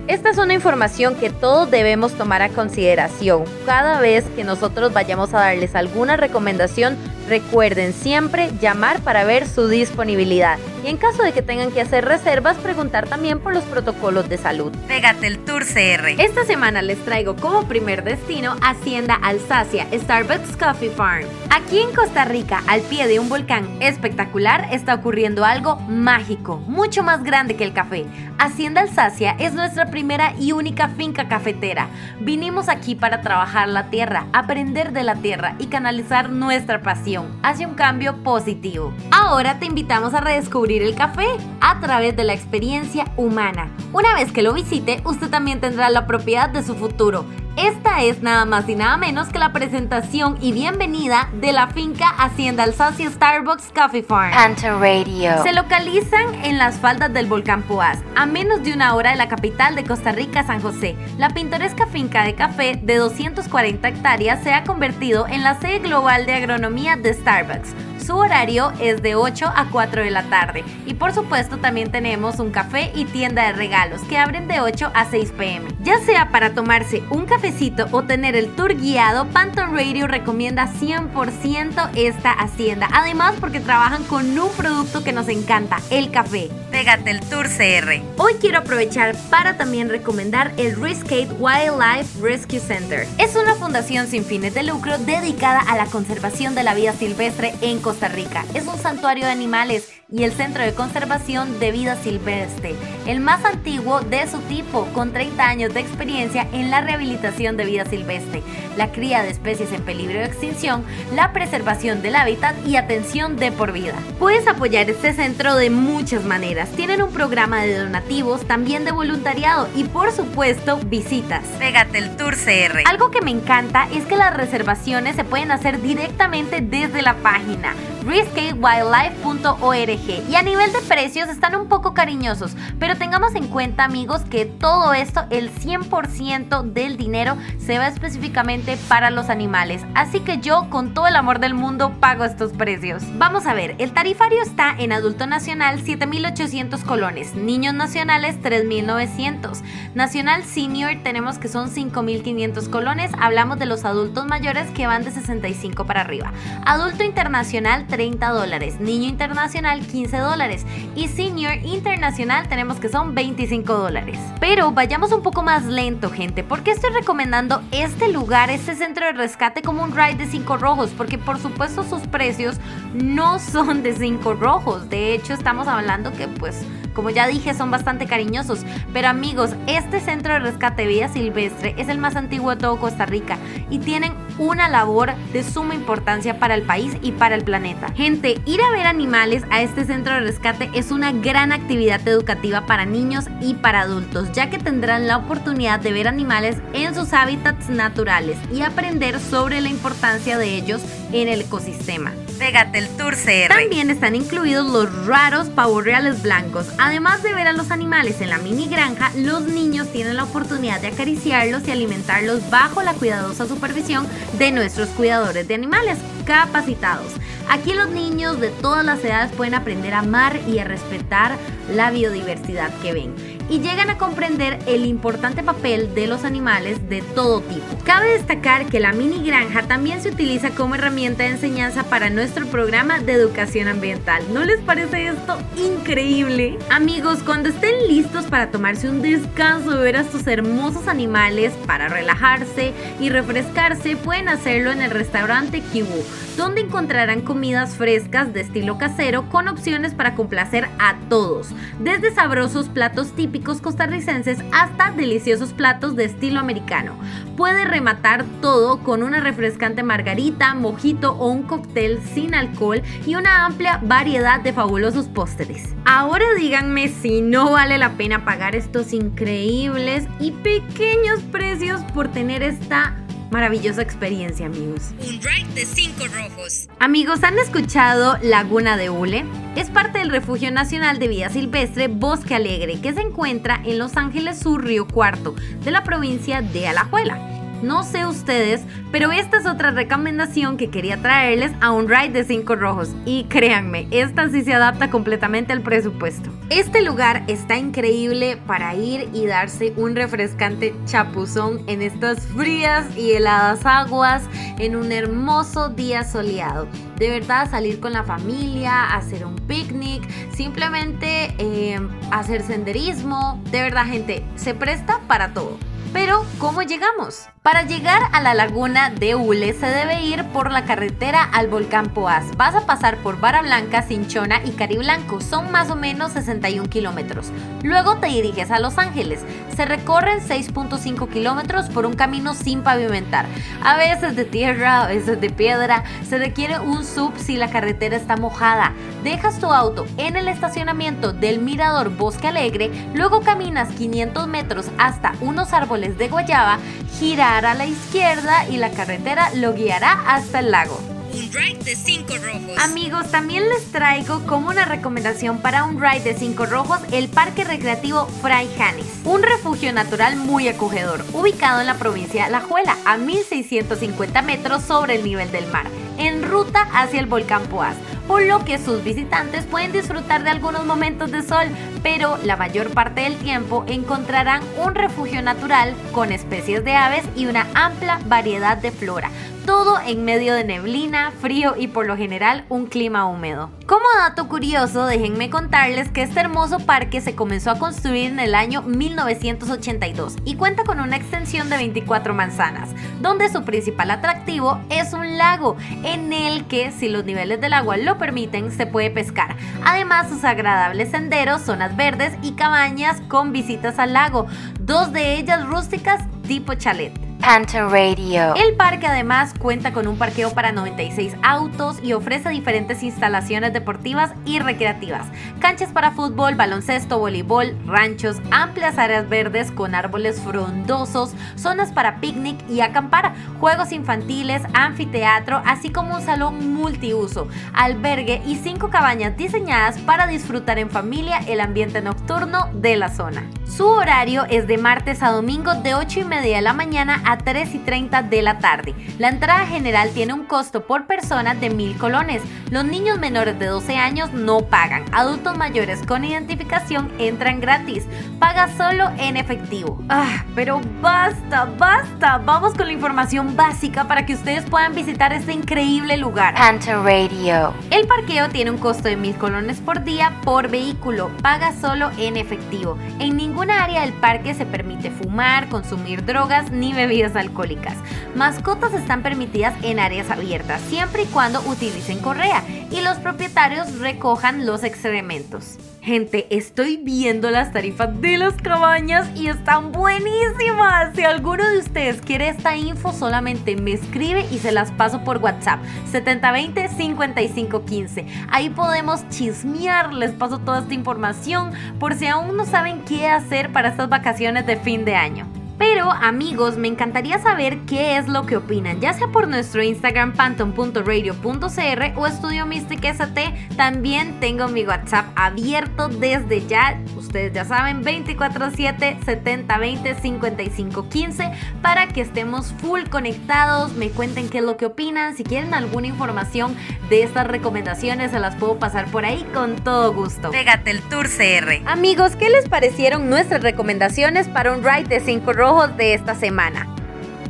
Esta 0.09 0.31
es 0.31 0.39
una 0.39 0.55
información 0.55 1.15
que 1.15 1.31
todos 1.31 1.71
debemos 1.71 2.13
tomar 2.13 2.43
a 2.43 2.49
consideración. 2.49 3.45
Cada 3.65 4.01
vez 4.01 4.25
que 4.37 4.45
nosotros 4.45 4.93
vayamos 4.93 5.35
a 5.35 5.39
darles 5.39 5.75
alguna 5.75 6.17
recomendación, 6.17 6.97
recuerden 7.29 7.93
siempre 7.93 8.51
llamar 8.61 9.01
para 9.01 9.25
ver 9.25 9.49
su 9.49 9.69
disponibilidad. 9.69 10.59
Y 10.85 10.89
en 10.89 10.97
caso 10.97 11.23
de 11.23 11.33
que 11.33 11.43
tengan 11.43 11.73
que 11.73 11.81
hacer 11.81 12.05
reservas, 12.05 12.57
preguntar 12.59 13.09
también 13.09 13.41
por 13.41 13.53
los 13.55 13.65
protocolos 13.65 14.29
de 14.29 14.39
salud. 14.39 14.73
Pégate 14.87 15.27
el 15.27 15.39
Tour 15.45 15.65
CR. 15.65 16.21
Esta 16.21 16.45
semana 16.45 16.83
les 16.83 16.99
traigo 17.05 17.37
como 17.37 17.67
primer 17.67 18.05
destino 18.05 18.57
Hacienda 18.63 19.15
Alsacia, 19.17 19.87
Starbucks 19.93 20.57
Coffee 20.57 20.91
Farm. 20.91 21.27
Aquí 21.51 21.79
en 21.79 21.95
Costa 21.95 22.25
Rica, 22.25 22.63
al 22.67 22.83
pie 22.83 23.07
de 23.07 23.19
un 23.19 23.29
volcán 23.29 23.67
espectacular, 23.81 24.69
está 24.73 24.95
ocurriendo 24.95 25.45
algo 25.45 25.77
mágico, 25.89 26.59
mucho 26.67 27.03
más 27.03 27.25
grande 27.25 27.57
que 27.57 27.65
el 27.65 27.73
café. 27.73 28.07
Hacienda 28.39 28.83
Alsacia 28.83 29.35
es 29.39 29.55
nuestra 29.55 29.87
primera 29.87 30.35
y 30.39 30.53
única 30.53 30.89
finca 30.89 31.29
cafetera. 31.29 31.89
Vinimos 32.21 32.69
aquí 32.69 32.95
para 32.95 33.21
trabajar 33.21 33.69
la 33.69 33.91
tierra, 33.91 34.27
aprender 34.33 34.93
de 34.93 35.03
la 35.03 35.17
tierra 35.17 35.57
y 35.59 35.67
canalizar 35.67 36.31
nuestra 36.31 36.83
pasión 36.83 37.27
hacia 37.43 37.67
un 37.67 37.75
cambio 37.75 38.23
positivo. 38.23 38.93
Ahora 39.11 39.59
te 39.59 39.67
invitamos 39.67 40.15
a 40.15 40.21
redescubrir 40.21 40.83
el 40.83 40.95
café 40.95 41.27
a 41.61 41.81
través 41.81 42.17
de 42.17 42.25
la 42.25 42.35
experiencia 42.35 43.07
humana. 43.17 43.71
Una 43.93 44.15
vez 44.15 44.31
que 44.31 44.43
lo 44.43 44.53
visite, 44.53 45.01
usted 45.05 45.31
también 45.31 45.61
tendrá 45.61 45.91
la 45.91 46.07
propiedad 46.07 46.49
de 46.49 46.63
su 46.63 46.75
futuro 46.75 47.25
esta 47.57 48.03
es 48.03 48.23
nada 48.23 48.45
más 48.45 48.69
y 48.69 48.75
nada 48.75 48.97
menos 48.97 49.29
que 49.29 49.39
la 49.39 49.53
presentación 49.53 50.37
y 50.41 50.53
bienvenida 50.53 51.31
de 51.41 51.53
la 51.53 51.69
finca 51.69 52.09
Hacienda 52.19 52.65
Alsacia 52.65 53.11
Starbucks 53.11 53.73
Coffee 53.75 54.03
Farm. 54.03 54.33
Panther 54.33 54.75
Radio. 54.75 55.43
Se 55.43 55.53
localizan 55.53 56.35
en 56.45 56.59
las 56.59 56.77
faldas 56.77 57.13
del 57.13 57.27
volcán 57.27 57.63
Poás, 57.63 57.99
a 58.15 58.27
menos 58.27 58.63
de 58.63 58.75
una 58.75 58.95
hora 58.95 59.11
de 59.11 59.17
la 59.17 59.29
capital 59.29 59.75
de 59.75 59.85
Costa 59.85 60.13
Rica, 60.13 60.47
San 60.47 60.61
José. 60.61 60.97
La 61.17 61.31
pintoresca 61.31 61.87
finca 61.87 62.25
de 62.25 62.35
café 62.35 62.79
de 62.83 62.97
240 62.97 63.89
hectáreas 63.89 64.43
se 64.43 64.53
ha 64.53 64.65
convertido 64.65 65.27
en 65.27 65.43
la 65.43 65.59
sede 65.59 65.79
global 65.79 66.27
de 66.27 66.35
agronomía 66.35 66.97
de 66.97 67.15
Starbucks 67.15 67.75
su 68.01 68.17
horario 68.17 68.73
es 68.81 69.03
de 69.03 69.15
8 69.15 69.53
a 69.55 69.69
4 69.71 70.03
de 70.03 70.11
la 70.11 70.23
tarde. 70.25 70.65
Y 70.87 70.95
por 70.95 71.13
supuesto 71.13 71.59
también 71.59 71.91
tenemos 71.91 72.39
un 72.39 72.51
café 72.51 72.93
y 72.95 73.05
tienda 73.05 73.47
de 73.47 73.53
regalos 73.53 74.01
que 74.03 74.19
abren 74.19 74.49
de 74.49 74.61
8 74.61 74.93
a 74.95 75.11
6 75.11 75.33
pm. 75.37 75.69
Ya 75.83 75.99
sea 76.01 76.31
para 76.31 76.55
tomarse 76.55 77.03
un 77.11 77.27
cafecito 77.27 77.87
o 77.91 78.03
tener 78.05 78.37
el 78.37 78.55
tour 78.55 78.75
guiado, 78.75 79.27
Panton 79.29 79.75
Radio 79.75 80.07
recomienda 80.07 80.69
100% 80.69 81.91
esta 81.95 82.33
hacienda. 82.33 82.89
Además 82.93 83.35
porque 83.41 83.61
trabajan 83.61 84.05
con 84.05 84.39
un 84.39 84.51
producto 84.51 85.03
que 85.03 85.13
nos 85.13 85.29
encanta, 85.29 85.79
el 85.91 86.11
café. 86.11 86.49
Pégate 86.71 87.11
el 87.11 87.21
Tour 87.21 87.47
CR. 87.49 88.03
Hoy 88.19 88.35
quiero 88.41 88.59
aprovechar 88.59 89.17
para 89.31 89.57
también 89.57 89.89
recomendar 89.89 90.53
el 90.57 90.77
Riscate 90.77 91.29
Wildlife 91.39 92.21
Rescue 92.21 92.61
Center. 92.61 93.07
Es 93.19 93.35
una 93.35 93.55
fundación 93.55 94.07
sin 94.07 94.25
fines 94.25 94.55
de 94.55 94.63
lucro 94.63 94.99
dedicada 94.99 95.61
a 95.61 95.77
la 95.77 95.87
conservación 95.87 96.55
de 96.55 96.63
la 96.63 96.75
vida 96.75 96.93
silvestre 96.93 97.55
en 97.63 97.81
Costa 97.81 97.96
Rica. 98.05 98.45
Es 98.55 98.67
un 98.67 98.79
santuario 98.79 99.25
de 99.25 99.33
animales 99.33 99.89
y 100.09 100.23
el 100.23 100.33
Centro 100.33 100.63
de 100.63 100.73
Conservación 100.73 101.59
de 101.59 101.73
Vida 101.73 101.97
Silvestre, 101.97 102.77
el 103.07 103.19
más 103.19 103.45
antiguo 103.45 104.01
de 104.01 104.29
su 104.29 104.39
tipo, 104.43 104.87
con 104.95 105.13
30 105.13 105.45
años 105.45 105.75
de 105.75 105.81
experiencia 105.81 106.47
en 106.53 106.71
la 106.71 106.81
rehabilitación 106.81 107.57
de 107.57 107.65
vida 107.65 107.85
silvestre, 107.85 108.43
la 108.77 108.93
cría 108.93 109.23
de 109.23 109.31
especies 109.31 109.73
en 109.73 109.83
peligro 109.83 110.21
de 110.21 110.27
extinción, 110.27 110.85
la 111.15 111.33
preservación 111.33 112.03
del 112.03 112.15
hábitat 112.15 112.55
y 112.67 112.77
atención 112.77 113.37
de 113.37 113.51
por 113.51 113.73
vida. 113.73 113.95
Puedes 114.19 114.47
apoyar 114.47 114.89
este 114.89 115.13
centro 115.13 115.57
de 115.57 115.71
muchas 115.71 116.25
maneras. 116.25 116.71
Tienen 116.71 117.03
un 117.03 117.13
programa 117.13 117.63
de 117.63 117.77
donativos, 117.77 118.47
también 118.47 118.85
de 118.85 118.93
voluntariado 118.93 119.69
y 119.75 119.85
por 119.85 120.13
supuesto 120.13 120.79
visitas. 120.87 121.45
Pégate 121.59 121.99
el 121.99 122.17
Tour 122.17 122.37
CR. 122.37 122.83
Algo 122.87 123.11
que 123.11 123.23
me 123.23 123.33
encanta 123.33 123.89
es 123.93 124.05
que 124.05 124.17
las 124.17 124.37
reservaciones 124.37 125.17
se 125.17 125.25
pueden 125.25 125.51
hacer 125.51 125.83
directamente 125.83 126.61
desde 126.61 127.03
la 127.03 127.15
página 127.15 127.75
riskatewildlife.org 128.07 130.31
y 130.31 130.37
a 130.37 130.43
nivel 130.43 130.73
de 130.73 130.81
precios 130.81 131.29
están 131.29 131.55
un 131.57 131.69
poco 131.69 131.93
cariñosos, 131.93 132.57
pero 132.79 132.97
tengamos 132.97 133.35
en 133.35 133.49
cuenta 133.49 133.85
amigos 133.85 134.23
que 134.23 134.47
todo 134.47 134.95
esto, 134.95 135.27
el 135.31 135.53
100% 135.53 136.63
del 136.63 136.97
dinero 136.97 137.37
se 137.59 137.79
va 137.79 137.89
específicamente 137.89 138.79
para 138.89 139.11
los 139.11 139.29
animales, 139.29 139.85
así 139.95 140.21
que 140.21 140.39
yo 140.39 140.71
con 140.71 140.95
todo 140.95 141.09
el 141.09 141.17
amor 141.17 141.41
del 141.41 141.55
mundo 141.55 141.97
pago 141.99 142.23
estos 142.25 142.53
precios. 142.53 143.03
Vamos 143.19 143.47
a 143.47 143.55
ver, 143.55 143.75
el 143.79 143.91
tarifario 143.93 144.41
está 144.43 144.73
en 144.79 144.93
adulto 144.93 145.27
nacional 145.27 145.83
7.800 145.83 146.85
colones, 146.85 147.35
niños 147.35 147.75
nacionales 147.75 148.41
3.900, 148.41 149.63
nacional 149.95 150.45
senior 150.45 150.93
tenemos 151.03 151.39
que 151.39 151.49
son 151.49 151.71
5.500 151.71 152.71
colones, 152.71 153.11
hablamos 153.19 153.59
de 153.59 153.67
los 153.67 153.85
adultos 153.85 154.27
mayores 154.27 154.71
que 154.71 154.87
van 154.87 155.03
de 155.03 155.11
65 155.11 155.87
para 155.87 156.03
arriba, 156.03 156.33
adulto 156.65 157.03
internacional 157.03 157.89
30 157.97 158.29
dólares, 158.29 158.79
niño 158.79 159.09
internacional 159.09 159.81
15 159.81 160.19
dólares 160.19 160.67
y 160.95 161.09
Senior 161.09 161.55
Internacional 161.65 162.47
tenemos 162.47 162.79
que 162.79 162.91
son 162.91 163.15
25 163.15 163.73
dólares. 163.73 164.19
Pero 164.39 164.71
vayamos 164.71 165.13
un 165.13 165.23
poco 165.23 165.43
más 165.43 165.65
lento, 165.65 166.11
gente. 166.11 166.45
porque 166.45 166.73
estoy 166.73 166.91
recomendando 166.91 167.63
este 167.71 168.13
lugar, 168.13 168.51
este 168.51 168.75
centro 168.75 169.07
de 169.07 169.13
rescate 169.13 169.63
como 169.63 169.83
un 169.83 169.97
ride 169.97 170.17
de 170.17 170.27
5 170.27 170.59
rojos? 170.59 170.91
Porque 170.95 171.17
por 171.17 171.39
supuesto 171.39 171.85
sus 171.85 172.03
precios 172.03 172.57
no 172.93 173.39
son 173.39 173.83
de 173.83 173.95
5 173.95 174.35
rojos. 174.35 174.91
De 174.91 175.15
hecho, 175.15 175.33
estamos 175.33 175.67
hablando 175.67 176.13
que 176.13 176.29
pues 176.29 176.67
como 176.97 177.11
ya 177.11 177.27
dije, 177.29 177.53
son 177.53 177.71
bastante 177.71 178.07
cariñosos. 178.07 178.65
Pero 178.93 179.09
amigos, 179.09 179.51
este 179.67 180.01
centro 180.01 180.33
de 180.33 180.41
rescate 180.41 180.83
de 180.83 180.89
vida 180.89 181.09
silvestre 181.09 181.75
es 181.77 181.89
el 181.89 181.99
más 181.99 182.17
antiguo 182.17 182.51
de 182.51 182.57
todo 182.57 182.81
Costa 182.81 183.05
Rica 183.05 183.37
y 183.71 183.79
tienen 183.79 184.15
una 184.39 184.69
labor 184.69 185.15
de 185.33 185.45
suma 185.45 185.75
importancia 185.75 186.39
para 186.39 186.55
el 186.55 186.63
país 186.63 186.97
y 187.03 187.13
para 187.13 187.35
el 187.35 187.45
planeta. 187.45 187.93
Gente, 187.95 188.41
ir 188.47 188.61
a 188.63 188.71
ver 188.71 188.87
animales 188.87 189.45
a 189.51 189.63
este 189.63 189.85
centro 189.85 190.15
de 190.15 190.21
rescate 190.21 190.71
es 190.75 190.91
una 190.91 191.13
gran 191.13 191.53
actividad 191.53 192.07
educativa 192.09 192.67
para 192.67 192.87
niños 192.87 193.27
y 193.41 193.55
para 193.55 193.83
adultos, 193.83 194.33
ya 194.33 194.49
que 194.49 194.59
tendrán 194.59 195.07
la 195.07 195.19
oportunidad 195.19 195.81
de 195.81 195.93
ver 195.93 196.09
animales 196.09 196.57
en 196.73 196.95
sus 196.95 197.13
hábitats 197.13 197.69
naturales 197.69 198.39
y 198.53 198.63
aprender 198.63 199.21
sobre 199.21 199.61
la 199.61 199.69
importancia 199.69 200.39
de 200.39 200.57
ellos 200.57 200.81
en 201.13 201.29
el 201.29 201.43
ecosistema. 201.43 202.13
Pégate 202.39 202.79
el 202.79 202.89
Tour 202.89 203.15
CR. 203.15 203.49
También 203.49 203.91
están 203.91 204.15
incluidos 204.15 204.71
los 204.71 205.07
raros 205.07 205.49
pavos 205.49 205.85
reales 205.85 206.23
blancos. 206.23 206.67
Además 206.79 207.23
de 207.23 207.33
ver 207.33 207.47
a 207.47 207.53
los 207.53 207.71
animales 207.71 208.21
en 208.21 208.29
la 208.29 208.39
mini 208.39 208.69
granja, 208.69 209.11
los 209.17 209.43
niños 209.43 209.91
tienen 209.93 210.17
la 210.17 210.25
oportunidad 210.25 210.81
de 210.81 210.89
acariciarlos 210.89 211.67
y 211.67 211.71
alimentarlos 211.71 212.49
bajo 212.51 212.83
la 212.83 212.93
cuidadosa 212.93 213.47
supervisión 213.47 214.07
de 214.39 214.53
nuestros 214.53 214.89
cuidadores 214.91 215.49
de 215.49 215.55
animales 215.55 215.99
capacitados. 216.27 217.13
Aquí 217.49 217.73
los 217.73 217.89
niños 217.89 218.41
de 218.41 218.51
todas 218.51 218.85
las 218.85 219.03
edades 219.05 219.33
pueden 219.33 219.55
aprender 219.55 219.95
a 219.95 220.01
amar 220.01 220.41
y 220.49 220.59
a 220.59 220.65
respetar 220.65 221.37
la 221.75 221.91
biodiversidad 221.91 222.71
que 222.83 222.93
ven 222.93 223.15
y 223.49 223.61
llegan 223.61 223.91
a 223.91 223.99
comprender 223.99 224.59
el 224.67 224.85
importante 224.87 225.43
papel 225.43 225.95
de 225.95 226.07
los 226.07 226.25
animales 226.25 226.89
de 226.89 227.03
todo 227.03 227.41
tipo. 227.41 227.65
Cabe 227.85 228.11
destacar 228.11 228.67
que 228.67 228.81
la 228.81 228.93
mini 228.93 229.25
granja 229.25 229.63
también 229.63 230.01
se 230.03 230.11
utiliza 230.11 230.51
como 230.51 230.75
herramienta 230.75 231.23
de 231.23 231.31
enseñanza 231.31 231.85
para 231.85 232.11
nuestro 232.11 232.47
programa 232.47 232.99
de 232.99 233.13
educación 233.13 233.69
ambiental. 233.69 234.23
¿No 234.33 234.45
les 234.45 234.61
parece 234.61 235.09
esto 235.09 235.39
increíble? 235.57 236.59
Amigos, 236.71 237.21
cuando 237.25 237.49
estén 237.49 237.87
listos 237.87 238.25
para 238.25 238.51
tomarse 238.51 238.89
un 238.89 239.03
descanso 239.03 239.71
de 239.71 239.83
ver 239.83 239.97
a 239.97 240.01
estos 240.01 240.27
hermosos 240.27 240.89
animales, 240.89 241.53
para 241.67 241.89
relajarse 241.89 242.73
y 243.01 243.11
refrescarse, 243.11 243.97
pueden 243.97 244.29
hacerlo 244.29 244.73
en 244.73 244.83
el 244.83 244.91
restaurante 244.91 245.61
Kiwu, 245.61 246.05
donde 246.37 246.63
encontrarán 246.63 247.21
comidas 247.21 247.77
frescas 247.77 248.33
de 248.33 248.41
estilo 248.41 248.79
casero 248.79 249.29
con 249.29 249.49
opciones 249.49 249.95
para 249.95 250.15
complacer 250.15 250.69
a 250.79 250.97
todos, 251.09 251.49
desde 251.79 252.13
sabrosos 252.13 252.69
platos 252.69 253.13
típicos 253.13 253.36
costarricenses 253.41 254.39
hasta 254.53 254.93
deliciosos 254.93 255.53
platos 255.53 255.97
de 255.97 256.05
estilo 256.05 256.41
americano. 256.41 256.99
Puede 257.37 257.65
rematar 257.65 258.25
todo 258.41 258.79
con 258.83 259.03
una 259.03 259.21
refrescante 259.21 259.83
margarita, 259.83 260.55
mojito 260.55 261.13
o 261.13 261.29
un 261.29 261.43
cóctel 261.43 262.01
sin 262.15 262.35
alcohol 262.35 262.83
y 263.07 263.15
una 263.15 263.45
amplia 263.47 263.81
variedad 263.83 264.41
de 264.41 264.53
fabulosos 264.53 265.07
postres. 265.07 265.75
Ahora 265.85 266.27
díganme 266.39 266.89
si 266.89 267.21
no 267.21 267.53
vale 267.53 267.79
la 267.79 267.93
pena 267.93 268.25
pagar 268.25 268.57
estos 268.57 268.93
increíbles 268.93 270.07
y 270.19 270.33
pequeños 270.33 271.21
precios 271.31 271.81
por 271.93 272.09
tener 272.09 272.43
esta 272.43 272.97
maravillosa 273.31 273.83
experiencia, 273.83 274.47
amigos. 274.47 274.93
Un 275.01 275.21
ride 275.21 275.55
de 275.55 275.65
cinco 275.65 276.05
rojos. 276.07 276.69
Amigos, 276.79 277.23
¿han 277.23 277.39
escuchado 277.39 278.19
Laguna 278.23 278.77
de 278.77 278.91
Hule? 278.91 279.25
Es 279.57 279.71
parte 279.71 279.99
del 279.99 280.11
Refugio 280.11 280.51
Nacional 280.51 280.99
de 280.99 281.09
Vida 281.09 281.31
Silvestre 281.31 281.89
Bosque 281.89 282.35
Alegre, 282.35 282.81
que 282.81 282.93
se 282.93 283.01
encuentra 283.01 283.61
en 283.65 283.79
Los 283.79 283.97
Ángeles 283.97 284.39
Sur, 284.39 284.65
Río 284.65 284.87
Cuarto, 284.87 285.35
de 285.65 285.71
la 285.71 285.85
provincia 285.85 286.43
de 286.43 286.69
Alajuela. 286.69 287.36
No 287.63 287.83
sé 287.83 288.07
ustedes, 288.07 288.63
pero 288.93 289.13
esta 289.13 289.39
es 289.39 289.47
otra 289.47 289.71
recomendación 289.71 290.57
que 290.57 290.69
quería 290.69 291.01
traerles 291.01 291.53
a 291.61 291.73
un 291.73 291.89
ride 291.89 292.11
de 292.11 292.25
5 292.25 292.55
rojos. 292.57 292.91
Y 293.05 293.25
créanme, 293.25 293.89
esta 293.91 294.29
sí 294.29 294.43
se 294.43 294.53
adapta 294.53 294.91
completamente 294.91 295.53
al 295.53 295.63
presupuesto. 295.63 296.31
Este 296.51 296.83
lugar 296.83 297.25
está 297.27 297.57
increíble 297.57 298.37
para 298.47 298.75
ir 298.75 299.09
y 299.13 299.27
darse 299.27 299.73
un 299.77 299.97
refrescante 299.97 300.75
chapuzón 300.85 301.63
en 301.67 301.83
estas 301.83 302.27
frías 302.27 302.87
y 302.97 303.13
heladas 303.13 303.65
aguas 303.65 304.23
en 304.59 304.77
un 304.77 304.93
hermoso 304.93 305.71
día 305.71 306.05
soleado. 306.05 306.69
De 306.97 307.11
verdad, 307.11 307.51
salir 307.51 307.81
con 307.81 307.93
la 307.93 308.05
familia, 308.05 308.95
hacer 308.95 309.25
un 309.25 309.37
picnic, 309.37 310.09
simplemente 310.35 311.35
eh, 311.39 311.81
hacer 312.11 312.43
senderismo. 312.43 313.43
De 313.51 313.63
verdad, 313.63 313.87
gente, 313.87 314.25
se 314.37 314.55
presta 314.55 315.01
para 315.09 315.33
todo. 315.33 315.59
Pero, 315.97 316.27
¿cómo 316.39 316.61
llegamos? 316.61 317.27
Para 317.43 317.63
llegar 317.63 318.03
a 318.13 318.21
la 318.21 318.35
laguna 318.35 318.91
de 318.91 319.15
Hule 319.15 319.55
se 319.55 319.67
debe 319.67 320.03
ir 320.03 320.25
por 320.25 320.51
la 320.51 320.67
carretera 320.67 321.23
al 321.23 321.47
volcán 321.49 321.89
Poás. 321.95 322.37
Vas 322.37 322.55
a 322.55 322.67
pasar 322.67 322.99
por 322.99 323.19
Vara 323.19 323.41
Blanca, 323.41 323.81
Cinchona 323.81 324.43
y 324.45 324.51
Cariblanco. 324.51 325.23
Son 325.23 325.51
más 325.51 325.71
o 325.71 325.77
menos 325.77 326.13
61 326.13 326.69
kilómetros. 326.69 327.29
Luego 327.63 327.97
te 327.97 328.09
diriges 328.09 328.51
a 328.51 328.59
Los 328.59 328.77
Ángeles. 328.77 329.25
Se 329.55 329.65
recorren 329.65 330.19
6.5 330.19 331.09
kilómetros 331.09 331.71
por 331.71 331.87
un 331.87 331.95
camino 331.95 332.35
sin 332.35 332.63
pavimentar. 332.63 333.25
A 333.65 333.77
veces 333.77 334.17
de 334.17 334.25
tierra, 334.27 334.83
a 334.83 334.89
veces 334.89 335.19
de 335.19 335.31
piedra. 335.31 335.85
Se 336.07 336.19
requiere 336.19 336.59
un 336.59 336.85
sub 336.85 337.15
si 337.17 337.37
la 337.37 337.49
carretera 337.49 337.97
está 337.97 338.17
mojada. 338.17 338.73
Dejas 339.03 339.39
tu 339.39 339.53
auto 339.53 339.87
en 339.97 340.17
el 340.17 340.29
estacionamiento 340.29 341.13
del 341.13 341.39
Mirador 341.39 341.89
Bosque 341.91 342.27
Alegre. 342.27 342.71
Luego 342.93 343.21
caminas 343.21 343.69
500 343.71 344.27
metros 344.27 344.67
hasta 344.79 345.13
unos 345.21 345.53
árboles 345.53 345.86
de 345.95 346.09
guayaba. 346.09 346.59
Gira 346.99 347.39
a 347.39 347.55
la 347.55 347.67
izquierda 347.67 348.49
y 348.49 348.57
la 348.57 348.71
carretera 348.71 349.31
lo 349.35 349.55
guiará 349.55 350.03
hasta 350.07 350.41
el 350.41 350.51
lago. 350.51 350.81
Un 351.13 351.33
ride 351.33 351.65
de 351.65 351.75
5 351.75 352.15
rojos. 352.23 352.63
Amigos, 352.63 353.11
también 353.11 353.49
les 353.49 353.73
traigo 353.73 354.27
como 354.27 354.51
una 354.51 354.65
recomendación 354.65 355.39
para 355.39 355.65
un 355.65 355.81
ride 355.81 356.01
de 356.01 356.15
5 356.15 356.47
rojos 356.47 356.79
el 356.93 357.09
Parque 357.09 357.45
Recreativo 357.45 358.07
Fray 358.21 358.49
Janis, 358.59 358.87
un 359.05 359.23
refugio 359.23 359.73
natural 359.73 360.17
muy 360.17 360.49
acogedor, 360.49 361.05
ubicado 361.15 361.61
en 361.61 361.69
la 361.69 361.79
provincia 361.79 362.25
de 362.25 362.31
La 362.31 362.41
Juela, 362.41 362.77
a 362.85 362.99
1650 362.99 364.21
metros 364.23 364.63
sobre 364.63 364.97
el 364.97 365.05
nivel 365.05 365.31
del 365.33 365.47
mar, 365.47 365.67
en 365.97 366.23
ruta 366.23 366.69
hacia 366.73 367.01
el 367.01 367.07
volcán 367.07 367.45
Poás 367.45 367.77
por 368.07 368.23
lo 368.23 368.45
que 368.45 368.59
sus 368.59 368.83
visitantes 368.85 369.45
pueden 369.45 369.73
disfrutar 369.73 370.23
de 370.23 370.31
algunos 370.31 370.65
momentos 370.65 371.11
de 371.11 371.23
sol, 371.23 371.47
pero 371.83 372.19
la 372.25 372.37
mayor 372.37 372.71
parte 372.71 373.03
del 373.03 373.17
tiempo 373.17 373.65
encontrarán 373.67 374.43
un 374.65 374.75
refugio 374.75 375.23
natural 375.23 375.75
con 375.93 376.13
especies 376.13 376.65
de 376.65 376.75
aves 376.75 377.05
y 377.17 377.27
una 377.27 377.47
amplia 377.55 377.99
variedad 378.07 378.57
de 378.57 378.71
flora 378.71 379.11
todo 379.47 379.79
en 379.81 380.05
medio 380.05 380.35
de 380.35 380.45
neblina, 380.45 381.13
frío 381.13 381.55
y 381.57 381.69
por 381.69 381.87
lo 381.87 381.97
general 381.97 382.45
un 382.49 382.67
clima 382.67 383.07
húmedo. 383.07 383.51
Como 383.67 383.85
dato 383.97 384.29
curioso, 384.29 384.87
déjenme 384.87 385.31
contarles 385.31 385.89
que 385.89 386.03
este 386.03 386.19
hermoso 386.19 386.59
parque 386.59 387.01
se 387.01 387.15
comenzó 387.15 387.53
a 387.53 387.59
construir 387.59 388.11
en 388.11 388.19
el 388.19 388.35
año 388.35 388.63
1982 388.63 390.17
y 390.25 390.35
cuenta 390.35 390.65
con 390.65 390.81
una 390.81 390.97
extensión 390.97 391.49
de 391.49 391.59
24 391.59 392.13
manzanas, 392.13 392.71
donde 393.01 393.31
su 393.31 393.45
principal 393.45 393.93
atractivo 393.93 394.59
es 394.69 394.93
un 394.93 395.17
lago 395.17 395.57
en 395.85 396.13
el 396.13 396.47
que, 396.47 396.73
si 396.73 396.89
los 396.89 397.05
niveles 397.05 397.41
del 397.41 397.53
agua 397.53 397.77
lo 397.77 397.99
permiten, 397.99 398.51
se 398.51 398.67
puede 398.67 398.91
pescar. 398.91 399.37
Además, 399.65 400.09
sus 400.09 400.25
agradables 400.25 400.91
senderos, 400.91 401.43
zonas 401.43 401.77
verdes 401.77 402.15
y 402.21 402.33
cabañas 402.33 403.01
con 403.09 403.33
visitas 403.33 403.79
al 403.79 403.93
lago, 403.93 404.27
dos 404.59 404.93
de 404.93 405.19
ellas 405.19 405.47
rústicas 405.47 406.03
tipo 406.27 406.55
chalet. 406.55 407.06
Radio. 407.27 408.37
El 408.37 408.55
parque 408.55 408.87
además 408.87 409.35
cuenta 409.37 409.73
con 409.73 409.89
un 409.89 409.99
parqueo 409.99 410.31
para 410.31 410.53
96 410.53 411.17
autos 411.25 411.81
y 411.83 411.93
ofrece 411.93 412.29
diferentes 412.29 412.85
instalaciones 412.85 413.53
deportivas 413.53 414.13
y 414.25 414.39
recreativas, 414.39 415.09
canchas 415.41 415.71
para 415.71 415.91
fútbol, 415.91 416.37
baloncesto, 416.37 417.01
voleibol, 417.01 417.57
ranchos, 417.67 418.19
amplias 418.31 418.79
áreas 418.79 419.09
verdes 419.09 419.51
con 419.51 419.75
árboles 419.75 420.21
frondosos, 420.21 421.15
zonas 421.35 421.73
para 421.73 422.01
picnic 422.01 422.49
y 422.49 422.61
acampar, 422.61 423.13
juegos 423.41 423.73
infantiles, 423.73 424.43
anfiteatro, 424.55 425.43
así 425.45 425.71
como 425.71 425.97
un 425.97 426.03
salón 426.03 426.55
multiuso, 426.55 427.27
albergue 427.55 428.23
y 428.25 428.37
cinco 428.37 428.71
cabañas 428.71 429.17
diseñadas 429.17 429.79
para 429.81 430.07
disfrutar 430.07 430.61
en 430.61 430.71
familia 430.71 431.19
el 431.27 431.41
ambiente 431.41 431.83
nocturno 431.83 432.51
de 432.53 432.77
la 432.77 432.89
zona. 432.89 433.29
Su 433.47 433.67
horario 433.67 434.27
es 434.29 434.47
de 434.47 434.59
martes 434.59 435.03
a 435.03 435.11
domingo 435.11 435.55
de 435.55 435.75
8 435.75 436.01
y 436.01 436.05
media 436.05 436.37
de 436.37 436.43
la 436.43 436.53
mañana 436.53 437.01
a 437.05 437.16
3 437.19 437.55
y 437.55 437.59
30 437.59 438.03
de 438.03 438.23
la 438.23 438.39
tarde. 438.39 438.75
La 438.99 439.09
entrada 439.09 439.47
general 439.47 439.91
tiene 439.93 440.13
un 440.13 440.25
costo 440.25 440.67
por 440.67 440.87
persona 440.87 441.35
de 441.35 441.51
mil 441.51 441.77
colones. 441.77 442.23
Los 442.51 442.65
niños 442.65 442.99
menores 442.99 443.39
de 443.39 443.47
12 443.47 443.77
años 443.77 444.13
no 444.13 444.41
pagan. 444.41 444.85
Adultos 444.93 445.37
mayores 445.37 445.83
con 445.87 446.05
identificación 446.05 446.91
entran 446.99 447.41
gratis. 447.41 447.85
Paga 448.19 448.49
solo 448.57 448.91
en 448.99 449.17
efectivo. 449.17 449.83
Ah, 449.89 450.25
pero 450.35 450.61
basta, 450.81 451.45
basta. 451.59 452.19
Vamos 452.19 452.55
con 452.55 452.67
la 452.67 452.73
información 452.73 453.37
básica 453.37 453.87
para 453.87 454.07
que 454.07 454.15
ustedes 454.15 454.45
puedan 454.49 454.75
visitar 454.75 455.13
este 455.13 455.33
increíble 455.33 455.97
lugar. 455.97 456.35
Panther 456.35 456.79
Radio. 456.79 457.53
El 457.71 457.87
parqueo 457.87 458.29
tiene 458.29 458.51
un 458.51 458.59
costo 458.59 458.89
de 458.89 458.97
mil 458.97 459.17
colones 459.17 459.61
por 459.61 459.85
día 459.85 460.13
por 460.23 460.49
vehículo. 460.49 461.11
Paga 461.23 461.53
solo 461.53 461.91
en 461.99 462.17
efectivo. 462.17 462.79
En 462.99 463.17
ninguna 463.17 463.65
área 463.65 463.83
del 463.83 463.93
parque 463.93 464.35
se 464.35 464.47
permite 464.47 464.91
fumar, 464.91 465.49
consumir 465.49 466.05
drogas 466.05 466.51
ni 466.51 466.73
bebidas 466.73 466.96
alcohólicas. 467.05 467.75
Mascotas 468.15 468.73
están 468.73 469.03
permitidas 469.03 469.53
en 469.63 469.79
áreas 469.79 470.11
abiertas 470.11 470.63
siempre 470.69 471.03
y 471.03 471.07
cuando 471.07 471.43
utilicen 471.43 471.99
correa 471.99 472.43
y 472.71 472.81
los 472.81 472.97
propietarios 472.99 473.79
recojan 473.79 474.47
los 474.47 474.65
excrementos. 474.65 475.59
Gente, 475.83 476.27
estoy 476.31 476.79
viendo 476.79 477.31
las 477.31 477.53
tarifas 477.53 478.01
de 478.01 478.17
las 478.19 478.35
cabañas 478.35 479.09
y 479.15 479.29
están 479.29 479.71
buenísimas. 479.71 480.97
Si 480.97 481.05
alguno 481.05 481.49
de 481.49 481.59
ustedes 481.59 482.01
quiere 482.01 482.29
esta 482.29 482.57
info, 482.57 482.93
solamente 482.93 483.55
me 483.55 483.75
escribe 483.75 484.27
y 484.33 484.39
se 484.39 484.51
las 484.51 484.73
paso 484.73 485.05
por 485.05 485.19
WhatsApp 485.19 485.61
7020-5515. 485.93 488.05
Ahí 488.31 488.51
podemos 488.51 489.09
chismear, 489.11 489.95
les 489.95 490.11
paso 490.11 490.39
toda 490.39 490.59
esta 490.59 490.75
información 490.75 491.53
por 491.79 491.95
si 491.95 492.09
aún 492.09 492.37
no 492.37 492.47
saben 492.47 492.83
qué 492.85 493.09
hacer 493.09 493.53
para 493.53 493.69
estas 493.69 493.89
vacaciones 493.89 494.45
de 494.45 494.57
fin 494.57 494.85
de 494.85 494.97
año. 494.97 495.36
Pero 495.59 495.91
amigos, 495.91 496.59
me 496.59 496.69
encantaría 496.69 497.19
saber 497.19 497.61
qué 497.61 497.97
es 497.97 498.09
lo 498.09 498.27
que 498.27 498.37
opinan, 498.37 498.81
ya 498.81 498.93
sea 498.93 499.09
por 499.09 499.27
nuestro 499.27 499.63
Instagram 499.63 500.13
panton.radio.cr 500.13 501.99
o 501.99 502.07
Estudio 502.07 502.47
Mystic 502.47 502.85
ST. 502.85 503.35
También 503.57 504.21
tengo 504.21 504.49
mi 504.49 504.65
WhatsApp 504.67 505.07
abierto 505.17 505.89
desde 505.89 506.47
ya, 506.47 506.79
ustedes 506.97 507.33
ya 507.33 507.45
saben, 507.45 507.83
24/7 507.83 509.03
7020 509.05 509.95
5515 509.95 511.33
para 511.63 511.89
que 511.89 512.03
estemos 512.03 512.53
full 512.59 512.83
conectados, 512.91 513.73
me 513.75 513.89
cuenten 513.91 514.29
qué 514.29 514.39
es 514.39 514.45
lo 514.45 514.57
que 514.57 514.67
opinan, 514.67 515.17
si 515.17 515.25
quieren 515.25 515.55
alguna 515.55 515.87
información 515.87 516.55
de 516.91 517.03
estas 517.03 517.27
recomendaciones 517.27 518.11
se 518.11 518.21
las 518.21 518.37
puedo 518.37 518.59
pasar 518.59 518.87
por 518.87 519.05
ahí 519.05 519.25
con 519.33 519.57
todo 519.57 519.93
gusto. 519.93 520.31
Pégate 520.31 520.71
el 520.71 520.83
Tour 520.83 521.09
CR. 521.09 521.63
Amigos, 521.67 522.15
¿qué 522.17 522.29
les 522.29 522.49
parecieron 522.49 523.09
nuestras 523.09 523.43
recomendaciones 523.43 524.29
para 524.29 524.53
un 524.53 524.63
ride 524.63 524.85
de 524.85 525.01
5 525.01 525.33
rojos 525.47 525.77
de 525.77 525.95
esta 525.95 526.17
semana? 526.17 526.67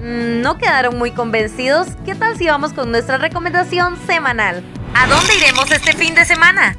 Mm, 0.01 0.41
¿No 0.41 0.57
quedaron 0.57 0.97
muy 0.97 1.11
convencidos? 1.11 1.89
¿Qué 2.07 2.14
tal 2.14 2.35
si 2.39 2.47
vamos 2.47 2.73
con 2.73 2.91
nuestra 2.91 3.19
recomendación 3.19 3.99
semanal? 4.07 4.62
¿A 4.95 5.07
dónde 5.07 5.37
iremos 5.37 5.71
este 5.71 5.93
fin 5.93 6.14
de 6.14 6.25
semana? 6.25 6.77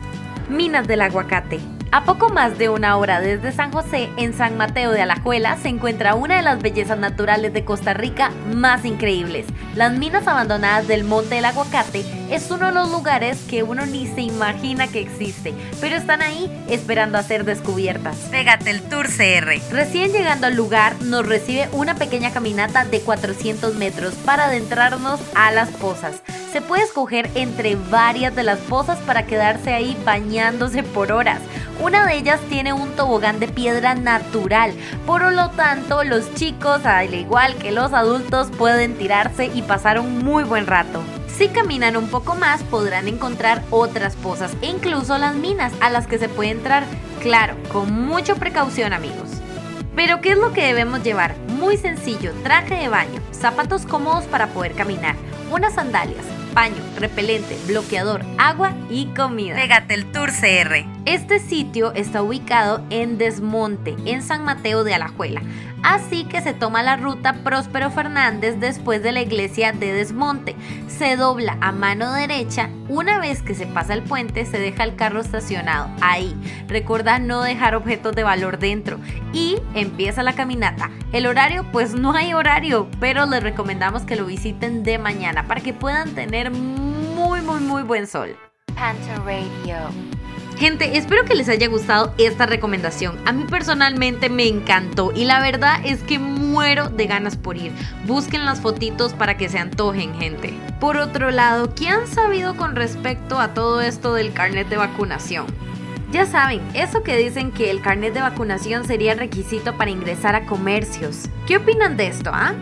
Minas 0.50 0.88
del 0.88 1.02
Aguacate. 1.02 1.77
A 1.92 2.04
poco 2.04 2.30
más 2.30 2.58
de 2.58 2.68
una 2.68 2.98
hora 2.98 3.22
desde 3.22 3.54
San 3.54 3.72
José, 3.72 4.10
en 4.18 4.34
San 4.34 4.58
Mateo 4.58 4.92
de 4.92 5.02
Alajuela, 5.02 5.56
se 5.58 5.70
encuentra 5.70 6.16
una 6.16 6.36
de 6.36 6.42
las 6.42 6.62
bellezas 6.62 7.00
naturales 7.00 7.54
de 7.54 7.64
Costa 7.64 7.94
Rica 7.94 8.32
más 8.54 8.84
increíbles. 8.84 9.46
Las 9.74 9.94
minas 9.94 10.28
abandonadas 10.28 10.88
del 10.88 11.06
Monte 11.06 11.36
del 11.36 11.46
Aguacate 11.46 12.04
es 12.30 12.52
uno 12.52 12.68
de 12.68 12.74
los 12.74 12.92
lugares 12.92 13.40
que 13.50 13.64
uno 13.64 13.86
ni 13.86 14.06
se 14.06 14.22
imagina 14.22 14.88
que 14.88 15.00
existe, 15.00 15.54
pero 15.80 15.96
están 15.96 16.22
ahí 16.22 16.52
esperando 16.70 17.18
a 17.18 17.24
ser 17.24 17.46
descubiertas. 17.46 18.18
Pégate 18.32 18.70
el 18.70 18.82
Tour 18.82 19.08
CR. 19.08 19.62
Recién 19.72 20.12
llegando 20.12 20.48
al 20.48 20.56
lugar, 20.56 21.02
nos 21.02 21.26
recibe 21.26 21.70
una 21.72 21.96
pequeña 21.96 22.32
caminata 22.32 22.84
de 22.84 23.00
400 23.00 23.76
metros 23.76 24.14
para 24.26 24.46
adentrarnos 24.46 25.22
a 25.36 25.52
las 25.52 25.70
pozas. 25.70 26.22
Se 26.58 26.64
puede 26.64 26.82
escoger 26.82 27.30
entre 27.36 27.76
varias 27.76 28.36
de 28.36 28.42
las 28.42 28.58
pozas 28.58 28.98
para 29.02 29.28
quedarse 29.28 29.74
ahí 29.74 29.96
bañándose 30.04 30.82
por 30.82 31.12
horas. 31.12 31.40
Una 31.80 32.08
de 32.08 32.16
ellas 32.18 32.40
tiene 32.50 32.74
un 32.74 32.90
tobogán 32.96 33.40
de 33.40 33.48
piedra 33.48 33.94
natural, 33.94 34.74
por 35.06 35.32
lo 35.32 35.52
tanto 35.52 36.04
los 36.04 36.34
chicos, 36.34 36.84
al 36.88 37.14
igual 37.14 37.54
que 37.58 37.72
los 37.72 37.94
adultos, 37.94 38.48
pueden 38.58 38.98
tirarse 38.98 39.52
y 39.54 39.62
pasar 39.62 40.00
un 40.00 40.26
muy 40.26 40.46
buen 40.46 40.66
rato. 40.66 41.04
Si 41.28 41.48
caminan 41.50 41.96
un 41.96 42.08
poco 42.08 42.34
más 42.34 42.64
podrán 42.64 43.08
encontrar 43.08 43.62
otras 43.70 44.16
pozas 44.16 44.52
e 44.64 44.66
incluso 44.66 45.16
las 45.20 45.36
minas 45.36 45.74
a 45.80 45.92
las 45.92 46.08
que 46.08 46.18
se 46.18 46.28
puede 46.28 46.50
entrar, 46.50 46.86
claro, 47.22 47.54
con 47.72 48.08
mucha 48.08 48.34
precaución 48.34 48.94
amigos. 48.94 49.30
Pero 49.96 50.22
¿qué 50.22 50.32
es 50.32 50.40
lo 50.40 50.54
que 50.54 50.66
debemos 50.66 51.04
llevar? 51.04 51.36
Muy 51.60 51.78
sencillo, 51.78 52.34
traje 52.42 52.74
de 52.74 52.90
baño, 52.90 53.22
zapatos 53.32 53.86
cómodos 53.86 54.26
para 54.26 54.48
poder 54.48 54.74
caminar, 54.74 55.16
unas 55.52 55.76
sandalias, 55.76 56.26
paño, 56.58 56.84
repelente, 56.98 57.56
bloqueador, 57.68 58.26
agua 58.40 58.74
y 58.90 59.06
comida. 59.14 59.54
Pégate 59.56 59.94
el 59.94 60.12
Tour 60.12 60.32
CR. 60.32 60.88
Este 61.06 61.40
sitio 61.40 61.94
está 61.94 62.24
ubicado 62.24 62.84
en 62.90 63.20
Desmonte, 63.20 63.96
en 64.06 64.24
San 64.24 64.44
Mateo 64.44 64.84
de 64.84 64.96
Alajuela. 64.96 65.44
Así 65.88 66.26
que 66.26 66.42
se 66.42 66.54
toma 66.54 66.84
la 66.84 66.98
ruta 66.98 67.32
Próspero 67.46 67.90
Fernández 67.90 68.60
después 68.60 69.02
de 69.02 69.14
la 69.14 69.22
iglesia 69.22 69.72
de 69.72 69.94
Desmonte. 69.94 70.54
Se 70.90 71.16
dobla 71.16 71.58
a 71.62 71.72
mano 71.72 72.12
derecha. 72.12 72.70
Una 72.90 73.20
vez 73.20 73.42
que 73.42 73.56
se 73.56 73.68
pasa 73.68 73.94
el 73.94 74.04
puente, 74.04 74.46
se 74.46 74.60
deja 74.60 74.84
el 74.84 74.98
carro 74.98 75.22
estacionado 75.22 75.90
ahí. 76.02 76.36
Recuerda 76.68 77.20
no 77.20 77.42
dejar 77.42 77.74
objetos 77.74 78.14
de 78.18 78.24
valor 78.24 78.60
dentro. 78.60 79.00
Y 79.32 79.62
empieza 79.76 80.24
la 80.24 80.34
caminata. 80.34 80.92
El 81.14 81.26
horario, 81.26 81.66
pues 81.72 81.94
no 81.94 82.12
hay 82.12 82.34
horario, 82.34 82.90
pero 83.00 83.26
les 83.26 83.42
recomendamos 83.42 84.02
que 84.02 84.18
lo 84.18 84.26
visiten 84.26 84.84
de 84.84 84.98
mañana 84.98 85.48
para 85.48 85.62
que 85.62 85.74
puedan 85.74 86.14
tener 86.16 86.52
muy, 86.52 87.40
muy, 87.40 87.62
muy 87.62 87.84
buen 87.84 88.08
sol. 88.08 88.36
Panther 88.76 89.22
Radio. 89.22 89.78
Gente, 90.58 90.98
espero 90.98 91.24
que 91.24 91.36
les 91.36 91.50
haya 91.50 91.68
gustado 91.68 92.16
esta 92.18 92.48
recomendación. 92.48 93.16
A 93.26 93.32
mí 93.32 93.46
personalmente 93.48 94.28
me 94.28 94.48
encantó 94.48 95.12
y 95.14 95.26
la 95.26 95.40
verdad 95.40 95.80
es 95.86 96.02
que 96.02 96.18
muero 96.18 96.90
de 96.90 97.06
ganas 97.06 97.38
por 97.38 97.58
ir. 97.58 97.72
Busquen 98.08 98.44
las 98.44 98.60
fotitos 98.60 99.14
para 99.14 99.38
que 99.38 99.50
se 99.50 99.60
antojen, 99.60 100.16
gente. 100.16 100.56
Por 100.80 100.98
otro 100.98 101.30
lado, 101.30 101.76
¿qué 101.76 101.90
han 101.90 102.08
sabido 102.08 102.58
con 102.58 102.76
respecto 102.76 103.40
a 103.40 103.54
todo 103.54 103.82
esto 103.82 104.16
del 104.16 104.34
carnet 104.34 104.68
de 104.68 104.78
vacunación? 104.78 105.46
Ya 106.12 106.26
saben, 106.26 106.62
eso 106.74 107.04
que 107.04 107.18
dicen 107.18 107.52
que 107.52 107.70
el 107.70 107.82
carnet 107.82 108.16
de 108.16 108.22
vacunación 108.22 108.84
sería 108.86 109.14
requisito 109.14 109.78
para 109.78 109.92
ingresar 109.92 110.34
a 110.34 110.46
comercios. 110.48 111.30
¿Qué 111.46 111.58
opinan 111.58 111.98
de 111.98 112.08
esto, 112.08 112.32
ah? 112.34 112.56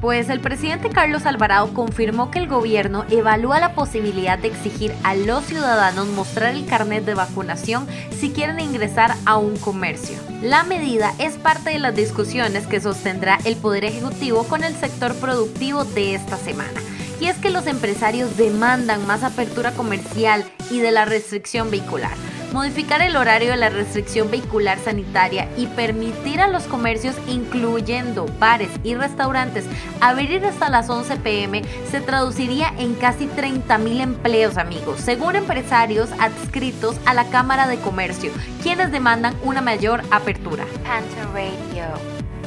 Pues 0.00 0.28
el 0.28 0.40
presidente 0.40 0.90
Carlos 0.90 1.24
Alvarado 1.24 1.72
confirmó 1.72 2.30
que 2.30 2.38
el 2.38 2.48
gobierno 2.48 3.06
evalúa 3.10 3.60
la 3.60 3.72
posibilidad 3.72 4.38
de 4.38 4.48
exigir 4.48 4.92
a 5.02 5.14
los 5.14 5.44
ciudadanos 5.44 6.08
mostrar 6.08 6.54
el 6.54 6.66
carnet 6.66 7.04
de 7.04 7.14
vacunación 7.14 7.86
si 8.10 8.30
quieren 8.30 8.60
ingresar 8.60 9.14
a 9.24 9.38
un 9.38 9.56
comercio. 9.56 10.18
La 10.42 10.64
medida 10.64 11.14
es 11.18 11.34
parte 11.36 11.70
de 11.70 11.78
las 11.78 11.96
discusiones 11.96 12.66
que 12.66 12.80
sostendrá 12.80 13.38
el 13.44 13.56
Poder 13.56 13.84
Ejecutivo 13.84 14.44
con 14.44 14.64
el 14.64 14.74
sector 14.74 15.14
productivo 15.14 15.84
de 15.84 16.14
esta 16.14 16.36
semana. 16.36 16.80
y 17.18 17.28
es 17.28 17.38
que 17.38 17.48
los 17.48 17.66
empresarios 17.66 18.36
demandan 18.36 19.06
más 19.06 19.22
apertura 19.22 19.72
comercial 19.72 20.44
y 20.70 20.80
de 20.80 20.90
la 20.90 21.06
restricción 21.06 21.70
vehicular 21.70 22.12
modificar 22.52 23.02
el 23.02 23.16
horario 23.16 23.50
de 23.50 23.56
la 23.56 23.68
restricción 23.68 24.30
vehicular 24.30 24.78
sanitaria 24.78 25.48
y 25.56 25.66
permitir 25.66 26.40
a 26.40 26.48
los 26.48 26.64
comercios, 26.64 27.16
incluyendo 27.28 28.26
bares 28.38 28.70
y 28.82 28.94
restaurantes, 28.94 29.64
abrir 30.00 30.44
hasta 30.44 30.68
las 30.68 30.88
11 30.88 31.16
pm 31.16 31.62
se 31.90 32.00
traduciría 32.00 32.72
en 32.78 32.94
casi 32.94 33.26
30 33.26 33.78
mil 33.78 34.00
empleos, 34.00 34.56
amigos, 34.56 35.00
según 35.00 35.36
empresarios 35.36 36.10
adscritos 36.18 36.96
a 37.06 37.14
la 37.14 37.24
Cámara 37.30 37.66
de 37.66 37.78
Comercio, 37.78 38.32
quienes 38.62 38.92
demandan 38.92 39.34
una 39.42 39.60
mayor 39.60 40.02
apertura. 40.10 40.64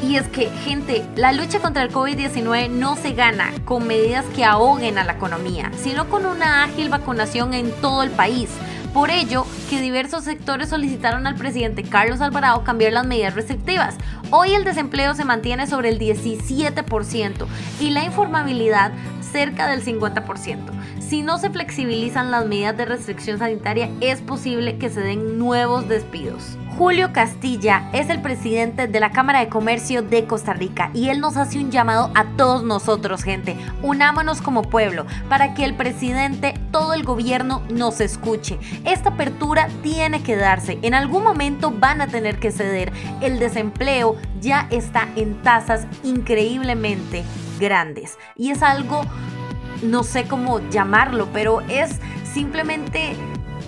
Y 0.01 0.15
es 0.15 0.27
que, 0.29 0.49
gente, 0.49 1.05
la 1.15 1.33
lucha 1.33 1.59
contra 1.59 1.83
el 1.83 1.91
COVID-19 1.91 2.69
no 2.69 2.95
se 2.95 3.11
gana 3.11 3.51
con 3.65 3.85
medidas 3.85 4.23
que 4.33 4.45
ahoguen 4.45 4.97
a 4.97 5.03
la 5.03 5.13
economía, 5.13 5.71
sino 5.77 6.09
con 6.09 6.25
una 6.25 6.63
ágil 6.63 6.89
vacunación 6.89 7.53
en 7.53 7.71
todo 7.81 8.03
el 8.03 8.09
país. 8.09 8.49
Por 8.93 9.11
ello, 9.11 9.45
que 9.69 9.81
diversos 9.81 10.23
sectores 10.23 10.69
solicitaron 10.69 11.27
al 11.27 11.35
presidente 11.35 11.83
Carlos 11.83 12.21
Alvarado 12.21 12.63
cambiar 12.63 12.91
las 12.91 13.05
medidas 13.05 13.35
restrictivas. 13.35 13.95
Hoy 14.31 14.55
el 14.55 14.63
desempleo 14.63 15.13
se 15.13 15.25
mantiene 15.25 15.67
sobre 15.67 15.89
el 15.89 15.99
17% 15.99 17.45
y 17.79 17.91
la 17.91 18.03
informabilidad 18.03 18.91
cerca 19.31 19.69
del 19.69 19.83
50%. 19.83 20.57
Si 20.99 21.21
no 21.23 21.37
se 21.37 21.49
flexibilizan 21.49 22.31
las 22.31 22.45
medidas 22.45 22.77
de 22.77 22.85
restricción 22.85 23.39
sanitaria, 23.39 23.89
es 24.01 24.21
posible 24.21 24.77
que 24.77 24.89
se 24.89 25.01
den 25.01 25.37
nuevos 25.37 25.87
despidos. 25.87 26.57
Julio 26.77 27.11
Castilla 27.11 27.89
es 27.91 28.09
el 28.09 28.21
presidente 28.21 28.87
de 28.87 28.99
la 29.01 29.11
Cámara 29.11 29.39
de 29.39 29.49
Comercio 29.49 30.01
de 30.01 30.25
Costa 30.25 30.53
Rica 30.53 30.91
y 30.93 31.09
él 31.09 31.19
nos 31.19 31.35
hace 31.35 31.59
un 31.59 31.71
llamado 31.71 32.09
a 32.15 32.23
todos 32.37 32.63
nosotros, 32.63 33.23
gente. 33.23 33.57
Unámonos 33.81 34.41
como 34.41 34.61
pueblo 34.61 35.05
para 35.27 35.53
que 35.55 35.65
el 35.65 35.73
presidente, 35.73 36.53
todo 36.71 36.93
el 36.93 37.03
gobierno 37.03 37.63
nos 37.69 37.99
escuche. 37.99 38.59
Esta 38.85 39.09
apertura 39.09 39.67
tiene 39.83 40.23
que 40.23 40.37
darse. 40.37 40.79
En 40.81 40.93
algún 40.93 41.23
momento 41.25 41.69
van 41.71 42.01
a 42.01 42.07
tener 42.07 42.39
que 42.39 42.51
ceder. 42.51 42.93
El 43.19 43.39
desempleo 43.39 44.15
ya 44.39 44.67
está 44.69 45.09
en 45.17 45.41
tasas 45.41 45.85
increíblemente 46.03 47.25
grandes 47.59 48.17
y 48.35 48.51
es 48.51 48.63
algo 48.63 49.01
no 49.81 50.03
sé 50.03 50.25
cómo 50.25 50.59
llamarlo, 50.69 51.29
pero 51.31 51.61
es 51.61 51.99
simplemente 52.33 53.15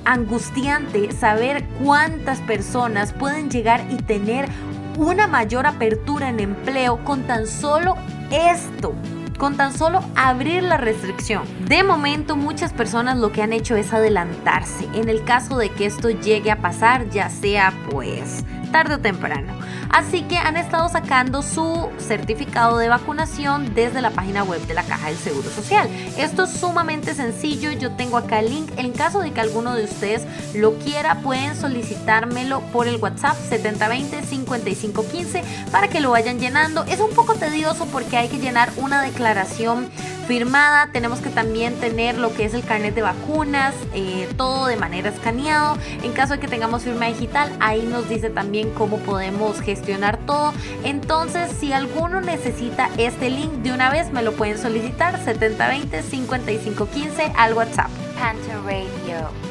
angustiante 0.05 1.11
saber 1.11 1.65
cuántas 1.83 2.39
personas 2.41 3.13
pueden 3.13 3.49
llegar 3.49 3.85
y 3.89 3.97
tener 3.97 4.49
una 4.97 5.27
mayor 5.27 5.67
apertura 5.67 6.29
en 6.29 6.39
empleo 6.39 7.03
con 7.03 7.23
tan 7.23 7.47
solo 7.47 7.95
esto 8.29 8.93
con 9.37 9.57
tan 9.57 9.75
solo 9.75 10.03
abrir 10.15 10.61
la 10.61 10.77
restricción. 10.77 11.41
De 11.67 11.81
momento 11.81 12.35
muchas 12.35 12.73
personas 12.73 13.17
lo 13.17 13.31
que 13.31 13.41
han 13.41 13.53
hecho 13.53 13.75
es 13.75 13.91
adelantarse 13.91 14.87
en 14.93 15.09
el 15.09 15.23
caso 15.23 15.57
de 15.57 15.69
que 15.69 15.87
esto 15.87 16.11
llegue 16.11 16.51
a 16.51 16.61
pasar, 16.61 17.09
ya 17.09 17.27
sea 17.27 17.73
pues 17.89 18.43
tarde 18.71 18.95
o 18.95 18.99
temprano. 18.99 19.53
Así 19.89 20.21
que 20.23 20.37
han 20.37 20.55
estado 20.55 20.87
sacando 20.87 21.41
su 21.41 21.89
certificado 21.99 22.77
de 22.77 22.87
vacunación 22.87 23.75
desde 23.75 24.01
la 24.01 24.11
página 24.11 24.43
web 24.43 24.65
de 24.65 24.73
la 24.73 24.83
Caja 24.83 25.07
del 25.07 25.17
Seguro 25.17 25.49
Social. 25.49 25.89
Esto 26.17 26.43
es 26.43 26.51
sumamente 26.51 27.13
sencillo, 27.13 27.71
yo 27.71 27.91
tengo 27.91 28.17
acá 28.17 28.39
el 28.39 28.49
link. 28.49 28.71
En 28.77 28.93
caso 28.93 29.19
de 29.19 29.31
que 29.31 29.41
alguno 29.41 29.75
de 29.75 29.83
ustedes 29.83 30.25
lo 30.55 30.75
quiera, 30.75 31.15
pueden 31.21 31.55
solicitármelo 31.55 32.61
por 32.71 32.87
el 32.87 32.95
WhatsApp 32.97 33.35
7020-5515 33.49 35.43
para 35.71 35.89
que 35.89 35.99
lo 35.99 36.11
vayan 36.11 36.39
llenando. 36.39 36.85
Es 36.85 37.01
un 37.01 37.09
poco 37.11 37.35
tedioso 37.35 37.85
porque 37.87 38.15
hay 38.17 38.29
que 38.29 38.39
llenar 38.39 38.71
una 38.77 39.01
declaración 39.01 39.89
firmada. 40.31 40.87
Tenemos 40.93 41.19
que 41.19 41.29
también 41.29 41.77
tener 41.81 42.17
lo 42.17 42.33
que 42.33 42.45
es 42.45 42.53
el 42.53 42.63
carnet 42.63 42.95
de 42.95 43.01
vacunas, 43.01 43.75
eh, 43.93 44.29
todo 44.37 44.67
de 44.67 44.77
manera 44.77 45.09
escaneado. 45.09 45.77
En 46.03 46.13
caso 46.13 46.35
de 46.35 46.39
que 46.39 46.47
tengamos 46.47 46.83
firma 46.83 47.07
digital, 47.07 47.51
ahí 47.59 47.81
nos 47.81 48.07
dice 48.07 48.29
también 48.29 48.73
cómo 48.73 48.99
podemos 48.99 49.59
gestionar 49.59 50.17
todo. 50.25 50.53
Entonces, 50.85 51.51
si 51.59 51.73
alguno 51.73 52.21
necesita 52.21 52.89
este 52.97 53.29
link 53.29 53.51
de 53.55 53.73
una 53.73 53.91
vez, 53.91 54.13
me 54.13 54.21
lo 54.21 54.31
pueden 54.31 54.57
solicitar 54.57 55.19
7020-5515 55.19 57.33
al 57.35 57.53
WhatsApp. 57.53 57.89
Panther 58.17 58.63
Radio. 58.63 59.50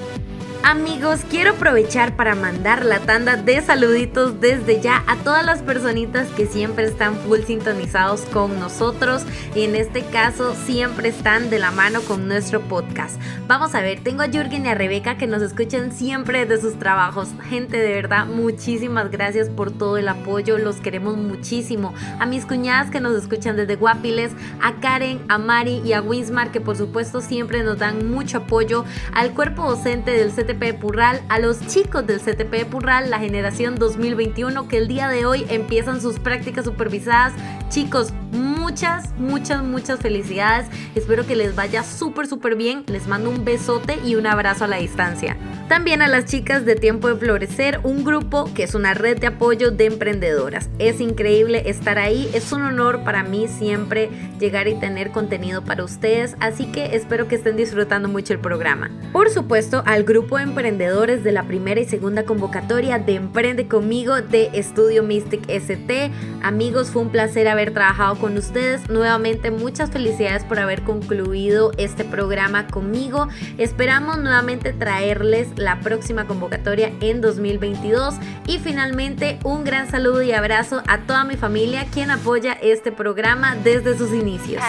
Amigos, 0.62 1.20
quiero 1.28 1.52
aprovechar 1.52 2.16
para 2.16 2.34
mandar 2.34 2.84
la 2.84 3.00
tanda 3.00 3.36
de 3.36 3.62
saluditos 3.62 4.40
desde 4.40 4.80
ya 4.80 5.02
a 5.06 5.16
todas 5.16 5.44
las 5.44 5.62
personitas 5.62 6.28
que 6.36 6.46
siempre 6.46 6.84
están 6.84 7.16
full 7.16 7.40
sintonizados 7.40 8.20
con 8.26 8.60
nosotros 8.60 9.22
y 9.54 9.62
en 9.62 9.74
este 9.74 10.02
caso 10.02 10.54
siempre 10.54 11.08
están 11.08 11.48
de 11.48 11.58
la 11.58 11.70
mano 11.70 12.02
con 12.02 12.28
nuestro 12.28 12.60
podcast. 12.60 13.18
Vamos 13.48 13.74
a 13.74 13.80
ver, 13.80 14.00
tengo 14.00 14.22
a 14.22 14.28
Jürgen 14.28 14.66
y 14.66 14.68
a 14.68 14.74
Rebeca 14.74 15.16
que 15.16 15.26
nos 15.26 15.40
escuchan 15.40 15.92
siempre 15.92 16.44
de 16.44 16.60
sus 16.60 16.78
trabajos. 16.78 17.30
Gente, 17.48 17.78
de 17.78 17.94
verdad, 17.94 18.26
muchísimas 18.26 19.10
gracias 19.10 19.48
por 19.48 19.70
todo 19.70 19.96
el 19.96 20.08
apoyo, 20.08 20.58
los 20.58 20.76
queremos 20.76 21.16
muchísimo. 21.16 21.94
A 22.20 22.26
mis 22.26 22.44
cuñadas 22.44 22.90
que 22.90 23.00
nos 23.00 23.16
escuchan 23.16 23.56
desde 23.56 23.76
Guapiles, 23.76 24.32
a 24.60 24.74
Karen, 24.74 25.20
a 25.28 25.38
Mari 25.38 25.80
y 25.84 25.94
a 25.94 26.02
Winsmar 26.02 26.52
que 26.52 26.60
por 26.60 26.76
supuesto 26.76 27.22
siempre 27.22 27.62
nos 27.62 27.78
dan 27.78 28.10
mucho 28.10 28.38
apoyo, 28.38 28.84
al 29.14 29.32
cuerpo 29.32 29.64
docente 29.64 30.10
del 30.10 30.30
CT 30.30 30.49
CTP 30.50 30.78
Purral, 30.78 31.20
a 31.28 31.38
los 31.38 31.64
chicos 31.66 32.06
del 32.06 32.20
CTP 32.20 32.68
Purral, 32.68 33.10
la 33.10 33.18
generación 33.18 33.76
2021 33.76 34.66
que 34.66 34.78
el 34.78 34.88
día 34.88 35.08
de 35.08 35.24
hoy 35.24 35.46
empiezan 35.48 36.00
sus 36.00 36.18
prácticas 36.18 36.64
supervisadas. 36.64 37.32
Chicos, 37.68 38.12
muchas, 38.60 39.10
muchas, 39.18 39.64
muchas 39.64 40.00
felicidades. 40.00 40.68
Espero 40.94 41.26
que 41.26 41.34
les 41.34 41.56
vaya 41.56 41.82
súper, 41.82 42.26
súper 42.26 42.54
bien. 42.54 42.84
Les 42.86 43.08
mando 43.08 43.30
un 43.30 43.44
besote 43.44 43.98
y 44.04 44.14
un 44.14 44.26
abrazo 44.26 44.64
a 44.64 44.68
la 44.68 44.76
distancia. 44.76 45.36
También 45.68 46.02
a 46.02 46.08
las 46.08 46.26
chicas 46.26 46.64
de 46.64 46.74
Tiempo 46.74 47.08
de 47.08 47.14
Florecer, 47.14 47.80
un 47.84 48.04
grupo 48.04 48.52
que 48.54 48.64
es 48.64 48.74
una 48.74 48.92
red 48.92 49.18
de 49.18 49.28
apoyo 49.28 49.70
de 49.70 49.86
emprendedoras. 49.86 50.68
Es 50.78 51.00
increíble 51.00 51.62
estar 51.70 51.98
ahí, 51.98 52.28
es 52.34 52.52
un 52.52 52.62
honor 52.62 53.04
para 53.04 53.22
mí 53.22 53.46
siempre 53.46 54.10
llegar 54.40 54.66
y 54.66 54.74
tener 54.74 55.12
contenido 55.12 55.62
para 55.62 55.84
ustedes, 55.84 56.34
así 56.40 56.66
que 56.72 56.96
espero 56.96 57.28
que 57.28 57.36
estén 57.36 57.56
disfrutando 57.56 58.08
mucho 58.08 58.32
el 58.32 58.40
programa. 58.40 58.90
Por 59.12 59.30
supuesto, 59.30 59.84
al 59.86 60.02
grupo 60.02 60.38
de 60.38 60.42
emprendedores 60.42 61.22
de 61.22 61.30
la 61.30 61.44
primera 61.44 61.80
y 61.80 61.84
segunda 61.84 62.24
convocatoria 62.24 62.98
de 62.98 63.14
Emprende 63.14 63.68
conmigo 63.68 64.20
de 64.20 64.50
Estudio 64.52 65.04
Mystic 65.04 65.48
ST. 65.48 66.10
Amigos, 66.42 66.90
fue 66.90 67.02
un 67.02 67.10
placer 67.10 67.46
haber 67.46 67.72
trabajado 67.72 68.16
con 68.16 68.36
ustedes. 68.36 68.59
Nuevamente, 68.88 69.50
muchas 69.50 69.90
felicidades 69.90 70.44
por 70.44 70.58
haber 70.58 70.82
concluido 70.82 71.72
este 71.78 72.04
programa 72.04 72.66
conmigo. 72.66 73.28
Esperamos 73.56 74.18
nuevamente 74.18 74.72
traerles 74.72 75.48
la 75.56 75.80
próxima 75.80 76.26
convocatoria 76.26 76.92
en 77.00 77.20
2022. 77.20 78.16
Y 78.46 78.58
finalmente, 78.58 79.38
un 79.44 79.64
gran 79.64 79.90
saludo 79.90 80.22
y 80.22 80.32
abrazo 80.32 80.82
a 80.88 80.98
toda 80.98 81.24
mi 81.24 81.36
familia 81.36 81.86
quien 81.92 82.10
apoya 82.10 82.52
este 82.52 82.92
programa 82.92 83.56
desde 83.56 83.96
sus 83.96 84.12
inicios. 84.12 84.62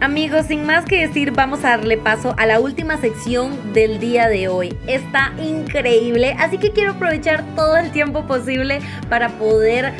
Amigos, 0.00 0.46
sin 0.46 0.64
más 0.64 0.84
que 0.84 1.06
decir, 1.06 1.32
vamos 1.32 1.64
a 1.64 1.70
darle 1.70 1.96
paso 1.96 2.34
a 2.38 2.46
la 2.46 2.60
última 2.60 2.98
sección 2.98 3.72
del 3.72 3.98
día 3.98 4.28
de 4.28 4.48
hoy. 4.48 4.76
Está 4.86 5.32
increíble, 5.42 6.36
así 6.38 6.58
que 6.58 6.70
quiero 6.70 6.92
aprovechar 6.92 7.44
todo 7.56 7.76
el 7.76 7.90
tiempo 7.90 8.26
posible 8.26 8.80
para 9.08 9.30
poder 9.38 9.92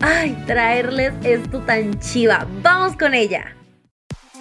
ay, 0.00 0.32
traerles 0.46 1.12
esto 1.24 1.60
tan 1.60 1.98
chiva. 2.00 2.46
Vamos 2.62 2.96
con 2.96 3.14
ella. 3.14 3.54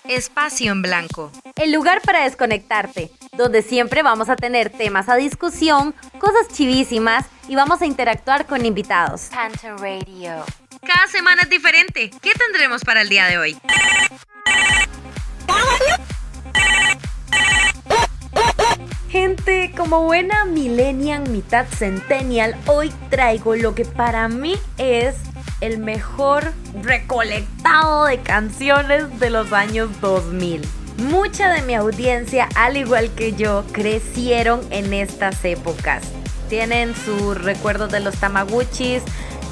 Espacio 0.05 0.71
en 0.71 0.81
Blanco. 0.81 1.31
El 1.55 1.71
lugar 1.71 2.01
para 2.01 2.23
desconectarte, 2.23 3.11
donde 3.37 3.61
siempre 3.61 4.01
vamos 4.01 4.29
a 4.29 4.35
tener 4.35 4.69
temas 4.69 5.07
a 5.07 5.15
discusión, 5.15 5.93
cosas 6.19 6.47
chivísimas 6.51 7.25
y 7.47 7.55
vamos 7.55 7.81
a 7.81 7.85
interactuar 7.85 8.45
con 8.45 8.65
invitados. 8.65 9.29
Panther 9.31 9.75
Radio. 9.75 10.43
Cada 10.81 11.07
semana 11.11 11.43
es 11.43 11.49
diferente. 11.49 12.09
¿Qué 12.21 12.31
tendremos 12.33 12.83
para 12.83 13.01
el 13.01 13.09
día 13.09 13.27
de 13.27 13.37
hoy? 13.37 13.57
Gente, 19.09 19.71
como 19.75 20.03
buena 20.03 20.45
millennial, 20.45 21.27
mitad 21.29 21.65
centennial, 21.65 22.55
hoy 22.67 22.93
traigo 23.09 23.55
lo 23.55 23.73
que 23.73 23.83
para 23.83 24.27
mí 24.27 24.53
es 24.77 25.15
el 25.61 25.79
mejor 25.79 26.53
recolectado 26.83 28.05
de 28.05 28.19
canciones 28.19 29.19
de 29.19 29.31
los 29.31 29.51
años 29.51 29.89
2000. 29.99 30.61
Mucha 31.09 31.51
de 31.51 31.63
mi 31.63 31.73
audiencia, 31.73 32.49
al 32.55 32.77
igual 32.77 33.09
que 33.15 33.33
yo, 33.33 33.63
crecieron 33.71 34.61
en 34.69 34.93
estas 34.93 35.43
épocas. 35.43 36.03
Tienen 36.47 36.93
sus 36.95 37.35
recuerdos 37.35 37.91
de 37.91 38.01
los 38.01 38.15
Tamaguchis, 38.17 39.01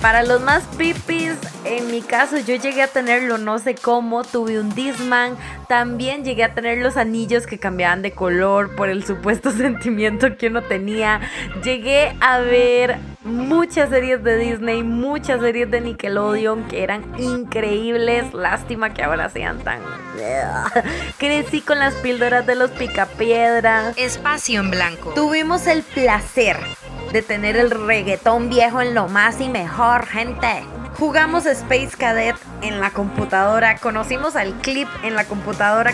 Para 0.02 0.22
los 0.22 0.42
más 0.42 0.64
pipis, 0.78 1.34
en 1.66 1.90
mi 1.90 2.02
caso 2.02 2.38
yo 2.38 2.56
llegué 2.56 2.84
a 2.84 2.88
tenerlo 2.88 3.40
no 3.40 3.58
sé 3.58 3.74
cómo, 3.74 4.24
tuve 4.24 4.60
un 4.60 4.74
Disman, 4.76 5.36
también 5.68 6.24
llegué 6.24 6.44
a 6.44 6.54
tener 6.54 6.78
los 6.78 6.98
anillos 6.98 7.48
que 7.48 7.58
cambiaban 7.58 8.04
de 8.04 8.12
color 8.12 8.76
por 8.76 8.90
el 8.90 9.04
supuesto 9.04 9.52
sentimiento 9.58 10.38
que 10.38 10.48
uno 10.48 10.62
tenía, 10.62 11.22
llegué 11.64 12.16
a 12.22 12.38
ver 12.40 12.98
muchas 13.24 13.90
series 13.90 14.24
de 14.24 14.38
Disney, 14.38 14.84
muchas 14.84 15.42
series 15.42 15.70
de 15.72 15.82
Nickelodeon 15.82 16.68
que 16.68 16.84
eran 16.84 17.04
increíbles, 17.18 18.34
lástima 18.36 18.94
que 18.94 19.04
ahora 19.04 19.30
sean 19.30 19.60
tan... 19.60 19.82
Crecí 21.18 21.62
con 21.62 21.80
las 21.80 21.96
píldoras 21.96 22.46
de 22.46 22.56
los 22.56 22.70
picapiedra. 22.72 23.94
Espacio 23.98 24.60
en 24.62 24.72
blanco. 24.72 25.14
Tuvimos 25.14 25.66
el 25.68 25.82
placer 25.82 26.58
de 27.12 27.22
tener 27.22 27.58
el 27.58 27.72
reggaetón 27.72 28.50
viejo 28.50 28.82
en 28.82 28.94
lo 28.94 29.08
más 29.08 29.40
y 29.42 29.50
mejor, 29.50 30.06
gente. 30.06 30.64
Jugamos 30.98 31.46
Space 31.46 31.92
Cadet 31.98 32.36
en 32.62 32.80
la 32.80 32.92
computadora, 32.92 33.78
conocimos 33.78 34.36
al 34.36 34.54
clip 34.56 34.88
en 35.04 35.16
la 35.16 35.26
computadora. 35.26 35.94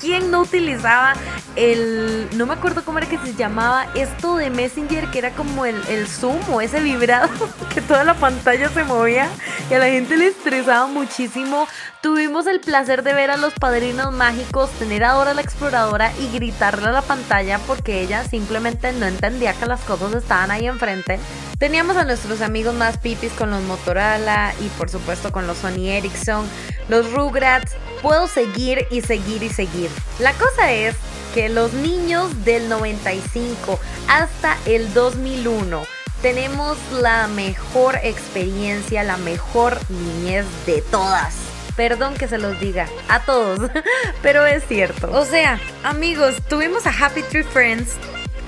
¿Quién 0.00 0.30
no 0.30 0.40
utilizaba 0.40 1.14
el... 1.56 2.28
no 2.36 2.46
me 2.46 2.54
acuerdo 2.54 2.84
cómo 2.84 2.98
era 2.98 3.08
que 3.08 3.18
se 3.18 3.34
llamaba 3.34 3.86
esto 3.94 4.36
de 4.36 4.50
Messenger, 4.50 5.10
que 5.10 5.18
era 5.18 5.30
como 5.30 5.64
el, 5.64 5.76
el 5.88 6.06
Zoom 6.06 6.38
o 6.50 6.60
ese 6.60 6.80
vibrado, 6.80 7.28
que 7.74 7.80
toda 7.80 8.04
la 8.04 8.14
pantalla 8.14 8.68
se 8.68 8.84
movía 8.84 9.28
y 9.70 9.74
a 9.74 9.78
la 9.78 9.86
gente 9.86 10.16
le 10.16 10.28
estresaba 10.28 10.86
muchísimo. 10.86 11.66
Tuvimos 12.02 12.46
el 12.46 12.60
placer 12.60 13.02
de 13.02 13.14
ver 13.14 13.30
a 13.30 13.36
los 13.36 13.54
padrinos 13.54 14.12
mágicos, 14.12 14.70
tener 14.78 15.02
a 15.02 15.12
Dora 15.12 15.34
la 15.34 15.40
exploradora 15.40 16.12
y 16.20 16.30
gritarle 16.32 16.88
a 16.88 16.92
la 16.92 17.02
pantalla 17.02 17.58
porque 17.66 18.00
ella 18.00 18.22
simplemente 18.22 18.92
no 18.92 19.06
entendía 19.06 19.54
que 19.54 19.66
las 19.66 19.80
cosas 19.80 20.14
estaban 20.14 20.50
ahí 20.50 20.66
enfrente. 20.66 21.18
Teníamos 21.58 21.96
a 21.96 22.04
nuestros 22.04 22.42
amigos 22.42 22.74
más 22.74 22.98
pipis 22.98 23.32
con 23.32 23.50
los 23.50 23.62
Motorola 23.62 24.52
y 24.60 24.68
por 24.78 24.90
supuesto 24.90 25.32
con 25.32 25.46
los 25.46 25.58
Sony 25.58 25.88
Ericsson, 25.88 26.46
los 26.88 27.10
Rugrats. 27.12 27.74
Puedo 28.06 28.28
seguir 28.28 28.86
y 28.92 29.00
seguir 29.00 29.42
y 29.42 29.48
seguir. 29.48 29.90
La 30.20 30.32
cosa 30.34 30.70
es 30.70 30.94
que 31.34 31.48
los 31.48 31.72
niños 31.72 32.44
del 32.44 32.68
95 32.68 33.80
hasta 34.06 34.56
el 34.64 34.94
2001 34.94 35.82
tenemos 36.22 36.78
la 36.92 37.26
mejor 37.26 37.96
experiencia, 38.04 39.02
la 39.02 39.16
mejor 39.16 39.80
niñez 39.88 40.46
de 40.66 40.82
todas. 40.82 41.34
Perdón 41.74 42.14
que 42.14 42.28
se 42.28 42.38
los 42.38 42.60
diga 42.60 42.86
a 43.08 43.24
todos, 43.24 43.72
pero 44.22 44.46
es 44.46 44.64
cierto. 44.68 45.10
O 45.10 45.24
sea, 45.24 45.58
amigos, 45.82 46.36
tuvimos 46.48 46.86
a 46.86 46.90
Happy 46.90 47.24
Tree 47.24 47.42
Friends, 47.42 47.94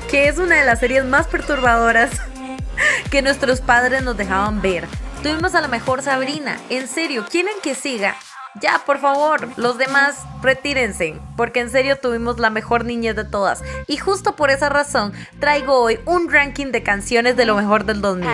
que 0.09 0.29
es 0.29 0.39
una 0.39 0.55
de 0.55 0.67
las 0.67 0.79
series 0.79 1.05
más 1.05 1.27
perturbadoras 1.27 2.13
que 3.11 3.23
nuestros 3.23 3.61
padres 3.61 4.05
nos 4.05 4.17
dejaban 4.17 4.63
ver. 4.63 4.87
Tuvimos 5.25 5.57
a 5.57 5.61
la 5.61 5.67
mejor 5.67 6.03
Sabrina. 6.03 6.61
En 6.71 6.87
serio, 6.87 7.27
¿quieren 7.29 7.55
que 7.61 7.75
siga? 7.75 8.17
Ya, 8.61 8.83
por 8.85 8.99
favor, 8.99 9.49
los 9.57 9.79
demás 9.79 10.25
retírense, 10.43 11.21
porque 11.37 11.61
en 11.61 11.71
serio 11.71 11.97
tuvimos 11.97 12.39
la 12.39 12.51
mejor 12.51 12.85
niñez 12.85 13.17
de 13.17 13.25
todas. 13.25 13.63
Y 13.87 13.97
justo 13.97 14.37
por 14.37 14.51
esa 14.51 14.69
razón 14.69 15.13
traigo 15.39 15.81
hoy 15.81 15.99
un 16.05 16.31
ranking 16.31 16.67
de 16.67 16.83
canciones 16.83 17.37
de 17.37 17.45
lo 17.45 17.55
mejor 17.55 17.85
del 17.85 18.01
2000. 18.01 18.29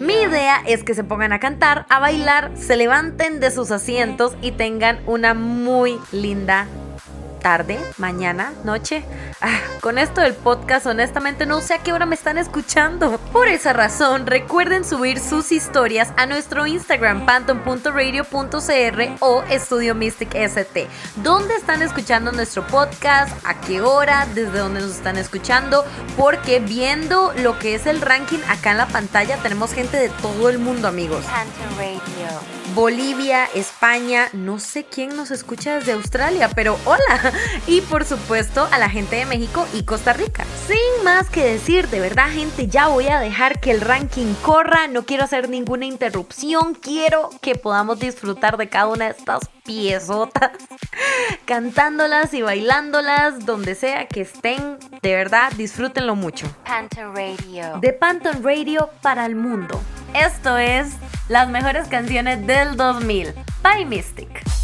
Mi 0.00 0.14
idea 0.14 0.62
es 0.66 0.84
que 0.84 0.94
se 0.94 1.04
pongan 1.04 1.32
a 1.32 1.40
cantar, 1.40 1.86
a 1.88 1.98
bailar, 1.98 2.50
se 2.56 2.76
levanten 2.76 3.40
de 3.40 3.50
sus 3.50 3.70
asientos 3.70 4.36
y 4.42 4.52
tengan 4.52 5.00
una 5.06 5.34
muy 5.34 5.98
linda 6.12 6.66
tarde, 7.44 7.78
mañana, 7.98 8.54
noche. 8.64 9.04
Ah, 9.42 9.60
con 9.82 9.98
esto 9.98 10.22
del 10.22 10.32
podcast, 10.32 10.86
honestamente 10.86 11.44
no 11.44 11.60
sé 11.60 11.74
a 11.74 11.82
qué 11.82 11.92
hora 11.92 12.06
me 12.06 12.14
están 12.14 12.38
escuchando. 12.38 13.18
Por 13.34 13.48
esa 13.48 13.74
razón, 13.74 14.26
recuerden 14.26 14.82
subir 14.82 15.20
sus 15.20 15.52
historias 15.52 16.10
a 16.16 16.24
nuestro 16.24 16.66
Instagram, 16.66 17.26
panton.radio.cr 17.26 19.16
o 19.20 19.42
Estudio 19.50 19.94
Mystic 19.94 20.34
ST. 20.34 20.88
¿Dónde 21.16 21.54
están 21.56 21.82
escuchando 21.82 22.32
nuestro 22.32 22.66
podcast? 22.66 23.36
¿A 23.44 23.60
qué 23.60 23.82
hora? 23.82 24.26
¿Desde 24.34 24.60
dónde 24.60 24.80
nos 24.80 24.92
están 24.92 25.18
escuchando? 25.18 25.84
Porque 26.16 26.60
viendo 26.60 27.34
lo 27.34 27.58
que 27.58 27.74
es 27.74 27.84
el 27.84 28.00
ranking 28.00 28.40
acá 28.48 28.70
en 28.70 28.78
la 28.78 28.86
pantalla, 28.86 29.36
tenemos 29.42 29.74
gente 29.74 29.98
de 29.98 30.08
todo 30.08 30.48
el 30.48 30.58
mundo, 30.58 30.88
amigos. 30.88 31.26
Radio. 31.76 32.63
Bolivia, 32.74 33.44
España, 33.54 34.28
no 34.32 34.58
sé 34.58 34.84
quién 34.84 35.14
nos 35.14 35.30
escucha 35.30 35.76
desde 35.76 35.92
Australia, 35.92 36.50
pero 36.56 36.76
hola. 36.84 37.32
Y 37.68 37.82
por 37.82 38.04
supuesto 38.04 38.68
a 38.72 38.78
la 38.78 38.90
gente 38.90 39.14
de 39.14 39.26
México 39.26 39.66
y 39.74 39.84
Costa 39.84 40.12
Rica. 40.12 40.44
Sin 40.66 41.04
más 41.04 41.30
que 41.30 41.44
decir, 41.44 41.88
de 41.88 42.00
verdad 42.00 42.30
gente, 42.32 42.66
ya 42.66 42.88
voy 42.88 43.06
a 43.06 43.20
dejar 43.20 43.60
que 43.60 43.70
el 43.70 43.80
ranking 43.80 44.34
corra, 44.42 44.88
no 44.88 45.04
quiero 45.04 45.22
hacer 45.22 45.48
ninguna 45.48 45.86
interrupción, 45.86 46.74
quiero 46.74 47.30
que 47.40 47.54
podamos 47.54 48.00
disfrutar 48.00 48.56
de 48.56 48.68
cada 48.68 48.88
una 48.88 49.04
de 49.04 49.12
estas 49.12 49.48
piezotas, 49.64 50.52
cantándolas 51.46 52.34
y 52.34 52.42
bailándolas 52.42 53.44
donde 53.46 53.74
sea 53.74 54.06
que 54.06 54.20
estén, 54.20 54.78
de 55.02 55.14
verdad 55.14 55.52
disfrútenlo 55.56 56.14
mucho. 56.14 56.46
Panton 56.64 57.16
Radio. 57.16 57.78
De 57.80 57.92
Panton 57.92 58.42
Radio 58.44 58.90
para 59.02 59.26
el 59.26 59.34
mundo. 59.34 59.80
Esto 60.14 60.58
es 60.58 60.92
las 61.28 61.48
mejores 61.48 61.88
canciones 61.88 62.46
del 62.46 62.76
2000 62.76 63.34
by 63.62 63.84
Mystic. 63.86 64.63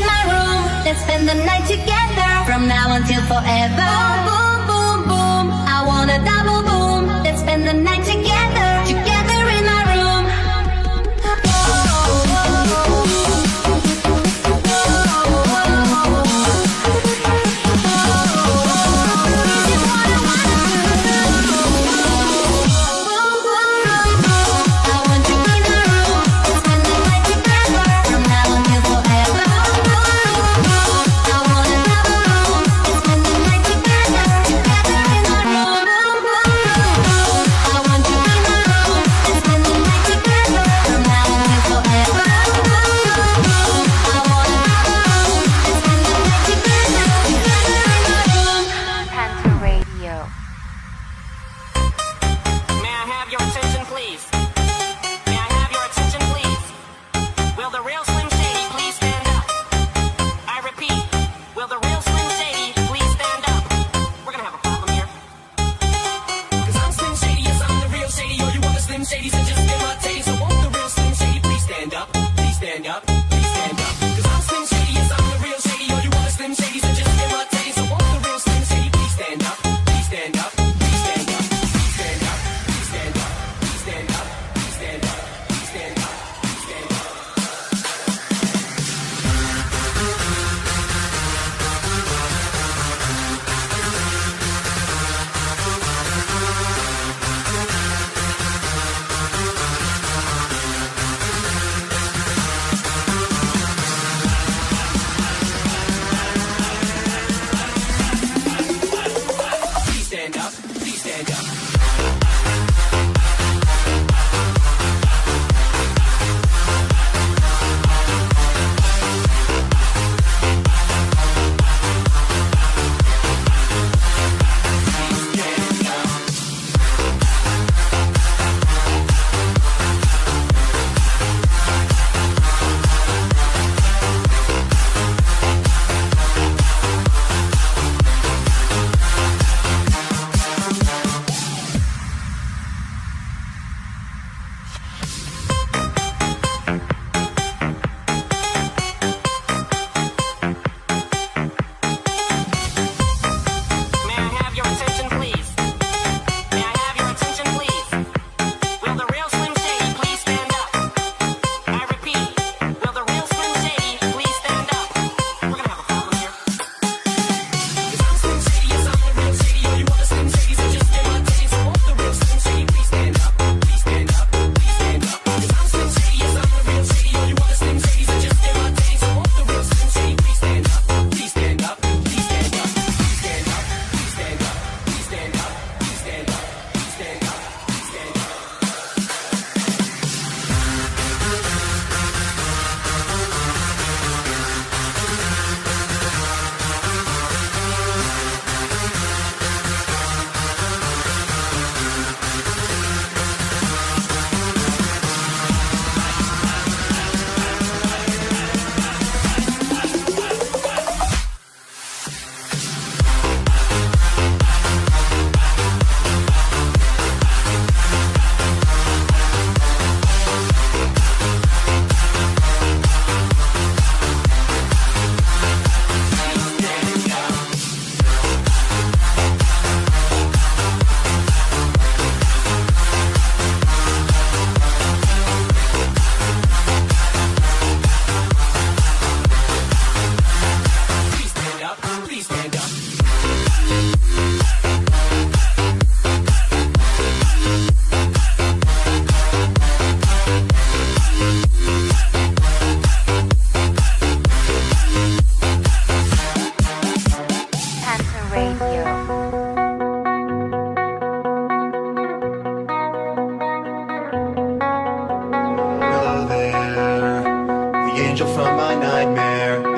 in 0.00 0.06
my 0.06 0.22
room. 0.32 0.62
Let's 0.84 1.00
spend 1.02 1.28
the 1.28 1.34
night 1.34 1.66
together 1.68 2.30
from 2.48 2.66
now 2.66 2.96
until 2.96 3.22
forever. 3.28 3.84
Oh, 3.84 4.49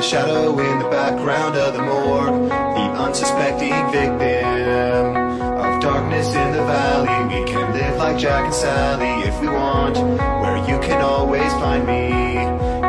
the 0.03 0.09
shadow 0.09 0.59
in 0.59 0.79
the 0.81 0.89
background 0.89 1.57
of 1.57 1.75
the 1.75 1.83
morgue, 1.83 2.49
the 2.49 2.89
unsuspecting 3.07 3.71
victim 3.93 5.17
of 5.63 5.81
darkness 5.81 6.27
in 6.35 6.53
the 6.53 6.65
valley. 6.65 7.19
We 7.33 7.47
can 7.49 7.73
live 7.73 7.99
like 7.99 8.19
Jack 8.19 8.47
and 8.47 8.55
Sally 8.55 9.29
if 9.29 9.41
we 9.41 9.47
want, 9.47 9.97
where 10.43 10.57
you 10.69 10.81
can 10.81 11.01
always 11.01 11.53
find 11.63 11.87
me. 11.87 12.11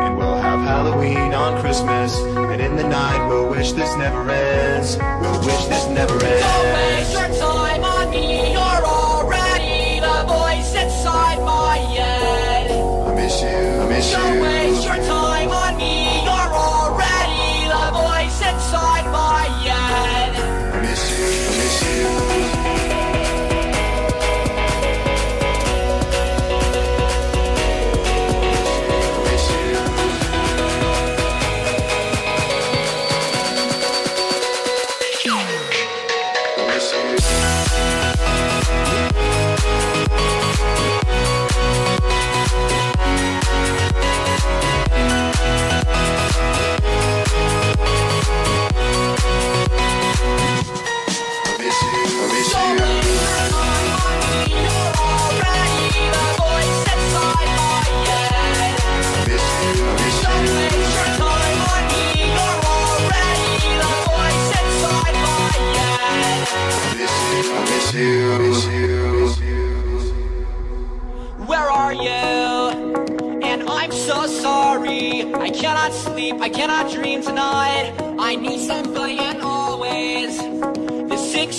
And 0.02 0.18
we'll 0.18 0.40
have 0.40 0.58
Halloween 0.60 1.32
on 1.34 1.60
Christmas, 1.60 2.18
and 2.18 2.60
in 2.60 2.74
the 2.74 2.88
night 2.88 3.28
we'll 3.28 3.48
wish 3.48 3.70
this 3.72 3.96
never 3.96 4.28
ends. 4.28 4.96
We'll 4.96 5.40
wish 5.46 5.64
this 5.66 5.86
never 5.90 6.14
ends. 6.14 6.42
Don't 6.42 6.74
waste 6.74 7.12
your 7.12 7.28
time 7.38 7.84
on 7.84 8.10
me. 8.10 8.52
You're 8.54 8.84
already 8.98 10.00
the 10.00 10.18
voice 10.26 10.74
inside 10.74 11.38
my 11.44 11.76
head. 11.76 12.70
I 12.72 13.14
miss 13.14 13.40
you. 13.40 13.48
I 13.48 13.88
miss 13.88 14.10
Don't 14.10 14.34
you. 14.34 14.40
Don't 14.40 14.42
waste 14.42 14.84
your 14.84 14.96
time. 14.96 15.13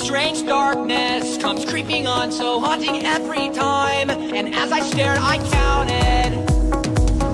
strange 0.06 0.46
darkness 0.46 1.36
comes 1.40 1.66
creeping 1.66 2.06
on, 2.06 2.32
so 2.32 2.60
haunting 2.60 3.04
every 3.04 3.50
time. 3.50 4.12
And 4.12 4.54
as 4.54 4.72
I 4.72 4.80
stared, 4.80 5.18
I 5.20 5.38
counted 5.50 6.36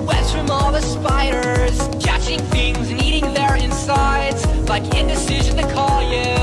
webs 0.06 0.32
from 0.32 0.50
all 0.50 0.72
the 0.72 0.80
spiders, 0.80 1.78
catching 2.02 2.38
things 2.38 2.88
and 2.90 3.02
eating 3.02 3.34
their 3.34 3.56
insides, 3.56 4.46
like 4.70 4.84
indecision 4.94 5.56
to 5.58 5.70
call 5.74 6.00
you. 6.10 6.41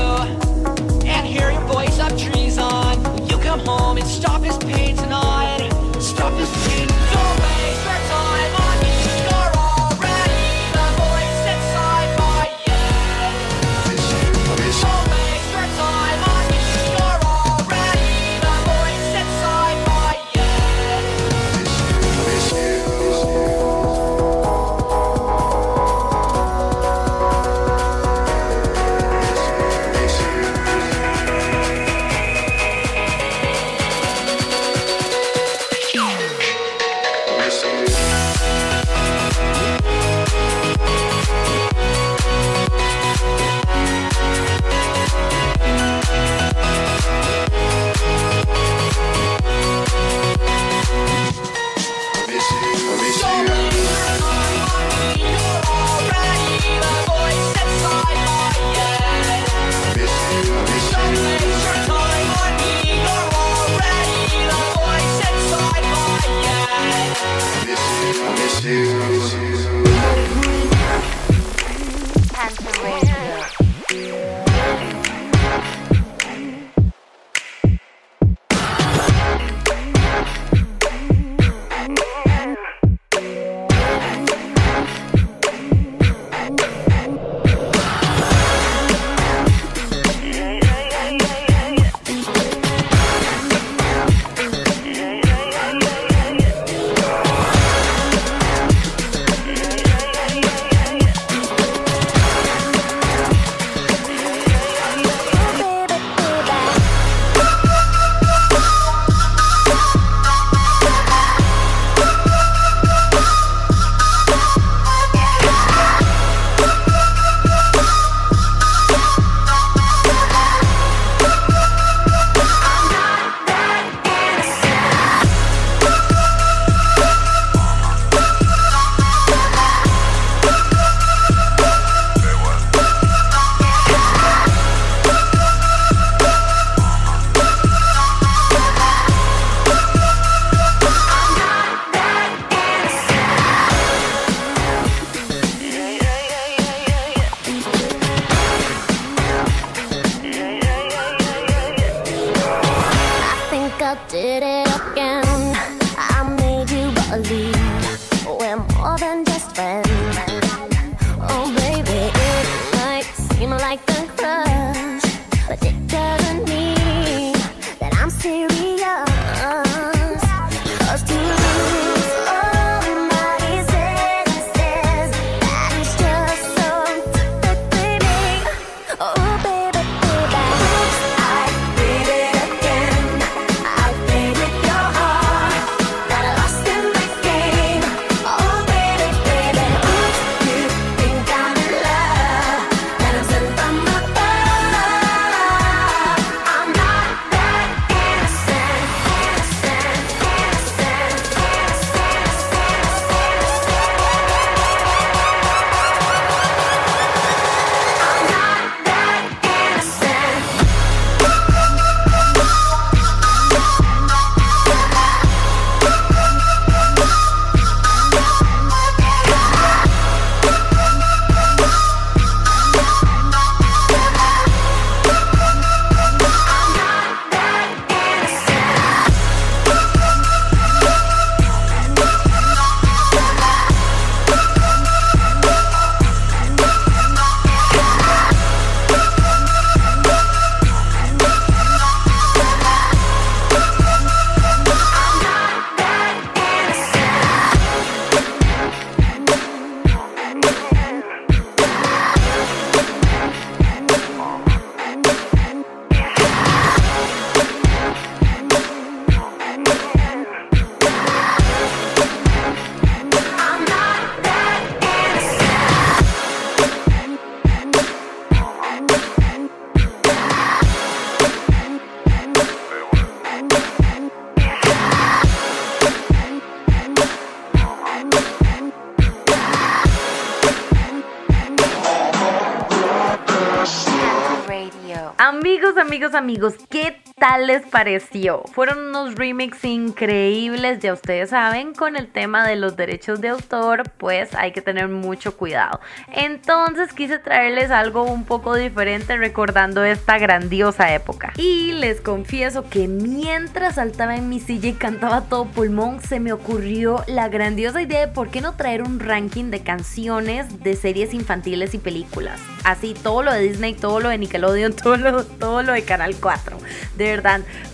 Amigos, 285.90 286.14
amigos, 286.14 286.54
¿qué 286.68 287.02
tal 287.20 287.46
les 287.46 287.62
pareció? 287.66 288.42
Fueron 288.52 288.78
unos 288.88 289.14
remix 289.14 289.62
increíbles, 289.64 290.80
ya 290.80 290.94
ustedes 290.94 291.30
saben, 291.30 291.74
con 291.74 291.94
el 291.94 292.08
tema 292.08 292.48
de 292.48 292.56
los 292.56 292.76
derechos 292.76 293.20
de 293.20 293.28
autor, 293.28 293.90
pues 293.98 294.34
hay 294.34 294.52
que 294.52 294.62
tener 294.62 294.88
mucho 294.88 295.36
cuidado. 295.36 295.80
Entonces 296.12 296.94
quise 296.94 297.18
traerles 297.18 297.70
algo 297.70 298.04
un 298.04 298.24
poco 298.24 298.54
diferente 298.54 299.18
recordando 299.18 299.84
esta 299.84 300.18
grandiosa 300.18 300.94
época. 300.94 301.34
Y 301.36 301.72
les 301.72 302.00
confieso 302.00 302.68
que 302.70 302.88
mientras 302.88 303.74
saltaba 303.74 304.16
en 304.16 304.30
mi 304.30 304.40
silla 304.40 304.70
y 304.70 304.72
cantaba 304.72 305.20
todo 305.28 305.44
pulmón, 305.44 306.00
se 306.00 306.20
me 306.20 306.32
ocurrió 306.32 307.04
la 307.06 307.28
grandiosa 307.28 307.82
idea 307.82 308.00
de 308.00 308.08
por 308.08 308.30
qué 308.30 308.40
no 308.40 308.56
traer 308.56 308.82
un 308.82 308.98
ranking 308.98 309.50
de 309.50 309.60
canciones 309.60 310.62
de 310.62 310.74
series 310.74 311.12
infantiles 311.12 311.74
y 311.74 311.78
películas. 311.78 312.40
Así, 312.64 312.94
todo 312.94 313.22
lo 313.22 313.32
de 313.32 313.40
Disney, 313.40 313.74
todo 313.74 314.00
lo 314.00 314.08
de 314.08 314.16
Nickelodeon, 314.16 314.72
todo 314.82 314.96
lo, 314.96 315.24
todo 315.24 315.62
lo 315.62 315.74
de 315.74 315.82
Canal 315.82 316.16
4. 316.18 316.56
De 316.96 317.09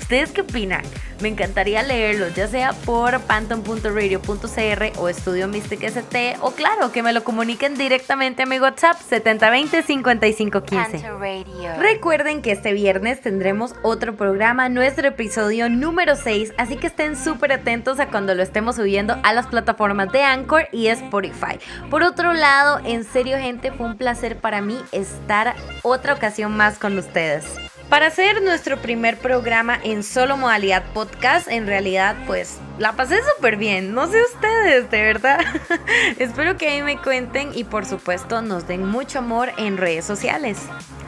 ¿ustedes 0.01 0.33
qué 0.33 0.43
opinan? 0.43 0.83
Me 1.21 1.29
encantaría 1.29 1.83
leerlos, 1.83 2.35
ya 2.35 2.47
sea 2.47 2.75
por 2.75 3.21
panton.radio.cr 3.23 4.99
o 4.99 5.09
Estudio 5.09 5.49
Mystic 5.49 5.85
ST, 5.85 6.37
o 6.43 6.51
claro, 6.51 6.93
que 6.93 7.03
me 7.03 7.15
lo 7.15 7.25
comuniquen 7.25 7.75
directamente 7.75 8.43
a 8.43 8.47
mi 8.47 8.61
WhatsApp 8.61 8.99
7020-5515. 9.11 11.79
Recuerden 11.79 12.43
que 12.43 12.53
este 12.53 12.75
viernes 12.75 13.23
tendremos 13.23 13.75
otro 13.83 14.15
programa, 14.15 14.69
nuestro 14.69 15.09
episodio 15.09 15.71
número 15.71 16.17
6, 16.17 16.53
así 16.59 16.77
que 16.77 16.89
estén 16.89 17.17
súper 17.17 17.53
atentos 17.53 17.99
a 17.99 18.09
cuando 18.09 18.35
lo 18.35 18.43
estemos 18.43 18.77
subiendo 18.77 19.17
a 19.23 19.33
las 19.33 19.47
plataformas 19.47 20.13
de 20.13 20.23
Anchor 20.23 20.69
y 20.71 20.89
Spotify. 20.89 21.59
Por 21.89 22.03
otro 22.03 22.35
lado, 22.35 22.79
en 22.85 23.05
serio 23.05 23.39
gente, 23.39 23.73
fue 23.73 23.87
un 23.87 23.97
placer 23.97 24.37
para 24.37 24.61
mí 24.61 24.79
estar 24.93 25.57
otra 25.83 26.13
ocasión 26.13 26.55
más 26.55 26.79
con 26.79 26.99
ustedes. 26.99 27.47
Para 27.89 28.09
hacer 28.09 28.43
nuestro 28.43 28.79
primer 28.79 29.17
programa 29.17 29.79
en 29.85 30.03
solo 30.03 30.37
modalidad 30.37 30.83
podcast, 30.93 31.47
en 31.47 31.69
realidad 31.69 32.17
pues 32.27 32.59
la 32.79 32.95
pasé 32.95 33.19
súper 33.37 33.57
bien, 33.57 33.95
no 33.95 34.11
sé 34.11 34.21
ustedes, 34.35 34.91
de 34.91 35.03
verdad. 35.03 35.39
Espero 36.19 36.57
que 36.57 36.69
ahí 36.69 36.83
me 36.83 37.01
cuenten 37.01 37.51
y 37.55 37.63
por 37.63 37.87
supuesto 37.87 38.43
nos 38.43 38.67
den 38.67 38.85
mucho 38.85 39.21
amor 39.21 39.53
en 39.57 39.77
redes 39.77 40.05
sociales. 40.05 40.59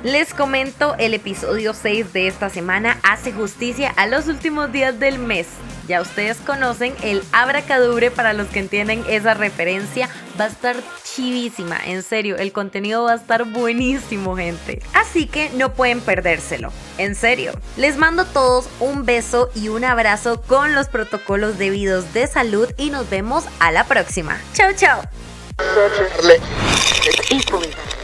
Les 0.05 0.33
comento, 0.33 0.95
el 0.99 1.15
episodio 1.15 1.75
6 1.75 2.13
de 2.13 2.29
esta 2.29 2.49
semana 2.49 2.99
hace 3.03 3.33
justicia 3.33 3.93
a 3.97 4.07
los 4.07 4.29
últimos 4.29 4.71
días 4.71 5.01
del 5.01 5.19
mes. 5.19 5.49
Ya 5.89 6.03
ustedes 6.03 6.37
conocen 6.37 6.95
el 7.03 7.25
abracadubre 7.33 8.11
para 8.11 8.35
los 8.35 8.49
que 8.49 8.59
entienden 8.59 9.03
esa 9.09 9.33
referencia. 9.33 10.11
Va 10.39 10.45
a 10.45 10.49
estar 10.49 10.77
chivísima, 11.03 11.79
en 11.85 12.03
serio, 12.03 12.37
el 12.37 12.53
contenido 12.53 13.05
va 13.05 13.13
a 13.13 13.17
estar 13.17 13.45
buenísimo, 13.45 14.37
gente. 14.37 14.83
Así 14.93 15.27
que 15.27 15.49
no 15.55 15.73
pueden 15.73 16.03
perdérselo, 16.03 16.71
en 16.99 17.15
serio. 17.15 17.53
Les 17.79 17.97
mando 17.97 18.23
a 18.23 18.27
todos 18.27 18.69
un 18.81 19.07
beso 19.07 19.51
y 19.55 19.69
un 19.69 19.85
abrazo 19.85 20.43
con 20.43 20.75
los 20.75 20.89
protocolos 20.89 21.57
debidos 21.57 22.13
de 22.13 22.27
salud 22.27 22.69
y 22.77 22.91
nos 22.91 23.09
vemos 23.09 23.45
a 23.59 23.73
la 23.73 23.85
próxima. 23.85 24.39
Chao, 24.53 24.73
chao. 24.77 25.03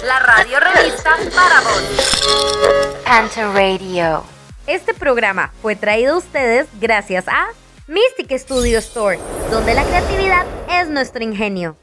La 0.04 0.18
radio 0.20 0.58
revista 0.58 1.16
para 1.34 1.60
vos. 1.60 1.82
Panther 3.04 3.48
Radio. 3.48 4.24
Este 4.66 4.94
programa 4.94 5.52
fue 5.60 5.76
traído 5.76 6.14
a 6.14 6.18
ustedes 6.18 6.66
gracias 6.80 7.28
a 7.28 7.48
Mystic 7.86 8.32
Studio 8.38 8.78
Store, 8.78 9.18
donde 9.50 9.74
la 9.74 9.84
creatividad 9.84 10.46
es 10.70 10.88
nuestro 10.88 11.22
ingenio. 11.22 11.76